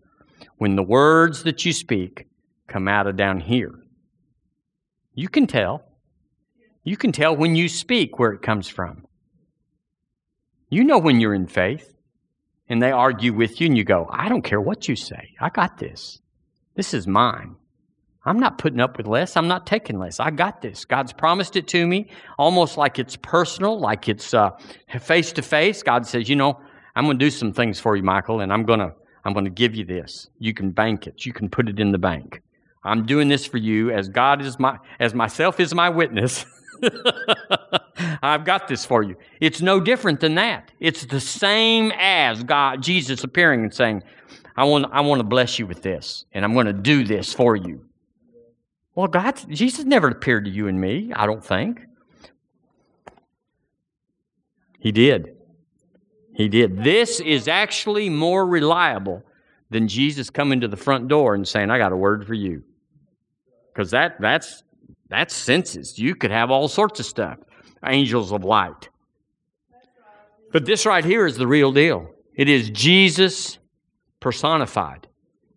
When 0.55 0.77
the 0.77 0.83
words 0.83 1.43
that 1.43 1.65
you 1.65 1.73
speak 1.73 2.25
come 2.67 2.87
out 2.87 3.07
of 3.07 3.17
down 3.17 3.41
here. 3.41 3.77
You 5.15 5.27
can 5.27 5.47
tell. 5.47 5.83
You 6.85 6.95
can 6.95 7.11
tell 7.11 7.35
when 7.35 7.57
you 7.57 7.67
speak 7.67 8.17
where 8.17 8.31
it 8.31 8.41
comes 8.41 8.69
from. 8.69 9.05
You 10.69 10.85
know 10.85 10.97
when 10.97 11.19
you're 11.19 11.33
in 11.33 11.45
faith 11.45 11.93
and 12.69 12.81
they 12.81 12.91
argue 12.91 13.33
with 13.33 13.59
you 13.59 13.67
and 13.67 13.77
you 13.77 13.83
go, 13.83 14.07
I 14.09 14.29
don't 14.29 14.43
care 14.43 14.61
what 14.61 14.87
you 14.87 14.95
say. 14.95 15.35
I 15.41 15.49
got 15.49 15.77
this. 15.77 16.21
This 16.75 16.93
is 16.93 17.05
mine. 17.05 17.57
I'm 18.23 18.39
not 18.39 18.59
putting 18.59 18.79
up 18.79 18.95
with 18.95 19.07
less. 19.07 19.35
I'm 19.35 19.49
not 19.49 19.67
taking 19.67 19.99
less. 19.99 20.21
I 20.21 20.31
got 20.31 20.61
this. 20.61 20.85
God's 20.85 21.11
promised 21.11 21.57
it 21.57 21.67
to 21.69 21.85
me 21.85 22.11
almost 22.39 22.77
like 22.77 22.97
it's 22.97 23.17
personal, 23.17 23.77
like 23.77 24.07
it's 24.07 24.33
uh, 24.33 24.51
face 25.01 25.33
to 25.33 25.41
face. 25.41 25.83
God 25.83 26.07
says, 26.07 26.29
You 26.29 26.37
know, 26.37 26.61
I'm 26.95 27.05
going 27.05 27.17
to 27.17 27.25
do 27.25 27.31
some 27.31 27.53
things 27.53 27.79
for 27.79 27.95
you, 27.95 28.03
Michael, 28.03 28.41
and 28.41 28.51
I'm 28.51 28.63
going 28.63 28.79
to. 28.79 28.93
I'm 29.23 29.33
going 29.33 29.45
to 29.45 29.51
give 29.51 29.75
you 29.75 29.85
this. 29.85 30.29
You 30.39 30.51
can 30.51 30.71
bank 30.71 31.05
it. 31.05 31.27
You 31.27 31.33
can 31.33 31.47
put 31.47 31.69
it 31.69 31.79
in 31.79 31.91
the 31.91 31.99
bank. 31.99 32.41
I'm 32.83 33.05
doing 33.05 33.27
this 33.27 33.45
for 33.45 33.57
you 33.57 33.91
as 33.91 34.09
God 34.09 34.41
is 34.41 34.57
my 34.59 34.79
as 34.99 35.13
myself 35.13 35.59
is 35.59 35.73
my 35.75 35.89
witness. 35.89 36.45
I've 38.23 38.43
got 38.43 38.67
this 38.67 38.85
for 38.85 39.03
you. 39.03 39.15
It's 39.39 39.61
no 39.61 39.79
different 39.79 40.19
than 40.19 40.35
that. 40.35 40.71
It's 40.79 41.05
the 41.05 41.19
same 41.19 41.91
as 41.97 42.43
God 42.43 42.81
Jesus 42.81 43.23
appearing 43.23 43.61
and 43.63 43.73
saying, 43.73 44.01
I 44.55 44.63
want 44.63 44.87
I 44.91 45.01
want 45.01 45.19
to 45.19 45.23
bless 45.23 45.59
you 45.59 45.67
with 45.67 45.83
this 45.83 46.25
and 46.33 46.43
I'm 46.43 46.53
going 46.53 46.65
to 46.65 46.73
do 46.73 47.03
this 47.03 47.33
for 47.33 47.55
you. 47.55 47.85
Well, 48.95 49.07
God, 49.07 49.39
Jesus 49.49 49.85
never 49.85 50.09
appeared 50.09 50.45
to 50.45 50.51
you 50.51 50.67
and 50.67 50.81
me, 50.81 51.13
I 51.15 51.25
don't 51.25 51.45
think. 51.45 51.81
He 54.79 54.91
did. 54.91 55.37
He 56.41 56.49
did. 56.49 56.83
This 56.83 57.19
is 57.19 57.47
actually 57.47 58.09
more 58.09 58.47
reliable 58.47 59.21
than 59.69 59.87
Jesus 59.87 60.31
coming 60.31 60.61
to 60.61 60.67
the 60.67 60.75
front 60.75 61.07
door 61.07 61.35
and 61.35 61.47
saying, 61.47 61.69
I 61.69 61.77
got 61.77 61.91
a 61.91 61.95
word 61.95 62.25
for 62.25 62.33
you. 62.33 62.63
Because 63.71 63.91
that, 63.91 64.19
that's, 64.19 64.63
that's 65.07 65.35
senses. 65.35 65.99
You 65.99 66.15
could 66.15 66.31
have 66.31 66.49
all 66.49 66.67
sorts 66.67 66.99
of 66.99 67.05
stuff. 67.05 67.37
Angels 67.85 68.31
of 68.31 68.43
light. 68.43 68.89
But 70.51 70.65
this 70.65 70.87
right 70.87 71.05
here 71.05 71.27
is 71.27 71.37
the 71.37 71.45
real 71.45 71.71
deal. 71.71 72.07
It 72.35 72.49
is 72.49 72.71
Jesus 72.71 73.59
personified. 74.19 75.07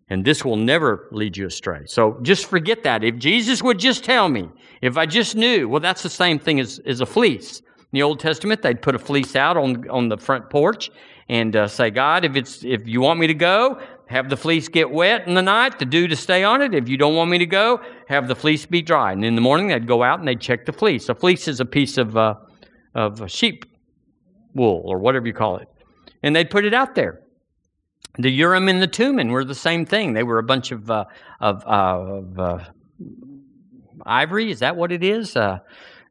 And 0.09 0.23
this 0.23 0.45
will 0.45 0.55
never 0.55 1.07
lead 1.11 1.35
you 1.35 1.47
astray. 1.47 1.81
So 1.87 2.19
just 2.21 2.45
forget 2.45 2.83
that. 2.83 3.03
If 3.03 3.17
Jesus 3.17 3.63
would 3.63 3.79
just 3.79 4.03
tell 4.03 4.29
me, 4.29 4.49
if 4.83 4.97
I 4.97 5.07
just 5.07 5.35
knew, 5.35 5.67
well, 5.67 5.81
that's 5.81 6.03
the 6.03 6.11
same 6.11 6.37
thing 6.37 6.59
as, 6.59 6.79
as 6.85 7.01
a 7.01 7.07
fleece. 7.07 7.63
The 7.95 8.03
Old 8.03 8.19
Testament, 8.19 8.61
they'd 8.61 8.81
put 8.81 8.93
a 8.93 8.99
fleece 8.99 9.37
out 9.37 9.55
on, 9.55 9.89
on 9.89 10.09
the 10.09 10.17
front 10.17 10.49
porch 10.49 10.91
and 11.29 11.55
uh, 11.55 11.65
say, 11.69 11.89
God, 11.89 12.25
if, 12.25 12.35
it's, 12.35 12.61
if 12.65 12.85
you 12.85 12.99
want 12.99 13.21
me 13.21 13.27
to 13.27 13.33
go, 13.33 13.79
have 14.07 14.29
the 14.29 14.35
fleece 14.35 14.67
get 14.67 14.91
wet 14.91 15.25
in 15.29 15.33
the 15.33 15.41
night, 15.41 15.79
the 15.79 15.85
dew 15.85 16.05
to 16.09 16.15
stay 16.17 16.43
on 16.43 16.61
it. 16.61 16.75
If 16.75 16.89
you 16.89 16.97
don't 16.97 17.15
want 17.15 17.29
me 17.29 17.37
to 17.37 17.45
go, 17.45 17.79
have 18.09 18.27
the 18.27 18.35
fleece 18.35 18.65
be 18.65 18.81
dry. 18.81 19.13
And 19.13 19.23
in 19.23 19.35
the 19.35 19.41
morning, 19.41 19.69
they'd 19.69 19.87
go 19.87 20.03
out 20.03 20.19
and 20.19 20.27
they'd 20.27 20.41
check 20.41 20.65
the 20.65 20.73
fleece. 20.73 21.07
A 21.07 21.15
fleece 21.15 21.47
is 21.47 21.61
a 21.61 21.65
piece 21.65 21.97
of, 21.97 22.17
uh, 22.17 22.35
of 22.93 23.31
sheep 23.31 23.63
wool 24.53 24.83
or 24.83 24.99
whatever 24.99 25.25
you 25.25 25.33
call 25.33 25.55
it. 25.55 25.69
And 26.21 26.35
they'd 26.35 26.49
put 26.49 26.65
it 26.65 26.73
out 26.73 26.95
there. 26.95 27.21
The 28.17 28.29
Urim 28.29 28.67
and 28.67 28.81
the 28.81 28.87
Thummim 28.87 29.29
were 29.29 29.45
the 29.45 29.55
same 29.55 29.85
thing. 29.85 30.11
They 30.11 30.23
were 30.23 30.39
a 30.39 30.43
bunch 30.43 30.71
of 30.71 30.91
uh, 30.91 31.05
of, 31.39 31.63
uh, 31.65 31.69
of 31.69 32.39
uh, 32.39 32.59
ivory. 34.05 34.51
Is 34.51 34.59
that 34.59 34.75
what 34.75 34.91
it 34.91 35.01
is? 35.01 35.37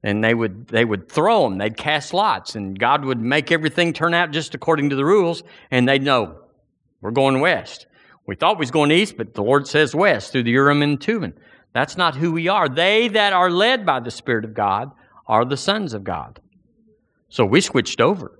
And 0.04 0.22
they 0.22 0.34
would 0.34 0.68
they 0.68 0.84
would 0.84 1.08
throw 1.08 1.42
them. 1.42 1.58
They'd 1.58 1.76
cast 1.76 2.14
lots, 2.14 2.54
and 2.54 2.78
God 2.78 3.04
would 3.04 3.18
make 3.18 3.50
everything 3.50 3.92
turn 3.92 4.14
out 4.14 4.30
just 4.30 4.54
according 4.54 4.90
to 4.90 4.96
the 4.96 5.04
rules. 5.04 5.42
And 5.70 5.88
they'd 5.88 6.02
know 6.02 6.38
we're 7.00 7.10
going 7.10 7.40
west. 7.40 7.86
We 8.26 8.36
thought 8.36 8.58
we 8.58 8.62
was 8.62 8.70
going 8.70 8.92
east, 8.92 9.16
but 9.16 9.34
the 9.34 9.42
Lord 9.42 9.66
says 9.66 9.94
west 9.94 10.30
through 10.30 10.44
the 10.44 10.52
Urim 10.52 10.82
and 10.82 11.02
Thummim. 11.02 11.34
That's 11.72 11.96
not 11.96 12.14
who 12.14 12.32
we 12.32 12.48
are. 12.48 12.68
They 12.68 13.08
that 13.08 13.32
are 13.32 13.50
led 13.50 13.84
by 13.84 14.00
the 14.00 14.10
Spirit 14.10 14.44
of 14.44 14.54
God 14.54 14.92
are 15.26 15.44
the 15.44 15.56
sons 15.56 15.92
of 15.92 16.04
God. 16.04 16.40
So 17.28 17.44
we 17.44 17.60
switched 17.60 18.00
over. 18.00 18.38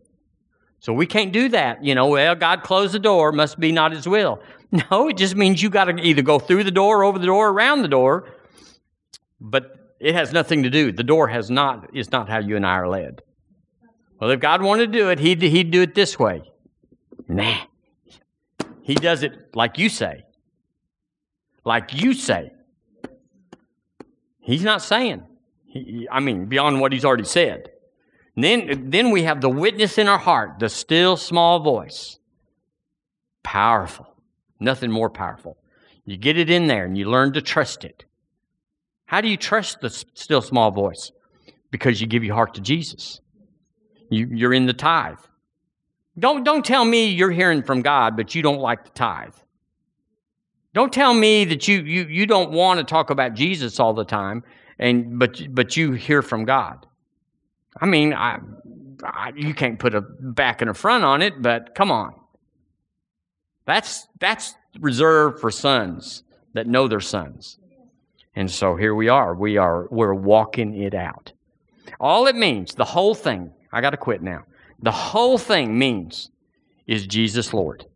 So 0.81 0.92
we 0.92 1.07
can't 1.07 1.33
do 1.33 1.48
that. 1.48 1.83
You 1.83 1.94
know, 1.94 2.09
well, 2.09 2.35
God 2.35 2.62
closed 2.62 2.92
the 2.92 2.98
door, 2.98 3.33
must 3.33 3.59
be 3.59 3.72
not 3.72 3.92
his 3.92 4.07
will. 4.07 4.40
No, 4.90 5.09
it 5.09 5.16
just 5.16 5.37
means 5.37 5.62
you 5.62 5.70
got 5.70 5.85
to 5.85 5.96
either 6.03 6.22
go 6.22 6.40
through 6.40 6.64
the 6.64 6.72
door, 6.72 7.05
over 7.05 7.16
the 7.16 7.27
door, 7.27 7.48
around 7.48 7.83
the 7.83 7.88
door, 7.88 8.29
but 9.40 9.83
it 10.04 10.14
has 10.14 10.34
nothing 10.34 10.62
to 10.64 10.70
do. 10.70 10.92
The 10.92 11.02
door 11.02 11.28
has 11.28 11.50
not 11.50 11.96
is 11.96 12.12
not 12.12 12.28
how 12.28 12.38
you 12.38 12.56
and 12.56 12.66
I 12.66 12.74
are 12.74 12.88
led. 12.88 13.22
Well, 14.20 14.30
if 14.30 14.38
God 14.38 14.62
wanted 14.62 14.92
to 14.92 14.98
do 14.98 15.08
it, 15.08 15.18
he'd, 15.18 15.40
he'd 15.40 15.70
do 15.70 15.80
it 15.80 15.94
this 15.94 16.18
way. 16.18 16.42
Nah. 17.26 17.62
He 18.82 18.94
does 18.94 19.22
it 19.22 19.54
like 19.54 19.78
you 19.78 19.88
say. 19.88 20.24
Like 21.64 21.94
you 21.94 22.12
say. 22.12 22.52
He's 24.40 24.62
not 24.62 24.82
saying. 24.82 25.22
He, 25.64 26.06
I 26.12 26.20
mean, 26.20 26.46
beyond 26.46 26.80
what 26.80 26.92
he's 26.92 27.06
already 27.06 27.24
said. 27.24 27.70
And 28.36 28.44
then, 28.44 28.90
then 28.90 29.10
we 29.10 29.22
have 29.22 29.40
the 29.40 29.48
witness 29.48 29.96
in 29.96 30.06
our 30.06 30.18
heart, 30.18 30.58
the 30.58 30.68
still 30.68 31.16
small 31.16 31.60
voice. 31.60 32.18
Powerful. 33.42 34.06
Nothing 34.60 34.90
more 34.90 35.08
powerful. 35.08 35.56
You 36.04 36.18
get 36.18 36.36
it 36.36 36.50
in 36.50 36.66
there 36.66 36.84
and 36.84 36.96
you 36.98 37.10
learn 37.10 37.32
to 37.32 37.40
trust 37.40 37.84
it. 37.84 38.04
How 39.14 39.20
do 39.20 39.29
you 39.29 39.37
trust 39.37 39.81
the 39.81 39.90
still 39.90 40.42
small 40.42 40.72
voice? 40.72 41.12
Because 41.70 42.00
you 42.00 42.09
give 42.09 42.24
your 42.24 42.35
heart 42.35 42.55
to 42.55 42.61
Jesus. 42.61 43.20
You, 44.11 44.27
you're 44.29 44.53
in 44.53 44.66
the 44.66 44.72
tithe. 44.72 45.20
Don't, 46.18 46.42
don't 46.42 46.64
tell 46.64 46.85
me 46.85 47.11
you're 47.11 47.31
hearing 47.31 47.62
from 47.62 47.81
God, 47.83 48.16
but 48.16 48.35
you 48.35 48.42
don't 48.42 48.59
like 48.59 48.83
the 48.83 48.90
tithe. 48.90 49.37
Don't 50.72 50.92
tell 50.92 51.14
me 51.14 51.44
that 51.44 51.68
you, 51.68 51.83
you, 51.83 52.07
you 52.07 52.27
don't 52.27 52.50
want 52.50 52.79
to 52.79 52.85
talk 52.85 53.11
about 53.11 53.35
Jesus 53.35 53.79
all 53.79 53.94
the 53.94 54.05
time, 54.05 54.42
and, 54.81 55.16
but, 55.16 55.40
but 55.55 55.77
you 55.77 55.92
hear 55.92 56.20
from 56.20 56.44
God. 56.44 56.85
I 57.81 57.87
mean, 57.87 58.14
I, 58.14 58.40
I, 59.05 59.31
you 59.37 59.55
can't 59.55 59.79
put 59.79 59.94
a 59.94 60.00
back 60.00 60.61
and 60.61 60.68
a 60.68 60.74
front 60.74 61.05
on 61.05 61.22
it, 61.22 61.40
but 61.40 61.77
come 61.77 61.92
on. 61.92 62.16
That's, 63.64 64.09
that's 64.18 64.57
reserved 64.81 65.38
for 65.38 65.53
sons 65.53 66.24
that 66.55 66.66
know 66.66 66.88
their 66.88 66.98
sons. 66.98 67.61
And 68.36 68.50
so 68.50 68.76
here 68.76 68.94
we 68.94 69.08
are. 69.08 69.34
We 69.34 69.56
are 69.56 69.86
we're 69.90 70.14
walking 70.14 70.74
it 70.82 70.94
out. 70.94 71.32
All 72.00 72.26
it 72.26 72.36
means, 72.36 72.74
the 72.74 72.84
whole 72.84 73.14
thing, 73.14 73.52
I 73.72 73.80
got 73.80 73.90
to 73.90 73.96
quit 73.96 74.22
now. 74.22 74.44
The 74.82 74.90
whole 74.90 75.38
thing 75.38 75.78
means 75.78 76.30
is 76.86 77.06
Jesus 77.06 77.54
Lord. 77.54 77.86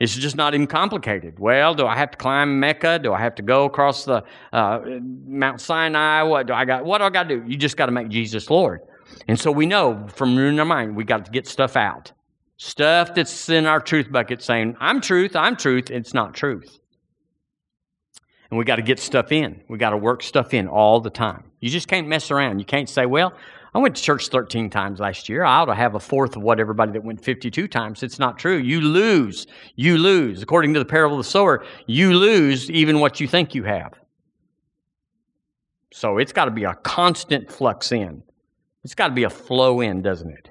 It's 0.00 0.16
just 0.16 0.34
not 0.34 0.54
even 0.54 0.66
complicated. 0.66 1.38
Well, 1.38 1.74
do 1.74 1.86
I 1.86 1.96
have 1.96 2.10
to 2.10 2.18
climb 2.18 2.58
Mecca? 2.58 2.98
Do 2.98 3.12
I 3.12 3.20
have 3.20 3.36
to 3.36 3.42
go 3.42 3.66
across 3.66 4.04
the 4.04 4.24
uh, 4.52 4.80
Mount 5.00 5.60
Sinai? 5.60 6.22
What 6.22 6.48
do 6.48 6.54
I 6.54 6.64
got? 6.64 6.84
What 6.84 6.98
do 6.98 7.04
I 7.04 7.10
got 7.10 7.28
to 7.28 7.36
do? 7.40 7.44
You 7.46 7.56
just 7.56 7.76
got 7.76 7.86
to 7.86 7.92
make 7.92 8.08
Jesus 8.08 8.50
Lord. 8.50 8.80
And 9.28 9.38
so 9.38 9.52
we 9.52 9.66
know 9.66 10.08
from 10.08 10.36
in 10.38 10.58
our 10.58 10.64
mind 10.64 10.96
we 10.96 11.04
got 11.04 11.24
to 11.26 11.30
get 11.30 11.46
stuff 11.46 11.76
out, 11.76 12.10
stuff 12.56 13.14
that's 13.14 13.48
in 13.48 13.66
our 13.66 13.78
truth 13.80 14.10
bucket, 14.10 14.42
saying 14.42 14.76
I'm 14.80 15.00
truth, 15.00 15.36
I'm 15.36 15.54
truth. 15.54 15.90
It's 15.90 16.14
not 16.14 16.34
truth. 16.34 16.80
And 18.52 18.58
we 18.58 18.66
got 18.66 18.76
to 18.76 18.82
get 18.82 19.00
stuff 19.00 19.32
in. 19.32 19.62
We 19.68 19.78
got 19.78 19.90
to 19.90 19.96
work 19.96 20.22
stuff 20.22 20.52
in 20.52 20.68
all 20.68 21.00
the 21.00 21.08
time. 21.08 21.44
You 21.60 21.70
just 21.70 21.88
can't 21.88 22.06
mess 22.06 22.30
around. 22.30 22.58
You 22.58 22.66
can't 22.66 22.86
say, 22.86 23.06
well, 23.06 23.32
I 23.72 23.78
went 23.78 23.96
to 23.96 24.02
church 24.02 24.28
13 24.28 24.68
times 24.68 25.00
last 25.00 25.26
year. 25.26 25.42
I 25.42 25.60
ought 25.60 25.64
to 25.64 25.74
have 25.74 25.94
a 25.94 26.00
fourth 26.00 26.36
of 26.36 26.42
what 26.42 26.60
everybody 26.60 26.92
that 26.92 27.02
went 27.02 27.24
52 27.24 27.66
times. 27.66 28.02
It's 28.02 28.18
not 28.18 28.38
true. 28.38 28.58
You 28.58 28.82
lose. 28.82 29.46
You 29.76 29.96
lose. 29.96 30.42
According 30.42 30.74
to 30.74 30.80
the 30.80 30.84
parable 30.84 31.18
of 31.18 31.24
the 31.24 31.30
sower, 31.30 31.64
you 31.86 32.12
lose 32.12 32.70
even 32.70 33.00
what 33.00 33.20
you 33.20 33.26
think 33.26 33.54
you 33.54 33.64
have. 33.64 33.94
So 35.90 36.18
it's 36.18 36.34
got 36.34 36.44
to 36.44 36.50
be 36.50 36.64
a 36.64 36.74
constant 36.74 37.50
flux 37.50 37.90
in. 37.90 38.22
It's 38.84 38.94
got 38.94 39.08
to 39.08 39.14
be 39.14 39.24
a 39.24 39.30
flow 39.30 39.80
in, 39.80 40.02
doesn't 40.02 40.30
it? 40.30 40.50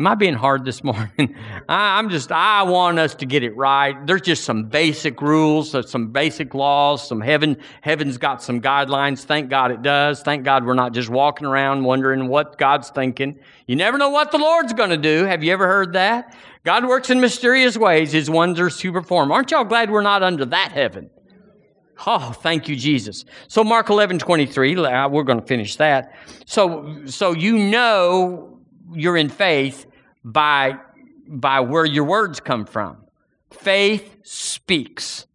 Am 0.00 0.06
I 0.06 0.14
being 0.14 0.32
hard 0.32 0.64
this 0.64 0.82
morning? 0.84 1.36
I, 1.68 1.98
I'm 1.98 2.08
just, 2.08 2.32
I 2.32 2.62
want 2.62 2.98
us 2.98 3.14
to 3.16 3.26
get 3.26 3.42
it 3.42 3.54
right. 3.54 3.94
There's 4.06 4.22
just 4.22 4.44
some 4.44 4.64
basic 4.64 5.20
rules, 5.20 5.76
some 5.90 6.06
basic 6.06 6.54
laws, 6.54 7.06
some 7.06 7.20
heaven, 7.20 7.58
heaven's 7.82 8.16
got 8.16 8.42
some 8.42 8.62
guidelines. 8.62 9.24
Thank 9.24 9.50
God 9.50 9.70
it 9.70 9.82
does. 9.82 10.22
Thank 10.22 10.42
God 10.42 10.64
we're 10.64 10.72
not 10.72 10.94
just 10.94 11.10
walking 11.10 11.46
around 11.46 11.84
wondering 11.84 12.28
what 12.28 12.56
God's 12.56 12.88
thinking. 12.88 13.38
You 13.66 13.76
never 13.76 13.98
know 13.98 14.08
what 14.08 14.32
the 14.32 14.38
Lord's 14.38 14.72
going 14.72 14.88
to 14.88 14.96
do. 14.96 15.26
Have 15.26 15.44
you 15.44 15.52
ever 15.52 15.66
heard 15.66 15.92
that? 15.92 16.34
God 16.64 16.86
works 16.86 17.10
in 17.10 17.20
mysterious 17.20 17.76
ways. 17.76 18.10
His 18.10 18.30
wonders 18.30 18.78
to 18.78 18.92
perform. 18.92 19.30
Aren't 19.30 19.50
y'all 19.50 19.64
glad 19.64 19.90
we're 19.90 20.00
not 20.00 20.22
under 20.22 20.46
that 20.46 20.72
heaven? 20.72 21.10
Oh, 22.06 22.32
thank 22.32 22.70
you, 22.70 22.74
Jesus. 22.74 23.26
So 23.48 23.62
Mark 23.62 23.90
11, 23.90 24.18
23, 24.18 24.76
uh, 24.76 25.08
we're 25.10 25.24
going 25.24 25.42
to 25.42 25.46
finish 25.46 25.76
that. 25.76 26.14
So, 26.46 27.02
so 27.04 27.32
you 27.32 27.58
know 27.58 28.60
you're 28.94 29.18
in 29.18 29.28
faith 29.28 29.88
by, 30.24 30.78
by 31.26 31.60
where 31.60 31.84
your 31.84 32.04
words 32.04 32.40
come 32.40 32.64
from. 32.64 32.98
Faith 33.50 34.16
speaks, 34.22 35.26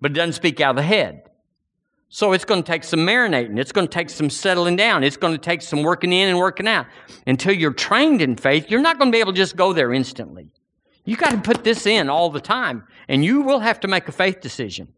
but 0.00 0.10
it 0.10 0.14
doesn't 0.14 0.34
speak 0.34 0.60
out 0.60 0.70
of 0.70 0.76
the 0.76 0.82
head. 0.82 1.22
So 2.08 2.32
it's 2.32 2.44
going 2.44 2.62
to 2.62 2.66
take 2.66 2.84
some 2.84 3.00
marinating. 3.00 3.58
It's 3.58 3.72
going 3.72 3.88
to 3.88 3.92
take 3.92 4.08
some 4.08 4.30
settling 4.30 4.76
down. 4.76 5.02
It's 5.02 5.16
going 5.16 5.32
to 5.32 5.38
take 5.38 5.62
some 5.62 5.82
working 5.82 6.12
in 6.12 6.28
and 6.28 6.38
working 6.38 6.68
out. 6.68 6.86
Until 7.26 7.52
you're 7.52 7.72
trained 7.72 8.22
in 8.22 8.36
faith, 8.36 8.70
you're 8.70 8.80
not 8.80 8.98
going 8.98 9.10
to 9.10 9.16
be 9.16 9.18
able 9.18 9.32
to 9.32 9.36
just 9.36 9.56
go 9.56 9.72
there 9.72 9.92
instantly. 9.92 10.52
You 11.04 11.16
got 11.16 11.32
to 11.32 11.38
put 11.38 11.64
this 11.64 11.86
in 11.86 12.08
all 12.08 12.30
the 12.30 12.40
time, 12.40 12.84
and 13.08 13.24
you 13.24 13.42
will 13.42 13.58
have 13.58 13.80
to 13.80 13.88
make 13.88 14.06
a 14.06 14.12
faith 14.12 14.40
decision. 14.40 14.92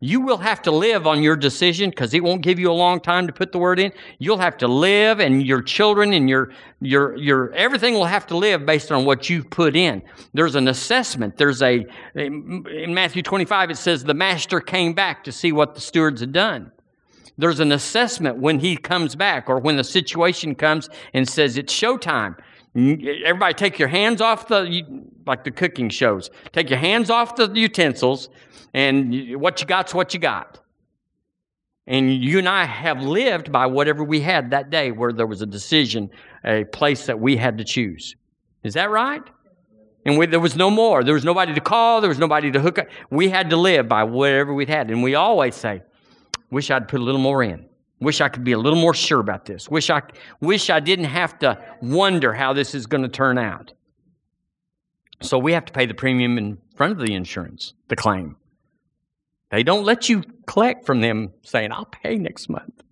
You 0.00 0.20
will 0.20 0.38
have 0.38 0.62
to 0.62 0.70
live 0.70 1.08
on 1.08 1.24
your 1.24 1.34
decision 1.34 1.90
because 1.90 2.14
it 2.14 2.22
won't 2.22 2.42
give 2.42 2.60
you 2.60 2.70
a 2.70 2.72
long 2.72 3.00
time 3.00 3.26
to 3.26 3.32
put 3.32 3.50
the 3.50 3.58
word 3.58 3.80
in. 3.80 3.92
You'll 4.18 4.38
have 4.38 4.56
to 4.58 4.68
live 4.68 5.18
and 5.18 5.44
your 5.44 5.60
children 5.60 6.12
and 6.12 6.28
your, 6.28 6.52
your, 6.80 7.16
your, 7.16 7.52
everything 7.54 7.94
will 7.94 8.04
have 8.04 8.24
to 8.28 8.36
live 8.36 8.64
based 8.64 8.92
on 8.92 9.04
what 9.04 9.28
you've 9.28 9.50
put 9.50 9.74
in. 9.74 10.02
There's 10.34 10.54
an 10.54 10.68
assessment. 10.68 11.36
There's 11.36 11.62
a, 11.62 11.84
in 12.14 12.94
Matthew 12.94 13.22
25, 13.22 13.70
it 13.70 13.76
says 13.76 14.04
the 14.04 14.14
master 14.14 14.60
came 14.60 14.92
back 14.92 15.24
to 15.24 15.32
see 15.32 15.50
what 15.50 15.74
the 15.74 15.80
stewards 15.80 16.20
had 16.20 16.32
done. 16.32 16.70
There's 17.36 17.60
an 17.60 17.72
assessment 17.72 18.38
when 18.38 18.60
he 18.60 18.76
comes 18.76 19.16
back 19.16 19.48
or 19.48 19.58
when 19.58 19.76
the 19.76 19.84
situation 19.84 20.54
comes 20.54 20.88
and 21.12 21.28
says 21.28 21.56
it's 21.56 21.72
showtime. 21.72 22.36
Mm-hmm. 22.76 23.24
Everybody 23.24 23.54
take 23.54 23.78
your 23.78 23.88
hands 23.88 24.20
off 24.20 24.48
the, 24.48 24.84
like 25.26 25.44
the 25.44 25.50
cooking 25.50 25.88
shows, 25.88 26.30
take 26.52 26.70
your 26.70 26.78
hands 26.78 27.10
off 27.10 27.36
the 27.36 27.50
utensils, 27.54 28.28
and 28.74 29.36
what 29.40 29.60
you 29.60 29.66
got's 29.66 29.94
what 29.94 30.14
you 30.14 30.20
got. 30.20 30.60
And 31.86 32.22
you 32.22 32.38
and 32.38 32.48
I 32.48 32.66
have 32.66 33.02
lived 33.02 33.50
by 33.50 33.66
whatever 33.66 34.04
we 34.04 34.20
had 34.20 34.50
that 34.50 34.68
day 34.68 34.92
where 34.92 35.12
there 35.12 35.26
was 35.26 35.40
a 35.40 35.46
decision, 35.46 36.10
a 36.44 36.64
place 36.64 37.06
that 37.06 37.18
we 37.18 37.36
had 37.36 37.56
to 37.58 37.64
choose. 37.64 38.14
Is 38.62 38.74
that 38.74 38.90
right? 38.90 39.22
And 40.04 40.18
we, 40.18 40.26
there 40.26 40.40
was 40.40 40.54
no 40.54 40.70
more. 40.70 41.02
There 41.02 41.14
was 41.14 41.24
nobody 41.24 41.54
to 41.54 41.60
call. 41.60 42.00
There 42.00 42.08
was 42.08 42.18
nobody 42.18 42.50
to 42.52 42.60
hook 42.60 42.78
up. 42.78 42.88
We 43.10 43.30
had 43.30 43.50
to 43.50 43.56
live 43.56 43.88
by 43.88 44.04
whatever 44.04 44.52
we'd 44.52 44.68
had. 44.68 44.90
And 44.90 45.02
we 45.02 45.14
always 45.14 45.54
say, 45.54 45.82
wish 46.50 46.70
I'd 46.70 46.88
put 46.88 47.00
a 47.00 47.02
little 47.02 47.20
more 47.20 47.42
in. 47.42 47.67
Wish 48.00 48.20
I 48.20 48.28
could 48.28 48.44
be 48.44 48.52
a 48.52 48.58
little 48.58 48.78
more 48.78 48.94
sure 48.94 49.20
about 49.20 49.44
this. 49.44 49.68
Wish 49.68 49.90
I, 49.90 50.02
wish 50.40 50.70
I 50.70 50.80
didn't 50.80 51.06
have 51.06 51.38
to 51.40 51.58
wonder 51.82 52.32
how 52.32 52.52
this 52.52 52.74
is 52.74 52.86
going 52.86 53.02
to 53.02 53.08
turn 53.08 53.38
out. 53.38 53.72
So 55.20 55.38
we 55.38 55.52
have 55.52 55.64
to 55.64 55.72
pay 55.72 55.86
the 55.86 55.94
premium 55.94 56.38
in 56.38 56.58
front 56.76 56.92
of 56.92 57.04
the 57.04 57.14
insurance, 57.14 57.74
the 57.88 57.96
claim. 57.96 58.36
They 59.50 59.62
don't 59.62 59.84
let 59.84 60.08
you 60.08 60.22
collect 60.46 60.86
from 60.86 61.00
them 61.00 61.32
saying, 61.42 61.72
I'll 61.72 61.86
pay 61.86 62.16
next 62.16 62.48
month. 62.48 62.82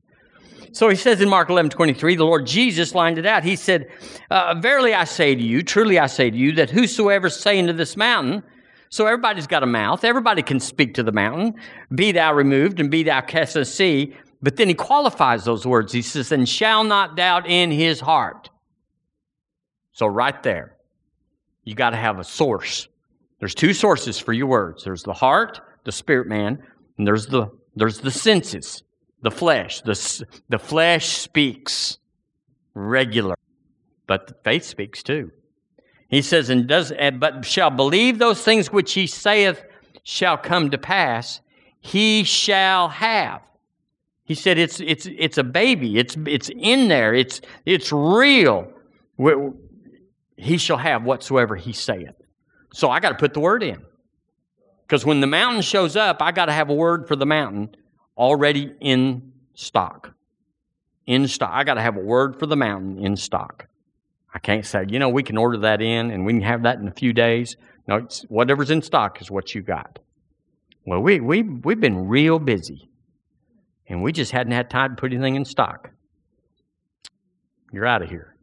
So 0.73 0.89
he 0.89 0.97
says 0.97 1.21
in 1.21 1.29
Mark 1.29 1.49
11 1.49 1.71
23, 1.71 2.17
the 2.17 2.25
Lord 2.25 2.47
Jesus 2.47 2.95
lined 2.95 3.19
it 3.19 3.27
out. 3.27 3.45
He 3.45 3.57
said, 3.57 3.89
uh, 4.31 4.55
Verily 4.59 4.93
I 4.93 5.05
say 5.05 5.35
to 5.35 5.43
you, 5.43 5.63
truly 5.63 5.99
I 5.99 6.07
say 6.07 6.31
to 6.31 6.37
you, 6.37 6.53
that 6.53 6.71
whosoever 6.71 7.31
saying 7.31 7.69
to 7.69 7.73
this 7.73 7.97
mountain, 7.97 8.43
so 8.89 9.07
everybody's 9.07 9.47
got 9.47 9.63
a 9.63 9.67
mouth, 9.67 10.05
everybody 10.05 10.43
can 10.43 10.61
speak 10.61 10.95
to 10.95 11.03
the 11.03 11.13
mountain, 11.13 11.55
be 11.95 12.13
thou 12.13 12.35
removed 12.35 12.79
and 12.81 12.91
be 12.91 13.03
thou 13.03 13.21
cast 13.21 13.55
to 13.55 13.61
the 13.61 13.65
sea. 13.65 14.15
But 14.43 14.57
then 14.57 14.69
he 14.69 14.75
qualifies 14.75 15.45
those 15.45 15.67
words. 15.67 15.93
He 15.93 16.03
says, 16.03 16.31
and 16.33 16.49
shall 16.49 16.85
not 16.85 17.17
doubt 17.17 17.49
in 17.49 17.71
his 17.71 18.01
heart. 18.01 18.51
So 19.93 20.07
right 20.07 20.41
there, 20.43 20.77
you 21.65 21.75
got 21.75 21.91
to 21.91 21.97
have 21.97 22.19
a 22.19 22.25
source. 22.25 22.89
There's 23.39 23.55
two 23.55 23.73
sources 23.73 24.19
for 24.19 24.33
your 24.33 24.47
words. 24.47 24.85
There's 24.85 25.03
the 25.03 25.13
heart 25.13 25.61
the 25.87 25.93
spirit 25.93 26.27
man, 26.27 26.63
and 26.99 27.07
there's 27.07 27.27
the 27.27 27.47
there's 27.77 28.01
the 28.01 28.11
senses, 28.11 28.83
the 29.23 29.31
flesh. 29.31 29.81
The, 29.83 30.27
the 30.49 30.59
flesh 30.59 31.07
speaks 31.07 31.99
regular, 32.75 33.37
but 34.07 34.27
the 34.27 34.35
faith 34.45 34.65
speaks 34.65 35.03
too. 35.03 35.31
He 36.09 36.23
says, 36.23 36.51
and 36.51 36.67
does 36.67 36.93
but 37.19 37.45
shall 37.45 37.71
believe 37.71 38.19
those 38.19 38.43
things 38.43 38.73
which 38.73 38.93
he 38.95 39.07
saith 39.07 39.65
shall 40.03 40.37
come 40.37 40.71
to 40.71 40.79
pass, 40.79 41.41
he 41.81 42.25
shall 42.25 42.89
have. 42.89 43.43
He 44.27 44.35
said 44.35 44.59
it's 44.59 44.81
it's 44.81 45.07
it's 45.07 45.39
a 45.39 45.45
baby. 45.45 45.99
It's 45.99 46.17
it's 46.27 46.51
in 46.51 46.89
there. 46.89 47.15
It's 47.15 47.41
it's 47.65 47.93
real. 47.93 48.73
He 50.37 50.59
shall 50.59 50.77
have 50.77 51.05
whatsoever 51.05 51.55
he 51.55 51.73
saith. 51.73 52.15
So 52.75 52.91
I 52.91 52.99
got 52.99 53.11
to 53.11 53.15
put 53.15 53.35
the 53.35 53.41
word 53.41 53.63
in. 53.63 53.81
Because 54.83 55.07
when 55.07 55.21
the 55.21 55.29
mountain 55.29 55.63
shows 55.63 55.97
up, 55.97 56.21
I 56.21 56.33
got 56.33 56.47
to 56.47 56.53
have 56.53 56.71
a 56.71 56.75
word 56.75 57.07
for 57.07 57.15
the 57.15 57.25
mountain 57.25 57.75
already 58.19 58.73
in 58.81 59.33
stock. 59.55 60.13
In 61.07 61.29
stock. 61.29 61.51
I 61.53 61.63
got 61.63 61.75
to 61.75 61.81
have 61.81 61.97
a 61.97 62.01
word 62.01 62.39
for 62.39 62.47
the 62.47 62.57
mountain 62.57 62.99
in 62.99 63.17
stock. 63.17 63.69
I 64.35 64.41
can't 64.41 64.67
say, 64.67 64.85
you 64.89 64.99
know, 64.99 65.09
we 65.09 65.23
can 65.23 65.39
order 65.39 65.59
that 65.59 65.81
in 65.81 66.11
and 66.11 66.27
we 66.27 66.33
can 66.35 66.43
have 66.43 66.65
that 66.65 66.79
in 66.79 66.89
a 66.89 66.93
few 66.93 67.13
days. 67.13 67.57
No, 67.87 68.07
whatever's 68.29 68.71
in 68.71 68.83
stock 68.83 69.21
is 69.23 69.31
what 69.31 69.55
you 69.55 69.63
got. 69.63 70.01
Well, 70.85 71.01
we, 71.01 71.21
we, 71.21 71.43
we've 71.43 71.81
been 71.81 72.09
real 72.09 72.39
busy 72.39 72.91
and 73.89 74.03
we 74.03 74.13
just 74.13 74.33
hadn't 74.33 74.53
had 74.53 74.71
time 74.71 74.97
to 74.97 75.01
put 75.01 75.13
anything 75.13 75.37
in 75.37 75.45
stock. 75.45 75.91
You're 77.73 77.87
out 77.87 78.03
of 78.03 78.09
here. 78.09 78.37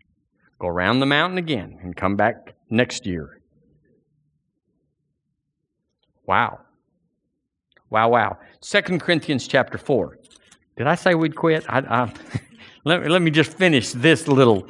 Go 0.59 0.67
around 0.67 0.99
the 0.99 1.05
mountain 1.05 1.37
again 1.37 1.79
and 1.81 1.95
come 1.95 2.15
back 2.15 2.55
next 2.69 3.05
year 3.05 3.41
Wow. 6.25 6.59
Wow, 7.89 8.09
wow. 8.09 8.37
Second 8.61 9.01
Corinthians 9.01 9.47
chapter 9.47 9.77
4. 9.77 10.17
Did 10.77 10.87
I 10.87 10.95
say 10.95 11.15
we'd 11.15 11.35
quit? 11.35 11.65
I, 11.69 11.79
I, 11.79 12.13
let, 12.85 13.09
let 13.09 13.21
me 13.21 13.29
just 13.29 13.53
finish 13.53 13.91
this 13.91 14.27
little, 14.27 14.67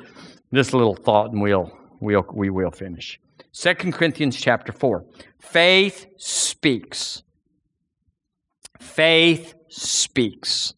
this 0.51 0.73
little 0.73 0.95
thought 0.95 1.31
and 1.31 1.41
we'll, 1.41 1.71
we'll, 2.01 2.25
we 2.33 2.49
will 2.49 2.71
finish. 2.71 3.19
Second 3.51 3.93
Corinthians 3.93 4.35
chapter 4.39 4.71
4. 4.71 5.05
Faith 5.39 6.07
speaks. 6.17 7.23
Faith 8.79 9.53
speaks. 9.73 10.73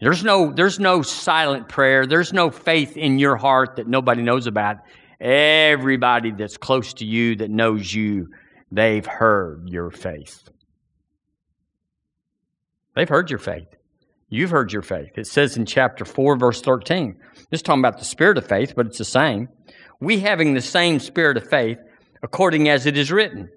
There's 0.00 0.24
no, 0.24 0.52
there's 0.52 0.78
no 0.78 1.02
silent 1.02 1.68
prayer. 1.68 2.06
There's 2.06 2.32
no 2.32 2.50
faith 2.50 2.96
in 2.96 3.18
your 3.18 3.36
heart 3.36 3.76
that 3.76 3.88
nobody 3.88 4.22
knows 4.22 4.46
about. 4.46 4.78
Everybody 5.20 6.32
that's 6.32 6.56
close 6.56 6.94
to 6.94 7.04
you 7.04 7.36
that 7.36 7.50
knows 7.50 7.92
you 7.92 8.28
They've 8.74 9.06
heard 9.06 9.68
your 9.68 9.92
faith. 9.92 10.48
They've 12.96 13.08
heard 13.08 13.30
your 13.30 13.38
faith. 13.38 13.68
You've 14.28 14.50
heard 14.50 14.72
your 14.72 14.82
faith. 14.82 15.16
It 15.16 15.28
says 15.28 15.56
in 15.56 15.64
chapter 15.64 16.04
4, 16.04 16.36
verse 16.36 16.60
13. 16.60 17.14
This 17.50 17.58
is 17.58 17.62
talking 17.62 17.80
about 17.80 17.98
the 17.98 18.04
spirit 18.04 18.36
of 18.36 18.48
faith, 18.48 18.74
but 18.74 18.86
it's 18.86 18.98
the 18.98 19.04
same. 19.04 19.48
We 20.00 20.18
having 20.18 20.54
the 20.54 20.60
same 20.60 20.98
spirit 20.98 21.36
of 21.36 21.48
faith, 21.48 21.78
according 22.20 22.68
as 22.68 22.86
it 22.86 22.98
is 22.98 23.12
written. 23.12 23.48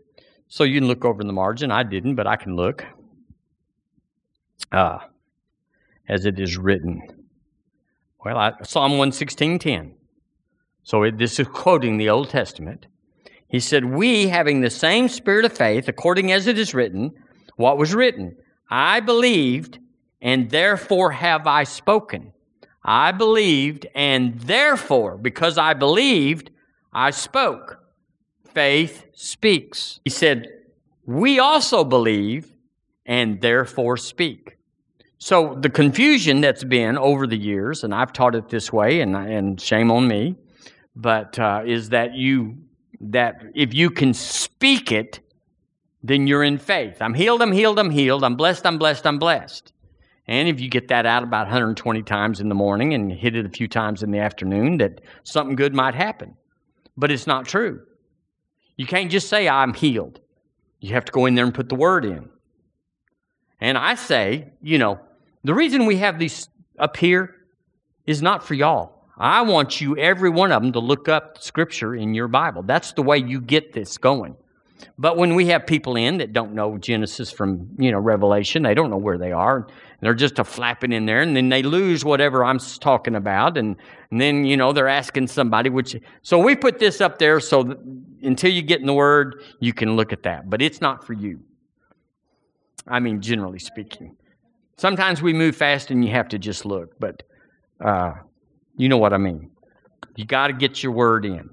So 0.50 0.64
you 0.64 0.80
can 0.80 0.88
look 0.88 1.04
over 1.04 1.20
in 1.20 1.28
the 1.28 1.34
margin. 1.34 1.72
I 1.72 1.82
didn't, 1.82 2.14
but 2.14 2.28
I 2.28 2.36
can 2.36 2.56
look. 2.56 2.86
Uh, 4.72 5.00
as 6.08 6.26
it 6.26 6.40
is 6.40 6.58
written. 6.58 7.02
Well, 8.24 8.38
I, 8.38 8.54
Psalm 8.64 8.94
116.10. 8.94 9.94
So 10.84 11.04
it, 11.04 11.18
this 11.18 11.40
is 11.40 11.48
quoting 11.48 11.98
the 11.98 12.10
Old 12.10 12.30
Testament. 12.30 12.88
He 13.48 13.60
said, 13.60 13.86
We, 13.86 14.28
having 14.28 14.62
the 14.62 14.70
same 14.70 15.08
spirit 15.08 15.46
of 15.46 15.58
faith, 15.58 15.88
according 15.88 16.32
as 16.32 16.48
it 16.48 16.58
is 16.58 16.74
written, 16.74 17.12
what 17.56 17.78
was 17.78 17.94
written? 17.94 18.38
I 18.70 19.00
believed, 19.00 19.80
and 20.22 20.50
therefore 20.50 21.12
have 21.12 21.48
I 21.48 21.64
spoken. 21.64 22.34
I 22.84 23.12
believed, 23.12 23.88
and 23.96 24.40
therefore, 24.40 25.18
because 25.18 25.58
I 25.58 25.74
believed, 25.74 26.52
I 26.94 27.12
spoke. 27.12 27.80
Faith 28.54 29.06
speaks. 29.14 30.00
He 30.04 30.10
said, 30.10 30.48
We 31.06 31.40
also 31.40 31.84
believe, 31.84 32.54
and 33.08 33.42
therefore 33.42 33.98
speak. 33.98 34.58
So 35.18 35.58
the 35.60 35.70
confusion 35.70 36.42
that's 36.42 36.64
been 36.64 36.98
over 36.98 37.26
the 37.26 37.38
years, 37.38 37.84
and 37.84 37.96
I've 37.96 38.14
taught 38.14 38.36
it 38.36 38.50
this 38.50 38.72
way, 38.72 39.02
and, 39.02 39.16
and 39.16 39.60
shame 39.60 39.90
on 39.90 40.08
me, 40.08 40.36
but 40.96 41.40
uh, 41.40 41.64
is 41.66 41.90
that 41.90 42.14
you 42.14 42.58
that 43.00 43.44
if 43.56 43.74
you 43.74 43.90
can 43.90 44.14
speak 44.14 44.92
it, 44.92 45.20
then 46.04 46.28
you're 46.28 46.44
in 46.44 46.58
faith. 46.58 46.98
I'm 47.02 47.14
healed, 47.14 47.42
I'm 47.42 47.52
healed, 47.52 47.80
I'm 47.80 47.92
healed. 47.92 48.24
I'm 48.24 48.36
blessed, 48.36 48.66
I'm 48.66 48.78
blessed, 48.78 49.06
I'm 49.06 49.20
blessed. 49.20 49.74
And 50.28 50.50
if 50.50 50.60
you 50.60 50.70
get 50.70 50.90
that 50.90 51.06
out 51.06 51.24
about 51.24 51.46
120 51.46 52.04
times 52.04 52.40
in 52.40 52.50
the 52.50 52.56
morning 52.56 52.94
and 52.94 53.12
hit 53.12 53.36
it 53.36 53.46
a 53.46 53.50
few 53.50 53.68
times 53.68 54.04
in 54.04 54.12
the 54.12 54.20
afternoon, 54.20 54.78
that 54.80 55.02
something 55.24 55.56
good 55.56 55.74
might 55.74 55.96
happen. 55.96 56.36
but 56.98 57.12
it's 57.12 57.28
not 57.28 57.46
true. 57.46 57.82
You 58.76 58.86
can't 58.86 59.12
just 59.12 59.30
say, 59.30 59.48
I'm 59.48 59.74
healed. 59.74 60.20
You 60.80 60.94
have 60.94 61.06
to 61.06 61.12
go 61.12 61.26
in 61.26 61.36
there 61.36 61.46
and 61.46 61.54
put 61.54 61.70
the 61.70 61.76
word 61.76 62.06
in. 62.06 62.30
And 63.60 63.78
I 63.78 63.96
say, 63.96 64.50
you 64.62 64.78
know, 64.78 65.00
the 65.44 65.54
reason 65.54 65.86
we 65.86 65.98
have 65.98 66.20
these 66.20 66.50
up 66.78 66.98
here 66.98 67.36
is 68.06 68.22
not 68.22 68.44
for 68.44 68.54
y'all. 68.54 69.04
I 69.18 69.42
want 69.42 69.82
you, 69.82 69.98
every 69.98 70.30
one 70.30 70.52
of 70.52 70.62
them, 70.62 70.72
to 70.74 70.80
look 70.80 71.10
up 71.10 71.42
scripture 71.42 71.96
in 71.96 72.14
your 72.14 72.28
Bible. 72.28 72.62
That's 72.62 72.94
the 72.94 73.02
way 73.02 73.18
you 73.18 73.42
get 73.42 73.74
this 73.74 73.98
going. 73.98 74.36
But 75.00 75.18
when 75.18 75.34
we 75.34 75.48
have 75.48 75.66
people 75.66 75.96
in 75.96 76.20
that 76.20 76.34
don't 76.34 76.54
know 76.54 76.78
Genesis 76.78 77.32
from, 77.32 77.70
you 77.80 77.92
know, 77.92 77.98
Revelation, 77.98 78.62
they 78.62 78.76
don't 78.76 78.92
know 78.92 78.98
where 78.98 79.18
they 79.18 79.32
are. 79.32 79.68
They're 80.02 80.14
just 80.14 80.38
a 80.38 80.44
flapping 80.44 80.92
in 80.92 81.08
there, 81.08 81.22
and 81.22 81.36
then 81.36 81.50
they 81.50 81.64
lose 81.64 82.06
whatever 82.06 82.46
I'm 82.46 82.60
talking 82.60 83.16
about, 83.16 83.58
and, 83.58 83.76
and 84.12 84.22
then, 84.22 84.46
you 84.46 84.56
know, 84.56 84.74
they're 84.74 84.88
asking 84.88 85.28
somebody, 85.28 85.72
which, 85.72 85.96
so 86.22 86.38
we 86.38 86.56
put 86.56 86.78
this 86.78 87.02
up 87.02 87.18
there 87.18 87.40
so 87.40 87.76
until 88.22 88.52
you 88.52 88.62
get 88.62 88.80
in 88.80 88.86
the 88.86 88.94
Word, 88.94 89.42
you 89.60 89.74
can 89.74 89.96
look 89.96 90.14
at 90.14 90.24
that. 90.24 90.48
But 90.48 90.62
it's 90.62 90.80
not 90.80 91.04
for 91.04 91.14
you. 91.14 91.40
I 92.88 93.00
mean, 93.00 93.22
generally 93.22 93.60
speaking. 93.60 94.16
Sometimes 94.78 95.22
we 95.22 95.34
move 95.34 95.56
fast 95.56 95.92
and 95.92 96.06
you 96.06 96.12
have 96.12 96.30
to 96.30 96.40
just 96.40 96.66
look, 96.66 97.00
but 97.00 97.24
uh, 97.84 98.14
you 98.76 98.90
know 98.90 98.98
what 98.98 99.14
I 99.14 99.18
mean. 99.18 99.52
You 100.16 100.26
got 100.26 100.48
to 100.48 100.54
get 100.54 100.84
your 100.84 100.92
word 100.92 101.26
in. 101.26 101.50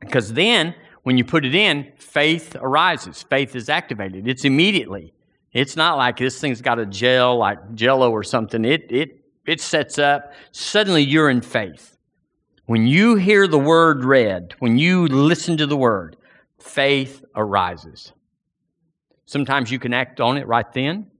Because 0.00 0.32
then, 0.32 0.74
when 1.02 1.18
you 1.18 1.24
put 1.24 1.44
it 1.44 1.54
in, 1.54 1.92
faith 1.98 2.56
arises. 2.56 3.22
Faith 3.22 3.54
is 3.54 3.68
activated. 3.68 4.26
It's 4.26 4.44
immediately. 4.44 5.12
It's 5.52 5.76
not 5.76 5.96
like 5.96 6.16
this 6.16 6.40
thing's 6.40 6.60
got 6.60 6.78
a 6.78 6.86
gel 6.86 7.36
like 7.36 7.74
jello 7.74 8.10
or 8.10 8.24
something. 8.24 8.64
It, 8.64 8.90
it, 8.90 9.20
it 9.46 9.60
sets 9.60 9.98
up. 9.98 10.32
Suddenly 10.50 11.02
you're 11.02 11.30
in 11.30 11.42
faith. 11.42 11.96
When 12.66 12.86
you 12.86 13.16
hear 13.16 13.46
the 13.46 13.58
word 13.58 14.04
read, 14.04 14.54
when 14.58 14.78
you 14.78 15.06
listen 15.06 15.58
to 15.58 15.66
the 15.66 15.76
word, 15.76 16.16
faith 16.58 17.22
arises. 17.36 18.12
Sometimes 19.26 19.70
you 19.70 19.78
can 19.78 19.94
act 19.94 20.20
on 20.20 20.36
it 20.36 20.46
right 20.46 20.70
then. 20.72 21.10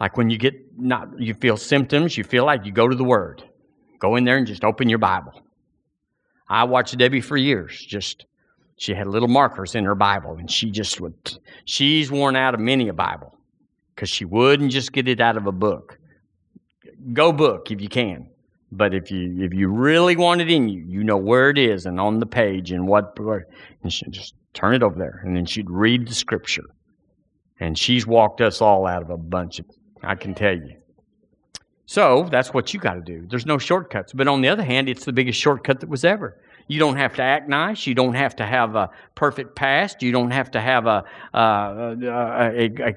Like 0.00 0.16
when 0.16 0.30
you 0.30 0.38
get 0.38 0.54
not 0.76 1.20
you 1.20 1.34
feel 1.34 1.56
symptoms, 1.56 2.18
you 2.18 2.24
feel 2.24 2.44
like 2.44 2.66
you 2.66 2.72
go 2.72 2.88
to 2.88 2.96
the 2.96 3.04
word. 3.04 3.44
Go 4.00 4.16
in 4.16 4.24
there 4.24 4.36
and 4.36 4.46
just 4.46 4.64
open 4.64 4.88
your 4.88 4.98
Bible. 4.98 5.40
I 6.48 6.64
watched 6.64 6.96
Debbie 6.98 7.20
for 7.20 7.36
years. 7.36 7.78
Just 7.78 8.26
she 8.76 8.92
had 8.92 9.06
little 9.06 9.28
markers 9.28 9.74
in 9.74 9.84
her 9.84 9.94
Bible, 9.94 10.36
and 10.38 10.50
she 10.50 10.70
just 10.70 11.00
would. 11.00 11.14
She's 11.64 12.10
worn 12.10 12.34
out 12.34 12.54
of 12.54 12.60
many 12.60 12.88
a 12.88 12.92
Bible 12.92 13.38
because 13.94 14.10
she 14.10 14.24
wouldn't 14.24 14.72
just 14.72 14.92
get 14.92 15.06
it 15.06 15.20
out 15.20 15.36
of 15.36 15.46
a 15.46 15.52
book. 15.52 15.98
Go 17.12 17.32
book 17.32 17.70
if 17.70 17.80
you 17.80 17.88
can, 17.88 18.28
but 18.72 18.94
if 18.94 19.12
you 19.12 19.44
if 19.44 19.54
you 19.54 19.68
really 19.68 20.16
want 20.16 20.40
it 20.40 20.50
in 20.50 20.68
you, 20.68 20.84
you 20.88 21.04
know 21.04 21.16
where 21.16 21.50
it 21.50 21.58
is 21.58 21.86
and 21.86 22.00
on 22.00 22.18
the 22.18 22.26
page 22.26 22.72
and 22.72 22.88
what. 22.88 23.16
And 23.82 23.92
she 23.92 24.10
just 24.10 24.34
turn 24.54 24.74
it 24.74 24.82
over 24.82 24.98
there, 24.98 25.20
and 25.24 25.36
then 25.36 25.44
she'd 25.44 25.68
read 25.68 26.08
the 26.08 26.14
scripture. 26.14 26.64
And 27.60 27.78
she's 27.78 28.06
walked 28.06 28.40
us 28.40 28.60
all 28.60 28.86
out 28.86 29.02
of 29.02 29.10
a 29.10 29.16
bunch 29.16 29.58
of 29.58 29.66
I 30.02 30.14
can 30.14 30.34
tell 30.34 30.54
you. 30.54 30.76
So 31.86 32.26
that's 32.30 32.54
what 32.54 32.72
you 32.72 32.80
got 32.80 32.94
to 32.94 33.00
do. 33.00 33.26
There's 33.28 33.46
no 33.46 33.58
shortcuts. 33.58 34.12
But 34.12 34.28
on 34.28 34.40
the 34.40 34.48
other 34.48 34.62
hand, 34.62 34.88
it's 34.88 35.04
the 35.04 35.12
biggest 35.12 35.38
shortcut 35.38 35.80
that 35.80 35.88
was 35.88 36.04
ever. 36.04 36.40
You 36.66 36.78
don't 36.78 36.96
have 36.96 37.14
to 37.16 37.22
act 37.22 37.46
nice. 37.46 37.86
You 37.86 37.94
don't 37.94 38.14
have 38.14 38.34
to 38.36 38.46
have 38.46 38.74
a 38.74 38.88
perfect 39.14 39.54
past. 39.54 40.02
You 40.02 40.12
don't 40.12 40.30
have 40.30 40.50
to 40.52 40.60
have 40.62 40.86
a, 40.86 41.04
uh, 41.34 41.94
a, 42.02 42.70
a, 42.80 42.94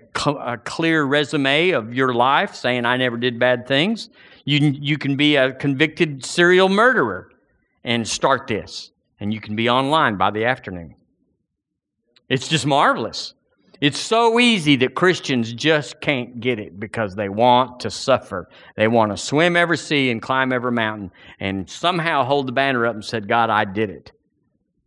a, 0.54 0.58
clear 0.58 1.04
resume 1.04 1.72
of 1.72 1.94
your 1.94 2.14
life 2.14 2.56
saying, 2.56 2.86
I 2.86 2.96
never 2.96 3.18
did 3.18 3.40
bad 3.40 3.68
things. 3.68 4.10
You, 4.46 4.60
you 4.60 4.98
can 4.98 5.18
be 5.18 5.36
a 5.36 5.52
convicted 5.52 6.24
serial 6.24 6.70
murderer 6.70 7.30
and 7.84 8.08
start 8.08 8.48
this. 8.48 8.92
And 9.20 9.34
you 9.34 9.42
can 9.42 9.58
be 9.58 9.70
online 9.70 10.16
by 10.16 10.32
the 10.32 10.46
afternoon. 10.46 10.96
It's 12.30 12.48
just 12.48 12.66
marvelous. 12.66 13.34
It's 13.80 14.00
so 14.00 14.40
easy 14.40 14.76
that 14.78 14.96
Christians 14.96 15.54
just 15.54 16.02
can't 16.02 16.40
get 16.40 16.60
it 16.60 16.80
because 16.80 17.16
they 17.16 17.30
want 17.30 17.82
to 17.82 17.92
suffer. 17.92 18.50
They 18.76 18.88
want 18.88 19.12
to 19.12 19.18
swim 19.18 19.56
every 19.56 19.78
sea 19.78 20.10
and 20.10 20.22
climb 20.22 20.52
every 20.52 20.72
mountain 20.72 21.12
and 21.40 21.70
somehow 21.70 22.24
hold 22.24 22.48
the 22.48 22.52
banner 22.52 22.88
up 22.88 22.96
and 22.96 23.06
said, 23.06 23.28
God, 23.28 23.52
I 23.52 23.66
did 23.66 23.92
it. 23.92 24.12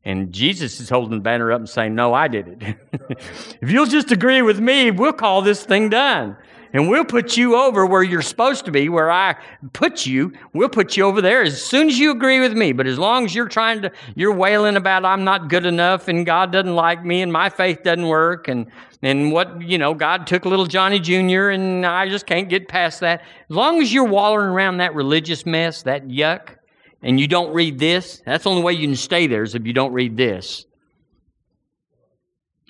And 0.04 0.32
Jesus 0.32 0.80
is 0.80 0.88
holding 0.88 1.18
the 1.18 1.22
banner 1.22 1.52
up 1.52 1.60
and 1.60 1.68
saying, 1.68 1.94
No, 1.94 2.14
I 2.14 2.26
did 2.26 2.48
it. 2.48 2.76
if 3.60 3.70
you'll 3.70 3.86
just 3.86 4.10
agree 4.10 4.42
with 4.42 4.58
me, 4.58 4.90
we'll 4.90 5.12
call 5.12 5.42
this 5.42 5.64
thing 5.64 5.90
done 5.90 6.36
and 6.72 6.88
we'll 6.88 7.04
put 7.04 7.36
you 7.36 7.56
over 7.56 7.84
where 7.84 8.02
you're 8.02 8.22
supposed 8.22 8.64
to 8.66 8.70
be, 8.70 8.88
where 8.88 9.10
I 9.10 9.36
put 9.72 10.06
you. 10.06 10.32
We'll 10.52 10.68
put 10.68 10.96
you 10.96 11.04
over 11.04 11.20
there 11.20 11.42
as 11.42 11.62
soon 11.62 11.88
as 11.88 11.98
you 11.98 12.10
agree 12.10 12.40
with 12.40 12.52
me. 12.52 12.72
But 12.72 12.86
as 12.86 12.98
long 12.98 13.24
as 13.24 13.34
you're 13.34 13.48
trying 13.48 13.82
to, 13.82 13.92
you're 14.14 14.34
wailing 14.34 14.76
about 14.76 15.04
I'm 15.04 15.24
not 15.24 15.48
good 15.48 15.66
enough 15.66 16.08
and 16.08 16.24
God 16.24 16.52
doesn't 16.52 16.74
like 16.74 17.04
me 17.04 17.22
and 17.22 17.32
my 17.32 17.48
faith 17.48 17.82
doesn't 17.82 18.06
work 18.06 18.48
and 18.48 18.66
and 19.02 19.32
what 19.32 19.62
you 19.62 19.78
know, 19.78 19.94
God 19.94 20.26
took 20.26 20.44
little 20.44 20.66
Johnny 20.66 21.00
Jr. 21.00 21.48
and 21.48 21.86
I 21.86 22.08
just 22.08 22.26
can't 22.26 22.48
get 22.48 22.68
past 22.68 23.00
that. 23.00 23.20
As 23.20 23.56
long 23.56 23.80
as 23.80 23.92
you're 23.92 24.04
wallowing 24.04 24.46
around 24.46 24.76
that 24.76 24.94
religious 24.94 25.46
mess, 25.46 25.82
that 25.84 26.06
yuck, 26.06 26.56
and 27.02 27.18
you 27.18 27.26
don't 27.26 27.52
read 27.54 27.78
this, 27.78 28.22
that's 28.26 28.44
the 28.44 28.50
only 28.50 28.62
way 28.62 28.74
you 28.74 28.86
can 28.86 28.96
stay 28.96 29.26
there 29.26 29.42
is 29.42 29.54
if 29.54 29.66
you 29.66 29.72
don't 29.72 29.92
read 29.92 30.16
this. 30.16 30.66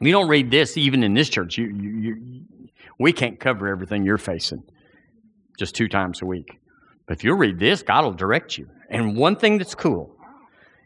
If 0.01 0.07
you 0.07 0.12
don't 0.12 0.28
read 0.28 0.51
this, 0.51 0.76
even 0.76 1.03
in 1.03 1.12
this 1.14 1.28
church, 1.28 1.59
you, 1.59 1.66
you, 1.66 2.14
you 2.14 2.44
we 3.01 3.14
can't 3.14 3.40
cover 3.40 3.66
everything 3.66 4.05
you're 4.05 4.18
facing 4.18 4.62
just 5.59 5.74
two 5.74 5.88
times 5.88 6.20
a 6.22 6.26
week. 6.26 6.61
But 7.07 7.16
if 7.16 7.24
you 7.24 7.34
read 7.34 7.59
this, 7.59 7.82
God 7.82 8.05
will 8.05 8.12
direct 8.12 8.59
you. 8.59 8.68
And 8.90 9.16
one 9.16 9.36
thing 9.36 9.57
that's 9.59 9.74
cool 9.74 10.14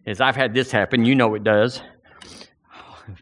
is 0.07 0.21
I've 0.21 0.37
had 0.37 0.55
this 0.55 0.71
happen. 0.71 1.05
You 1.05 1.17
know 1.17 1.35
it 1.35 1.43
does. 1.43 1.83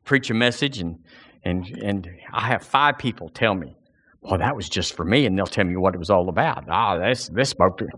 Preach 0.05 0.31
a 0.31 0.35
message, 0.35 0.79
and 0.79 0.99
and 1.43 1.67
and 1.83 2.09
I 2.33 2.47
have 2.47 2.63
five 2.63 2.99
people 2.99 3.29
tell 3.31 3.55
me, 3.55 3.75
"Well, 4.21 4.39
that 4.39 4.55
was 4.55 4.69
just 4.69 4.95
for 4.95 5.05
me," 5.05 5.27
and 5.27 5.37
they'll 5.37 5.47
tell 5.47 5.65
me 5.65 5.77
what 5.77 5.95
it 5.95 5.99
was 5.99 6.11
all 6.11 6.29
about. 6.29 6.65
Ah, 6.69 6.95
oh, 6.95 7.01
this 7.01 7.29
this 7.29 7.51
spoke 7.51 7.79
to. 7.79 7.89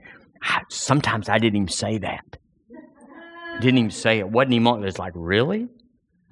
I, 0.43 0.63
sometimes 0.71 1.29
I 1.29 1.39
didn't 1.39 1.57
even 1.57 1.69
say 1.69 1.99
that. 1.99 2.39
Didn't 3.61 3.79
even 3.79 3.91
say 3.91 4.21
it. 4.21 4.31
wasn't 4.31 4.55
even. 4.55 4.85
It's 4.85 4.99
like 4.99 5.13
really 5.15 5.69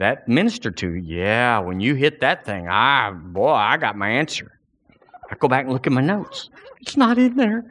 that 0.02 0.28
ministered 0.28 0.76
to. 0.78 0.94
Yeah, 0.94 1.60
when 1.60 1.78
you 1.78 1.94
hit 1.94 2.20
that 2.20 2.44
thing, 2.44 2.68
I 2.68 3.12
boy, 3.12 3.52
I 3.52 3.76
got 3.76 3.96
my 3.96 4.08
answer. 4.08 4.58
I 5.30 5.36
go 5.36 5.48
back 5.48 5.64
and 5.64 5.72
look 5.72 5.86
at 5.86 5.92
my 5.92 6.00
notes. 6.00 6.50
It's 6.80 6.96
not 6.96 7.18
in 7.18 7.36
there. 7.36 7.64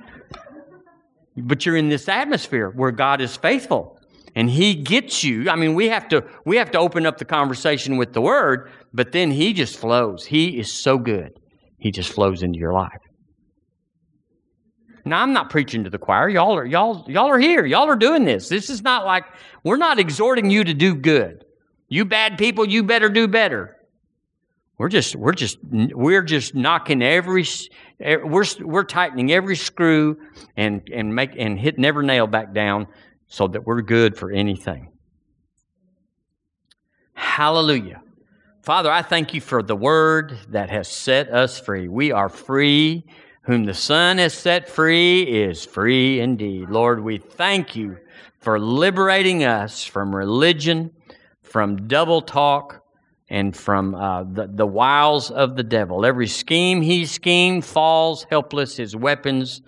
But 1.38 1.66
you're 1.66 1.76
in 1.76 1.90
this 1.90 2.08
atmosphere 2.08 2.70
where 2.70 2.92
God 2.92 3.22
is 3.22 3.36
faithful 3.36 4.00
and 4.36 4.50
he 4.50 4.76
gets 4.76 5.24
you. 5.24 5.50
I 5.50 5.56
mean, 5.56 5.76
we 5.76 5.90
have 5.90 6.08
to 6.10 6.24
we 6.46 6.56
have 6.56 6.72
to 6.72 6.80
open 6.80 7.06
up 7.06 7.18
the 7.18 7.26
conversation 7.26 7.98
with 7.98 8.14
the 8.14 8.22
word, 8.22 8.72
but 8.94 9.12
then 9.12 9.32
he 9.32 9.52
just 9.52 9.78
flows. 9.78 10.26
He 10.26 10.58
is 10.58 10.72
so 10.72 10.98
good. 10.98 11.34
He 11.80 11.92
just 11.92 12.14
flows 12.14 12.44
into 12.44 12.60
your 12.60 12.74
life. 12.74 13.02
Now 15.04 15.22
I'm 15.22 15.34
not 15.34 15.50
preaching 15.50 15.84
to 15.84 15.90
the 15.90 15.98
choir. 15.98 16.30
Y'all 16.30 16.56
are 16.56 16.66
y'all 16.66 17.06
y'all 17.10 17.30
are 17.30 17.40
here. 17.40 17.66
Y'all 17.66 17.90
are 17.90 17.96
doing 17.98 18.24
this. 18.24 18.48
This 18.48 18.70
is 18.70 18.82
not 18.82 19.06
like 19.06 19.26
we're 19.66 19.78
not 19.78 20.00
exhorting 20.00 20.50
you 20.50 20.64
to 20.64 20.74
do 20.74 20.96
good. 20.96 21.44
You 21.92 22.06
bad 22.06 22.38
people, 22.38 22.66
you 22.66 22.84
better 22.84 23.10
do 23.10 23.28
better. 23.28 23.76
We're 24.78 24.88
just 24.88 25.14
we're 25.14 25.34
just 25.34 25.58
we're 25.62 26.22
just 26.22 26.56
knocking 26.56 27.04
every 27.04 27.46
we're 28.00 28.46
we're 28.62 28.86
tightening 28.86 29.30
every 29.34 29.58
screw 29.58 30.18
and 30.56 30.88
and 30.90 31.14
make 31.14 31.32
and 31.38 31.60
hitting 31.60 31.84
every 31.84 32.06
nail 32.06 32.28
back 32.28 32.54
down 32.54 32.88
so 33.28 33.50
that 33.50 33.66
we're 33.66 33.82
good 33.82 34.18
for 34.18 34.32
anything. 34.32 34.88
Hallelujah. 37.14 38.02
Father, 38.62 38.90
I 38.90 39.02
thank 39.02 39.34
you 39.34 39.42
for 39.42 39.62
the 39.62 39.76
word 39.76 40.38
that 40.48 40.70
has 40.70 40.88
set 40.88 41.30
us 41.30 41.60
free. 41.60 41.90
We 41.90 42.14
are 42.14 42.30
free. 42.30 43.04
Whom 43.44 43.66
the 43.66 43.74
Son 43.74 44.18
has 44.20 44.34
set 44.34 44.70
free 44.70 45.24
is 45.24 45.66
free 45.66 46.22
indeed. 46.22 46.70
Lord, 46.70 47.04
we 47.04 47.18
thank 47.18 47.76
you 47.76 47.98
for 48.40 48.60
liberating 48.60 49.44
us 49.44 49.84
from 49.84 50.16
religion 50.16 50.92
from 51.52 51.86
double 51.90 52.22
talk 52.22 52.82
and 53.30 53.56
from 53.56 53.94
uh, 53.94 54.24
the, 54.24 54.48
the 54.48 54.66
wiles 54.66 55.30
of 55.32 55.58
the 55.58 55.64
devil. 55.64 56.06
Every 56.06 56.28
scheme 56.28 56.82
he 56.82 57.06
schemed 57.06 57.66
falls 57.66 58.26
helpless. 58.30 58.78
His 58.78 58.96
weapons 58.96 59.62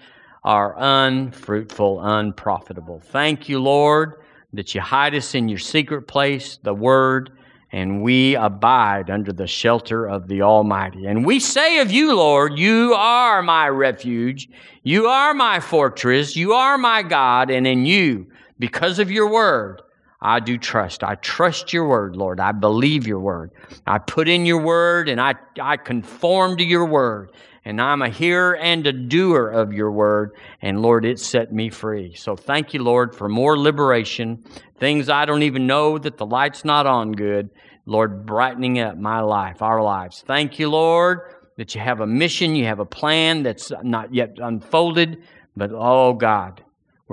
are 0.45 0.75
unfruitful, 0.77 1.99
unprofitable. 2.01 3.01
Thank 3.01 3.49
you, 3.49 3.61
Lord, 3.61 4.15
that 4.53 4.73
you 4.73 4.79
hide 4.79 5.13
us 5.13 5.35
in 5.35 5.49
your 5.49 5.59
secret 5.59 6.03
place, 6.03 6.57
the 6.63 6.73
Word, 6.73 7.31
and 7.73 8.01
we 8.01 8.35
abide 8.35 9.09
under 9.09 9.33
the 9.33 9.47
shelter 9.47 10.07
of 10.07 10.29
the 10.29 10.41
Almighty. 10.41 11.05
And 11.05 11.25
we 11.25 11.41
say 11.41 11.79
of 11.79 11.91
you, 11.91 12.15
Lord, 12.15 12.57
you 12.57 12.93
are 12.93 13.41
my 13.41 13.67
refuge, 13.67 14.47
you 14.83 15.07
are 15.07 15.33
my 15.33 15.59
fortress, 15.59 16.37
you 16.37 16.53
are 16.53 16.77
my 16.77 17.03
God, 17.03 17.49
and 17.49 17.67
in 17.67 17.85
you, 17.85 18.27
because 18.57 18.99
of 18.99 19.11
your 19.11 19.29
Word, 19.29 19.81
I 20.23 20.39
do 20.39 20.57
trust. 20.57 21.03
I 21.03 21.15
trust 21.15 21.73
your 21.73 21.85
word, 21.87 22.15
Lord. 22.15 22.39
I 22.39 22.53
believe 22.53 23.05
your 23.05 23.19
word. 23.19 23.51
I 23.85 23.97
put 23.99 24.29
in 24.29 24.45
your 24.45 24.61
word 24.61 25.09
and 25.09 25.19
I, 25.19 25.35
I 25.61 25.75
conform 25.77 26.57
to 26.57 26.63
your 26.63 26.85
word. 26.85 27.31
and 27.65 27.79
I'm 27.81 28.01
a 28.01 28.09
hearer 28.09 28.55
and 28.57 28.85
a 28.85 28.91
doer 28.91 29.49
of 29.49 29.73
your 29.73 29.91
word. 29.91 30.31
And 30.61 30.81
Lord, 30.81 31.05
it 31.05 31.19
set 31.19 31.53
me 31.53 31.69
free. 31.69 32.13
So 32.15 32.35
thank 32.35 32.73
you, 32.73 32.83
Lord, 32.83 33.15
for 33.15 33.29
more 33.29 33.57
liberation, 33.57 34.43
things 34.77 35.09
I 35.09 35.25
don't 35.25 35.43
even 35.43 35.67
know 35.67 35.97
that 35.97 36.17
the 36.17 36.25
light's 36.25 36.65
not 36.65 36.85
on 36.85 37.13
good. 37.13 37.49
Lord, 37.85 38.25
brightening 38.25 38.79
up 38.79 38.97
my 38.97 39.19
life, 39.19 39.61
our 39.61 39.81
lives. 39.81 40.23
Thank 40.25 40.57
you, 40.57 40.69
Lord, 40.69 41.19
that 41.57 41.75
you 41.75 41.81
have 41.81 41.99
a 41.99 42.07
mission, 42.07 42.55
you 42.55 42.65
have 42.65 42.79
a 42.79 42.85
plan 42.85 43.43
that's 43.43 43.71
not 43.83 44.13
yet 44.13 44.37
unfolded, 44.41 45.23
but 45.55 45.71
oh 45.73 46.13
God, 46.13 46.62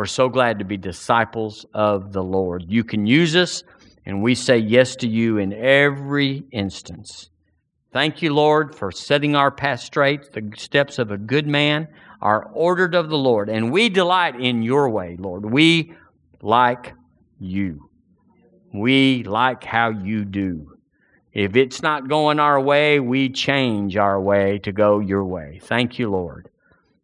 we're 0.01 0.07
so 0.07 0.31
glad 0.31 0.59
to 0.59 0.65
be 0.65 0.79
disciples 0.79 1.67
of 1.75 2.15
the 2.15 2.23
Lord. 2.23 2.65
You 2.67 2.85
can 2.85 3.05
use 3.05 3.37
us, 3.37 3.63
and 4.07 4.23
we 4.23 4.35
say 4.35 4.57
yes 4.57 4.97
to 4.97 5.07
you 5.07 5.37
in 5.37 5.53
every 5.53 6.43
instance. 6.53 7.29
Thank 7.93 8.23
you, 8.23 8.33
Lord, 8.33 8.75
for 8.75 8.91
setting 8.91 9.37
our 9.37 9.51
path 9.51 9.81
straight. 9.81 10.33
The 10.33 10.53
steps 10.57 10.99
of 10.99 11.11
a 11.11 11.19
good 11.19 11.47
man 11.47 11.87
are 12.23 12.51
ordered 12.55 12.95
of 12.95 13.11
the 13.11 13.19
Lord, 13.19 13.51
and 13.51 13.71
we 13.71 13.91
delight 13.91 14.41
in 14.41 14.63
your 14.63 14.89
way, 14.89 15.17
Lord. 15.19 15.45
We 15.45 15.93
like 16.41 16.95
you. 17.39 17.91
We 18.73 19.23
like 19.25 19.65
how 19.65 19.91
you 19.91 20.25
do. 20.25 20.79
If 21.35 21.57
it's 21.57 21.83
not 21.83 22.09
going 22.09 22.41
our 22.41 22.59
way, 22.59 23.01
we 23.01 23.29
change 23.29 23.99
our 23.99 24.19
way 24.19 24.61
to 24.61 24.73
go 24.73 25.01
your 25.01 25.27
way. 25.27 25.61
Thank 25.63 25.99
you, 25.99 26.09
Lord. 26.09 26.49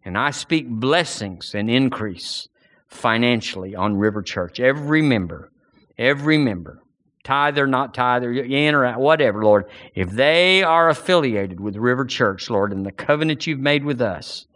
And 0.03 0.17
I 0.17 0.31
speak 0.31 0.67
blessings 0.67 1.55
and 1.55 1.69
increase 1.69 2.49
financially 2.89 3.75
on 3.75 3.97
River 3.97 4.23
Church. 4.23 4.61
Every 4.61 5.03
member, 5.03 5.51
every 5.99 6.39
member, 6.39 6.83
tither, 7.25 7.67
not 7.67 7.95
tither, 7.95 8.33
in 8.33 8.75
or 8.75 8.85
out, 8.85 9.01
whatever, 9.01 9.43
Lord, 9.43 9.67
if 9.95 10.11
they 10.11 10.63
are 10.63 10.89
affiliated 10.89 11.61
with 11.61 11.77
River 11.77 12.05
Church, 12.05 12.49
Lord, 12.49 12.73
and 12.73 12.87
the 12.87 12.93
covenant 12.93 13.47
you've 13.47 13.61
made 13.61 13.85
with 13.85 14.01
us, 14.01 14.47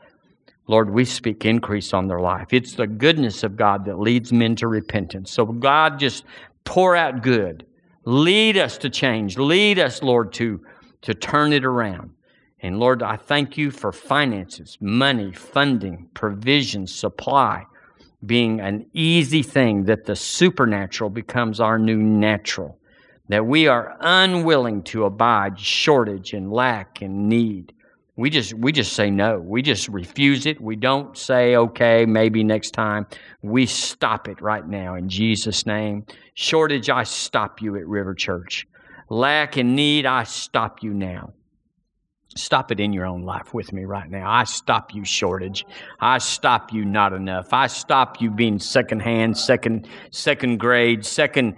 Lord, 0.66 0.90
we 0.90 1.04
speak 1.04 1.44
increase 1.44 1.92
on 1.92 2.06
their 2.06 2.20
life. 2.20 2.52
It's 2.52 2.74
the 2.74 2.86
goodness 2.86 3.42
of 3.42 3.56
God 3.56 3.86
that 3.86 3.98
leads 3.98 4.32
men 4.32 4.54
to 4.56 4.68
repentance. 4.68 5.32
So, 5.32 5.44
God, 5.44 5.98
just 5.98 6.24
pour 6.64 6.94
out 6.94 7.22
good. 7.22 7.66
Lead 8.04 8.56
us 8.56 8.78
to 8.78 8.90
change. 8.90 9.36
Lead 9.36 9.80
us, 9.80 10.02
Lord, 10.02 10.32
to, 10.34 10.60
to 11.02 11.12
turn 11.12 11.52
it 11.52 11.64
around. 11.64 12.10
And 12.62 12.78
Lord, 12.78 13.02
I 13.02 13.16
thank 13.16 13.56
you 13.56 13.70
for 13.70 13.90
finances, 13.90 14.78
money, 14.80 15.32
funding, 15.32 16.08
provision, 16.14 16.86
supply 16.86 17.64
being 18.24 18.60
an 18.60 18.86
easy 18.92 19.42
thing, 19.42 19.84
that 19.84 20.04
the 20.04 20.16
supernatural 20.16 21.10
becomes 21.10 21.60
our 21.60 21.78
new 21.78 21.96
natural, 21.96 22.78
that 23.28 23.46
we 23.46 23.66
are 23.66 23.96
unwilling 24.00 24.82
to 24.82 25.04
abide 25.04 25.58
shortage 25.58 26.32
and 26.32 26.52
lack 26.52 27.00
and 27.02 27.28
need. 27.28 27.72
We 28.16 28.28
just 28.28 28.52
we 28.52 28.72
just 28.72 28.92
say 28.92 29.10
no. 29.10 29.38
We 29.38 29.62
just 29.62 29.88
refuse 29.88 30.44
it. 30.44 30.60
We 30.60 30.76
don't 30.76 31.16
say 31.16 31.56
okay, 31.56 32.04
maybe 32.04 32.44
next 32.44 32.72
time. 32.72 33.06
We 33.40 33.64
stop 33.64 34.28
it 34.28 34.42
right 34.42 34.66
now 34.66 34.94
in 34.96 35.08
Jesus 35.08 35.64
name. 35.64 36.04
Shortage, 36.34 36.90
I 36.90 37.04
stop 37.04 37.62
you 37.62 37.76
at 37.76 37.86
River 37.86 38.14
Church. 38.14 38.66
Lack 39.08 39.56
and 39.56 39.74
need, 39.74 40.04
I 40.04 40.24
stop 40.24 40.82
you 40.82 40.92
now. 40.92 41.32
Stop 42.36 42.70
it 42.70 42.78
in 42.78 42.92
your 42.92 43.06
own 43.06 43.22
life 43.22 43.52
with 43.52 43.72
me 43.72 43.84
right 43.84 44.08
now. 44.08 44.30
I 44.30 44.44
stop 44.44 44.94
you 44.94 45.04
shortage. 45.04 45.66
I 45.98 46.18
stop 46.18 46.72
you 46.72 46.84
not 46.84 47.12
enough. 47.12 47.52
I 47.52 47.66
stop 47.66 48.20
you 48.20 48.30
being 48.30 48.60
second 48.60 49.00
hand, 49.00 49.36
second 49.36 49.88
second 50.12 50.60
grade, 50.60 51.04
second 51.04 51.56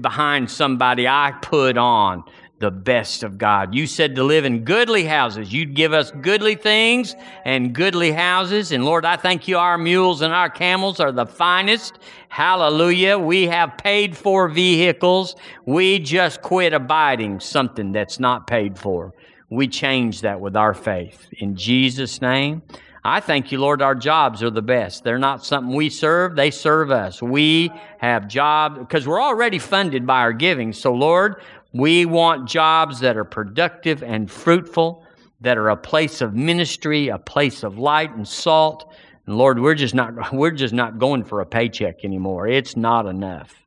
behind 0.00 0.48
somebody. 0.48 1.08
I 1.08 1.34
put 1.42 1.76
on 1.76 2.22
the 2.60 2.70
best 2.70 3.24
of 3.24 3.36
God. 3.36 3.74
You 3.74 3.88
said 3.88 4.14
to 4.14 4.22
live 4.22 4.44
in 4.44 4.62
goodly 4.62 5.04
houses. 5.04 5.52
You'd 5.52 5.74
give 5.74 5.92
us 5.92 6.12
goodly 6.12 6.54
things 6.54 7.16
and 7.44 7.74
goodly 7.74 8.12
houses. 8.12 8.70
And 8.70 8.84
Lord, 8.84 9.04
I 9.04 9.16
thank 9.16 9.48
you, 9.48 9.58
our 9.58 9.76
mules 9.76 10.22
and 10.22 10.32
our 10.32 10.48
camels 10.48 11.00
are 11.00 11.10
the 11.10 11.26
finest. 11.26 11.98
Hallelujah. 12.28 13.18
We 13.18 13.48
have 13.48 13.76
paid 13.76 14.16
for 14.16 14.48
vehicles. 14.48 15.34
We 15.66 15.98
just 15.98 16.42
quit 16.42 16.72
abiding 16.72 17.40
something 17.40 17.90
that's 17.90 18.20
not 18.20 18.46
paid 18.46 18.78
for. 18.78 19.12
We 19.52 19.68
change 19.68 20.22
that 20.22 20.40
with 20.40 20.56
our 20.56 20.72
faith. 20.72 21.28
In 21.38 21.56
Jesus' 21.56 22.22
name. 22.22 22.62
I 23.04 23.20
thank 23.20 23.52
you, 23.52 23.58
Lord, 23.58 23.82
our 23.82 23.94
jobs 23.94 24.42
are 24.42 24.50
the 24.50 24.62
best. 24.62 25.04
They're 25.04 25.18
not 25.18 25.44
something 25.44 25.74
we 25.74 25.90
serve, 25.90 26.36
they 26.36 26.50
serve 26.50 26.90
us. 26.90 27.20
We 27.20 27.70
have 27.98 28.28
jobs 28.28 28.78
because 28.78 29.06
we're 29.06 29.20
already 29.20 29.58
funded 29.58 30.06
by 30.06 30.20
our 30.20 30.32
giving. 30.32 30.72
So, 30.72 30.94
Lord, 30.94 31.42
we 31.74 32.06
want 32.06 32.48
jobs 32.48 33.00
that 33.00 33.16
are 33.16 33.24
productive 33.24 34.02
and 34.02 34.30
fruitful, 34.30 35.04
that 35.40 35.58
are 35.58 35.68
a 35.68 35.76
place 35.76 36.20
of 36.20 36.34
ministry, 36.34 37.08
a 37.08 37.18
place 37.18 37.62
of 37.62 37.76
light 37.76 38.14
and 38.14 38.26
salt. 38.26 38.90
And 39.26 39.36
Lord, 39.36 39.58
we're 39.58 39.74
just 39.74 39.94
not 39.94 40.32
we're 40.32 40.50
just 40.52 40.72
not 40.72 40.98
going 40.98 41.24
for 41.24 41.40
a 41.40 41.46
paycheck 41.46 42.04
anymore. 42.04 42.46
It's 42.46 42.76
not 42.76 43.06
enough. 43.06 43.61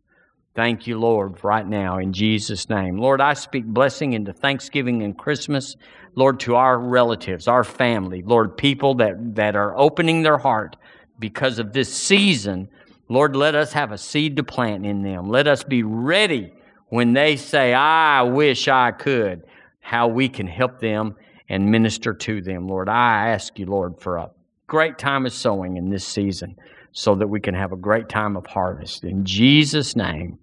Thank 0.55 0.87
you, 0.87 0.97
Lord, 0.97 1.43
right 1.43 1.67
now 1.67 1.97
in 1.97 2.13
Jesus' 2.13 2.69
name. 2.69 2.97
Lord, 2.97 3.19
I 3.19 3.33
speak 3.33 3.65
blessing 3.65 4.13
into 4.13 4.31
Thanksgiving 4.31 5.03
and 5.03 5.17
Christmas. 5.17 5.75
Lord, 6.15 6.39
to 6.41 6.55
our 6.55 6.79
relatives, 6.79 7.49
our 7.49 7.65
family, 7.65 8.23
Lord, 8.25 8.55
people 8.55 8.95
that, 8.95 9.35
that 9.35 9.57
are 9.57 9.77
opening 9.77 10.23
their 10.23 10.37
heart 10.37 10.77
because 11.19 11.59
of 11.59 11.73
this 11.73 11.93
season. 11.93 12.69
Lord, 13.09 13.35
let 13.35 13.53
us 13.53 13.73
have 13.73 13.91
a 13.91 13.97
seed 13.97 14.37
to 14.37 14.43
plant 14.43 14.85
in 14.85 15.03
them. 15.03 15.29
Let 15.29 15.45
us 15.49 15.61
be 15.61 15.83
ready 15.83 16.53
when 16.87 17.11
they 17.11 17.35
say, 17.35 17.73
I 17.73 18.21
wish 18.21 18.69
I 18.69 18.91
could, 18.91 19.43
how 19.81 20.07
we 20.07 20.29
can 20.29 20.47
help 20.47 20.79
them 20.79 21.15
and 21.49 21.69
minister 21.69 22.13
to 22.13 22.41
them, 22.41 22.69
Lord. 22.69 22.87
I 22.87 23.29
ask 23.31 23.59
you, 23.59 23.65
Lord, 23.65 23.99
for 23.99 24.17
a 24.17 24.31
great 24.67 24.97
time 24.97 25.25
of 25.25 25.33
sowing 25.33 25.75
in 25.75 25.89
this 25.89 26.07
season 26.07 26.55
so 26.93 27.13
that 27.15 27.27
we 27.27 27.41
can 27.41 27.53
have 27.53 27.73
a 27.73 27.77
great 27.77 28.07
time 28.07 28.37
of 28.37 28.45
harvest. 28.47 29.03
In 29.03 29.25
Jesus' 29.25 29.97
name, 29.97 30.39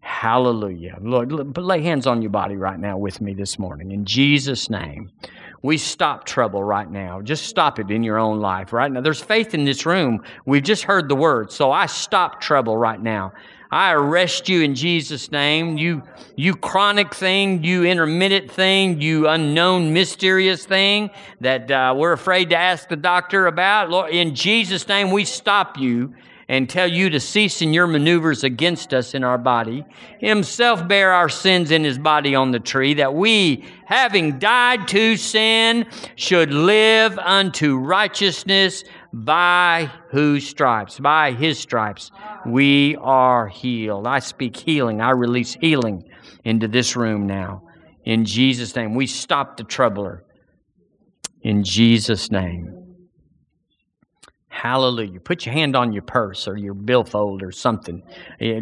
hallelujah. 0.00 0.98
Lord, 1.00 1.56
lay 1.56 1.82
hands 1.82 2.06
on 2.06 2.22
your 2.22 2.30
body 2.30 2.56
right 2.56 2.78
now 2.78 2.98
with 2.98 3.20
me 3.20 3.34
this 3.34 3.58
morning. 3.58 3.92
In 3.92 4.04
Jesus' 4.04 4.70
name. 4.70 5.10
We 5.62 5.76
stop 5.76 6.24
trouble 6.24 6.64
right 6.64 6.90
now. 6.90 7.20
Just 7.20 7.44
stop 7.44 7.78
it 7.78 7.90
in 7.90 8.02
your 8.02 8.16
own 8.16 8.40
life 8.40 8.72
right 8.72 8.90
now. 8.90 9.02
There's 9.02 9.20
faith 9.20 9.52
in 9.52 9.66
this 9.66 9.84
room. 9.84 10.22
We've 10.46 10.62
just 10.62 10.84
heard 10.84 11.08
the 11.08 11.14
word. 11.14 11.52
So 11.52 11.70
I 11.70 11.84
stop 11.84 12.40
trouble 12.40 12.78
right 12.78 13.00
now. 13.00 13.34
I 13.70 13.92
arrest 13.92 14.48
you 14.48 14.62
in 14.62 14.74
Jesus' 14.74 15.30
name. 15.30 15.76
You, 15.76 16.02
you 16.34 16.56
chronic 16.56 17.14
thing, 17.14 17.62
you 17.62 17.84
intermittent 17.84 18.50
thing, 18.50 19.00
you 19.00 19.28
unknown, 19.28 19.92
mysterious 19.92 20.64
thing 20.64 21.10
that 21.40 21.70
uh, 21.70 21.94
we're 21.96 22.12
afraid 22.12 22.50
to 22.50 22.56
ask 22.56 22.88
the 22.88 22.96
doctor 22.96 23.46
about. 23.46 23.90
Lord, 23.90 24.10
in 24.10 24.34
Jesus' 24.34 24.88
name, 24.88 25.10
we 25.12 25.24
stop 25.24 25.78
you 25.78 26.14
and 26.50 26.68
tell 26.68 26.90
you 26.90 27.08
to 27.08 27.20
cease 27.20 27.62
in 27.62 27.72
your 27.72 27.86
maneuvers 27.86 28.42
against 28.42 28.92
us 28.92 29.14
in 29.14 29.22
our 29.22 29.38
body. 29.38 29.86
Himself 30.18 30.86
bare 30.88 31.12
our 31.12 31.28
sins 31.28 31.70
in 31.70 31.84
his 31.84 31.96
body 31.96 32.34
on 32.34 32.50
the 32.50 32.58
tree, 32.58 32.94
that 32.94 33.14
we, 33.14 33.64
having 33.86 34.40
died 34.40 34.88
to 34.88 35.16
sin, 35.16 35.86
should 36.16 36.52
live 36.52 37.16
unto 37.20 37.78
righteousness, 37.78 38.82
by 39.12 39.90
whose 40.10 40.48
stripes, 40.48 40.98
by 40.98 41.30
his 41.30 41.56
stripes, 41.56 42.10
we 42.44 42.96
are 42.96 43.46
healed. 43.46 44.08
I 44.08 44.18
speak 44.18 44.56
healing. 44.56 45.00
I 45.00 45.10
release 45.10 45.54
healing 45.54 46.02
into 46.44 46.66
this 46.66 46.96
room 46.96 47.28
now. 47.28 47.62
In 48.04 48.24
Jesus' 48.24 48.74
name, 48.74 48.96
we 48.96 49.06
stop 49.06 49.56
the 49.56 49.62
troubler. 49.64 50.24
In 51.42 51.62
Jesus' 51.62 52.30
name. 52.32 52.79
Hallelujah. 54.60 55.20
Put 55.20 55.46
your 55.46 55.54
hand 55.54 55.74
on 55.74 55.92
your 55.92 56.02
purse 56.02 56.46
or 56.46 56.56
your 56.56 56.74
billfold 56.74 57.42
or 57.42 57.50
something, 57.50 58.02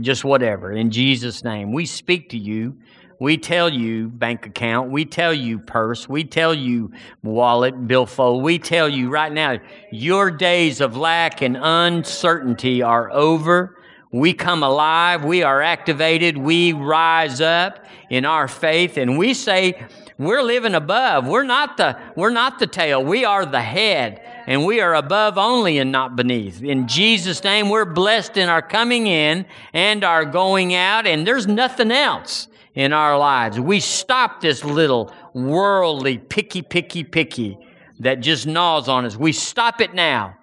just 0.01 0.25
whatever. 0.25 0.71
In 0.71 0.91
Jesus' 0.91 1.43
name, 1.43 1.73
we 1.73 1.87
speak 1.87 2.29
to 2.31 2.39
you 2.39 2.77
we 3.21 3.37
tell 3.37 3.69
you 3.69 4.09
bank 4.09 4.47
account, 4.47 4.93
we 4.93 5.05
tell 5.05 5.35
you 5.35 5.59
purse, 5.59 6.09
we 6.09 6.23
tell 6.23 6.55
you 6.55 6.93
wallet, 7.25 7.89
billfold, 7.89 8.45
we 8.45 8.61
tell 8.61 8.89
you 8.89 9.11
right 9.11 9.33
now, 9.33 9.59
your 9.91 10.31
days 10.31 10.81
of 10.81 10.97
lack 10.97 11.43
and 11.43 11.57
uncertainty 11.61 12.81
are 12.81 13.11
over. 13.11 13.83
We 14.13 14.35
come 14.35 14.63
alive, 14.63 15.25
we 15.25 15.43
are 15.43 15.61
activated, 15.61 16.39
we 16.39 16.73
rise 16.73 17.41
up 17.41 17.85
in 18.09 18.25
our 18.25 18.47
faith, 18.47 18.97
and 18.97 19.19
we 19.19 19.35
say, 19.35 19.85
we're 20.19 20.43
living 20.43 20.75
above. 20.75 21.29
We're 21.29 21.45
not 21.45 21.77
the 21.77 21.97
we're 22.17 22.31
not 22.31 22.59
the 22.59 22.67
tail. 22.67 23.05
We 23.05 23.25
are 23.25 23.47
the 23.47 23.61
head, 23.61 24.21
and 24.49 24.65
we 24.65 24.81
are 24.81 24.95
above 24.95 25.37
only 25.37 25.77
and 25.77 25.93
not 25.93 26.17
beneath. 26.17 26.63
In 26.63 26.89
Jesus' 26.89 27.45
name, 27.45 27.69
we're 27.69 27.85
blessed 27.85 28.39
in 28.39 28.49
our 28.49 28.63
coming 28.63 29.07
in 29.07 29.45
and 29.75 30.03
our 30.03 30.25
going 30.25 30.75
out, 30.75 31.07
and 31.07 31.27
there's 31.27 31.47
nothing 31.47 31.93
else 31.93 32.49
in 32.75 32.95
our 32.95 33.19
lives. 33.19 33.61
We 33.61 33.79
stop 33.79 34.41
this 34.41 34.65
little 34.65 35.13
worldly 35.35 36.17
picky, 36.17 36.63
picky, 36.63 37.05
picky 37.05 37.59
that 38.01 38.21
just 38.21 38.47
gnaws 38.47 38.89
on 38.89 39.05
us. 39.05 39.19
We 39.19 39.33
stop 39.33 39.83
it 39.83 39.93
now 39.93 40.35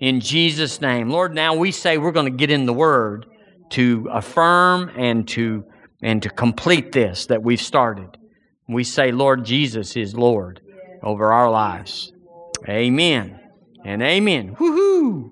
in 0.00 0.20
Jesus' 0.20 0.82
name. 0.82 1.08
Lord, 1.08 1.34
now 1.34 1.54
we 1.54 1.72
say 1.72 1.96
we're 1.96 2.12
going 2.12 2.30
to 2.30 2.38
get 2.38 2.50
in 2.50 2.66
the 2.66 2.74
Word 2.74 3.24
to 3.70 4.06
affirm 4.12 4.90
and 4.98 5.26
to 5.28 5.64
and 6.02 6.22
to 6.22 6.28
complete 6.28 6.92
this 6.92 7.24
that 7.26 7.42
we've 7.42 7.62
started. 7.62 8.18
We 8.68 8.84
say, 8.84 9.12
Lord 9.12 9.46
Jesus 9.46 9.96
is 9.96 10.14
Lord 10.14 10.60
over 11.02 11.32
our 11.32 11.50
lives. 11.50 12.12
Amen. 12.68 13.40
And 13.86 14.02
amen. 14.02 14.56
Woohoo! 14.56 15.30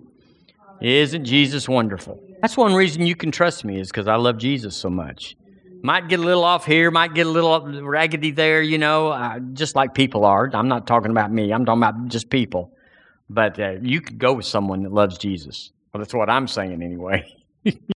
Isn't 0.81 1.25
Jesus 1.25 1.69
wonderful? 1.69 2.23
That's 2.41 2.57
one 2.57 2.73
reason 2.73 3.05
you 3.05 3.17
can 3.17 3.33
trust 3.33 3.65
me 3.65 3.81
is 3.81 3.89
because 3.89 4.07
I 4.07 4.15
love 4.15 4.39
Jesus 4.39 4.77
so 4.77 4.89
much. 4.89 5.35
Might 5.83 6.07
get 6.09 6.21
a 6.21 6.23
little 6.23 6.45
off 6.45 6.65
here, 6.65 6.93
might 6.93 7.15
get 7.15 7.27
a 7.27 7.31
little 7.31 7.83
raggedy 7.83 8.31
there, 8.31 8.63
you 8.63 8.79
know, 8.79 9.09
uh, 9.09 9.41
just 9.55 9.75
like 9.75 9.93
people 9.93 10.25
are. 10.25 10.49
I'm 10.55 10.69
not 10.69 10.87
talking 10.87 11.11
about 11.11 11.33
me. 11.33 11.53
I'm 11.53 11.65
talking 11.65 11.83
about 11.83 12.07
just 12.07 12.31
people. 12.31 12.71
But 13.29 13.59
uh, 13.59 13.73
you 13.83 14.01
could 14.01 14.19
go 14.19 14.35
with 14.35 14.47
someone 14.47 14.85
that 14.85 14.93
loves 14.93 15.19
Jesus. 15.19 15.73
Well, 15.93 15.99
that's 15.99 16.15
what 16.15 16.31
I'm 16.31 16.47
saying 16.47 16.81
anyway. 16.81 17.27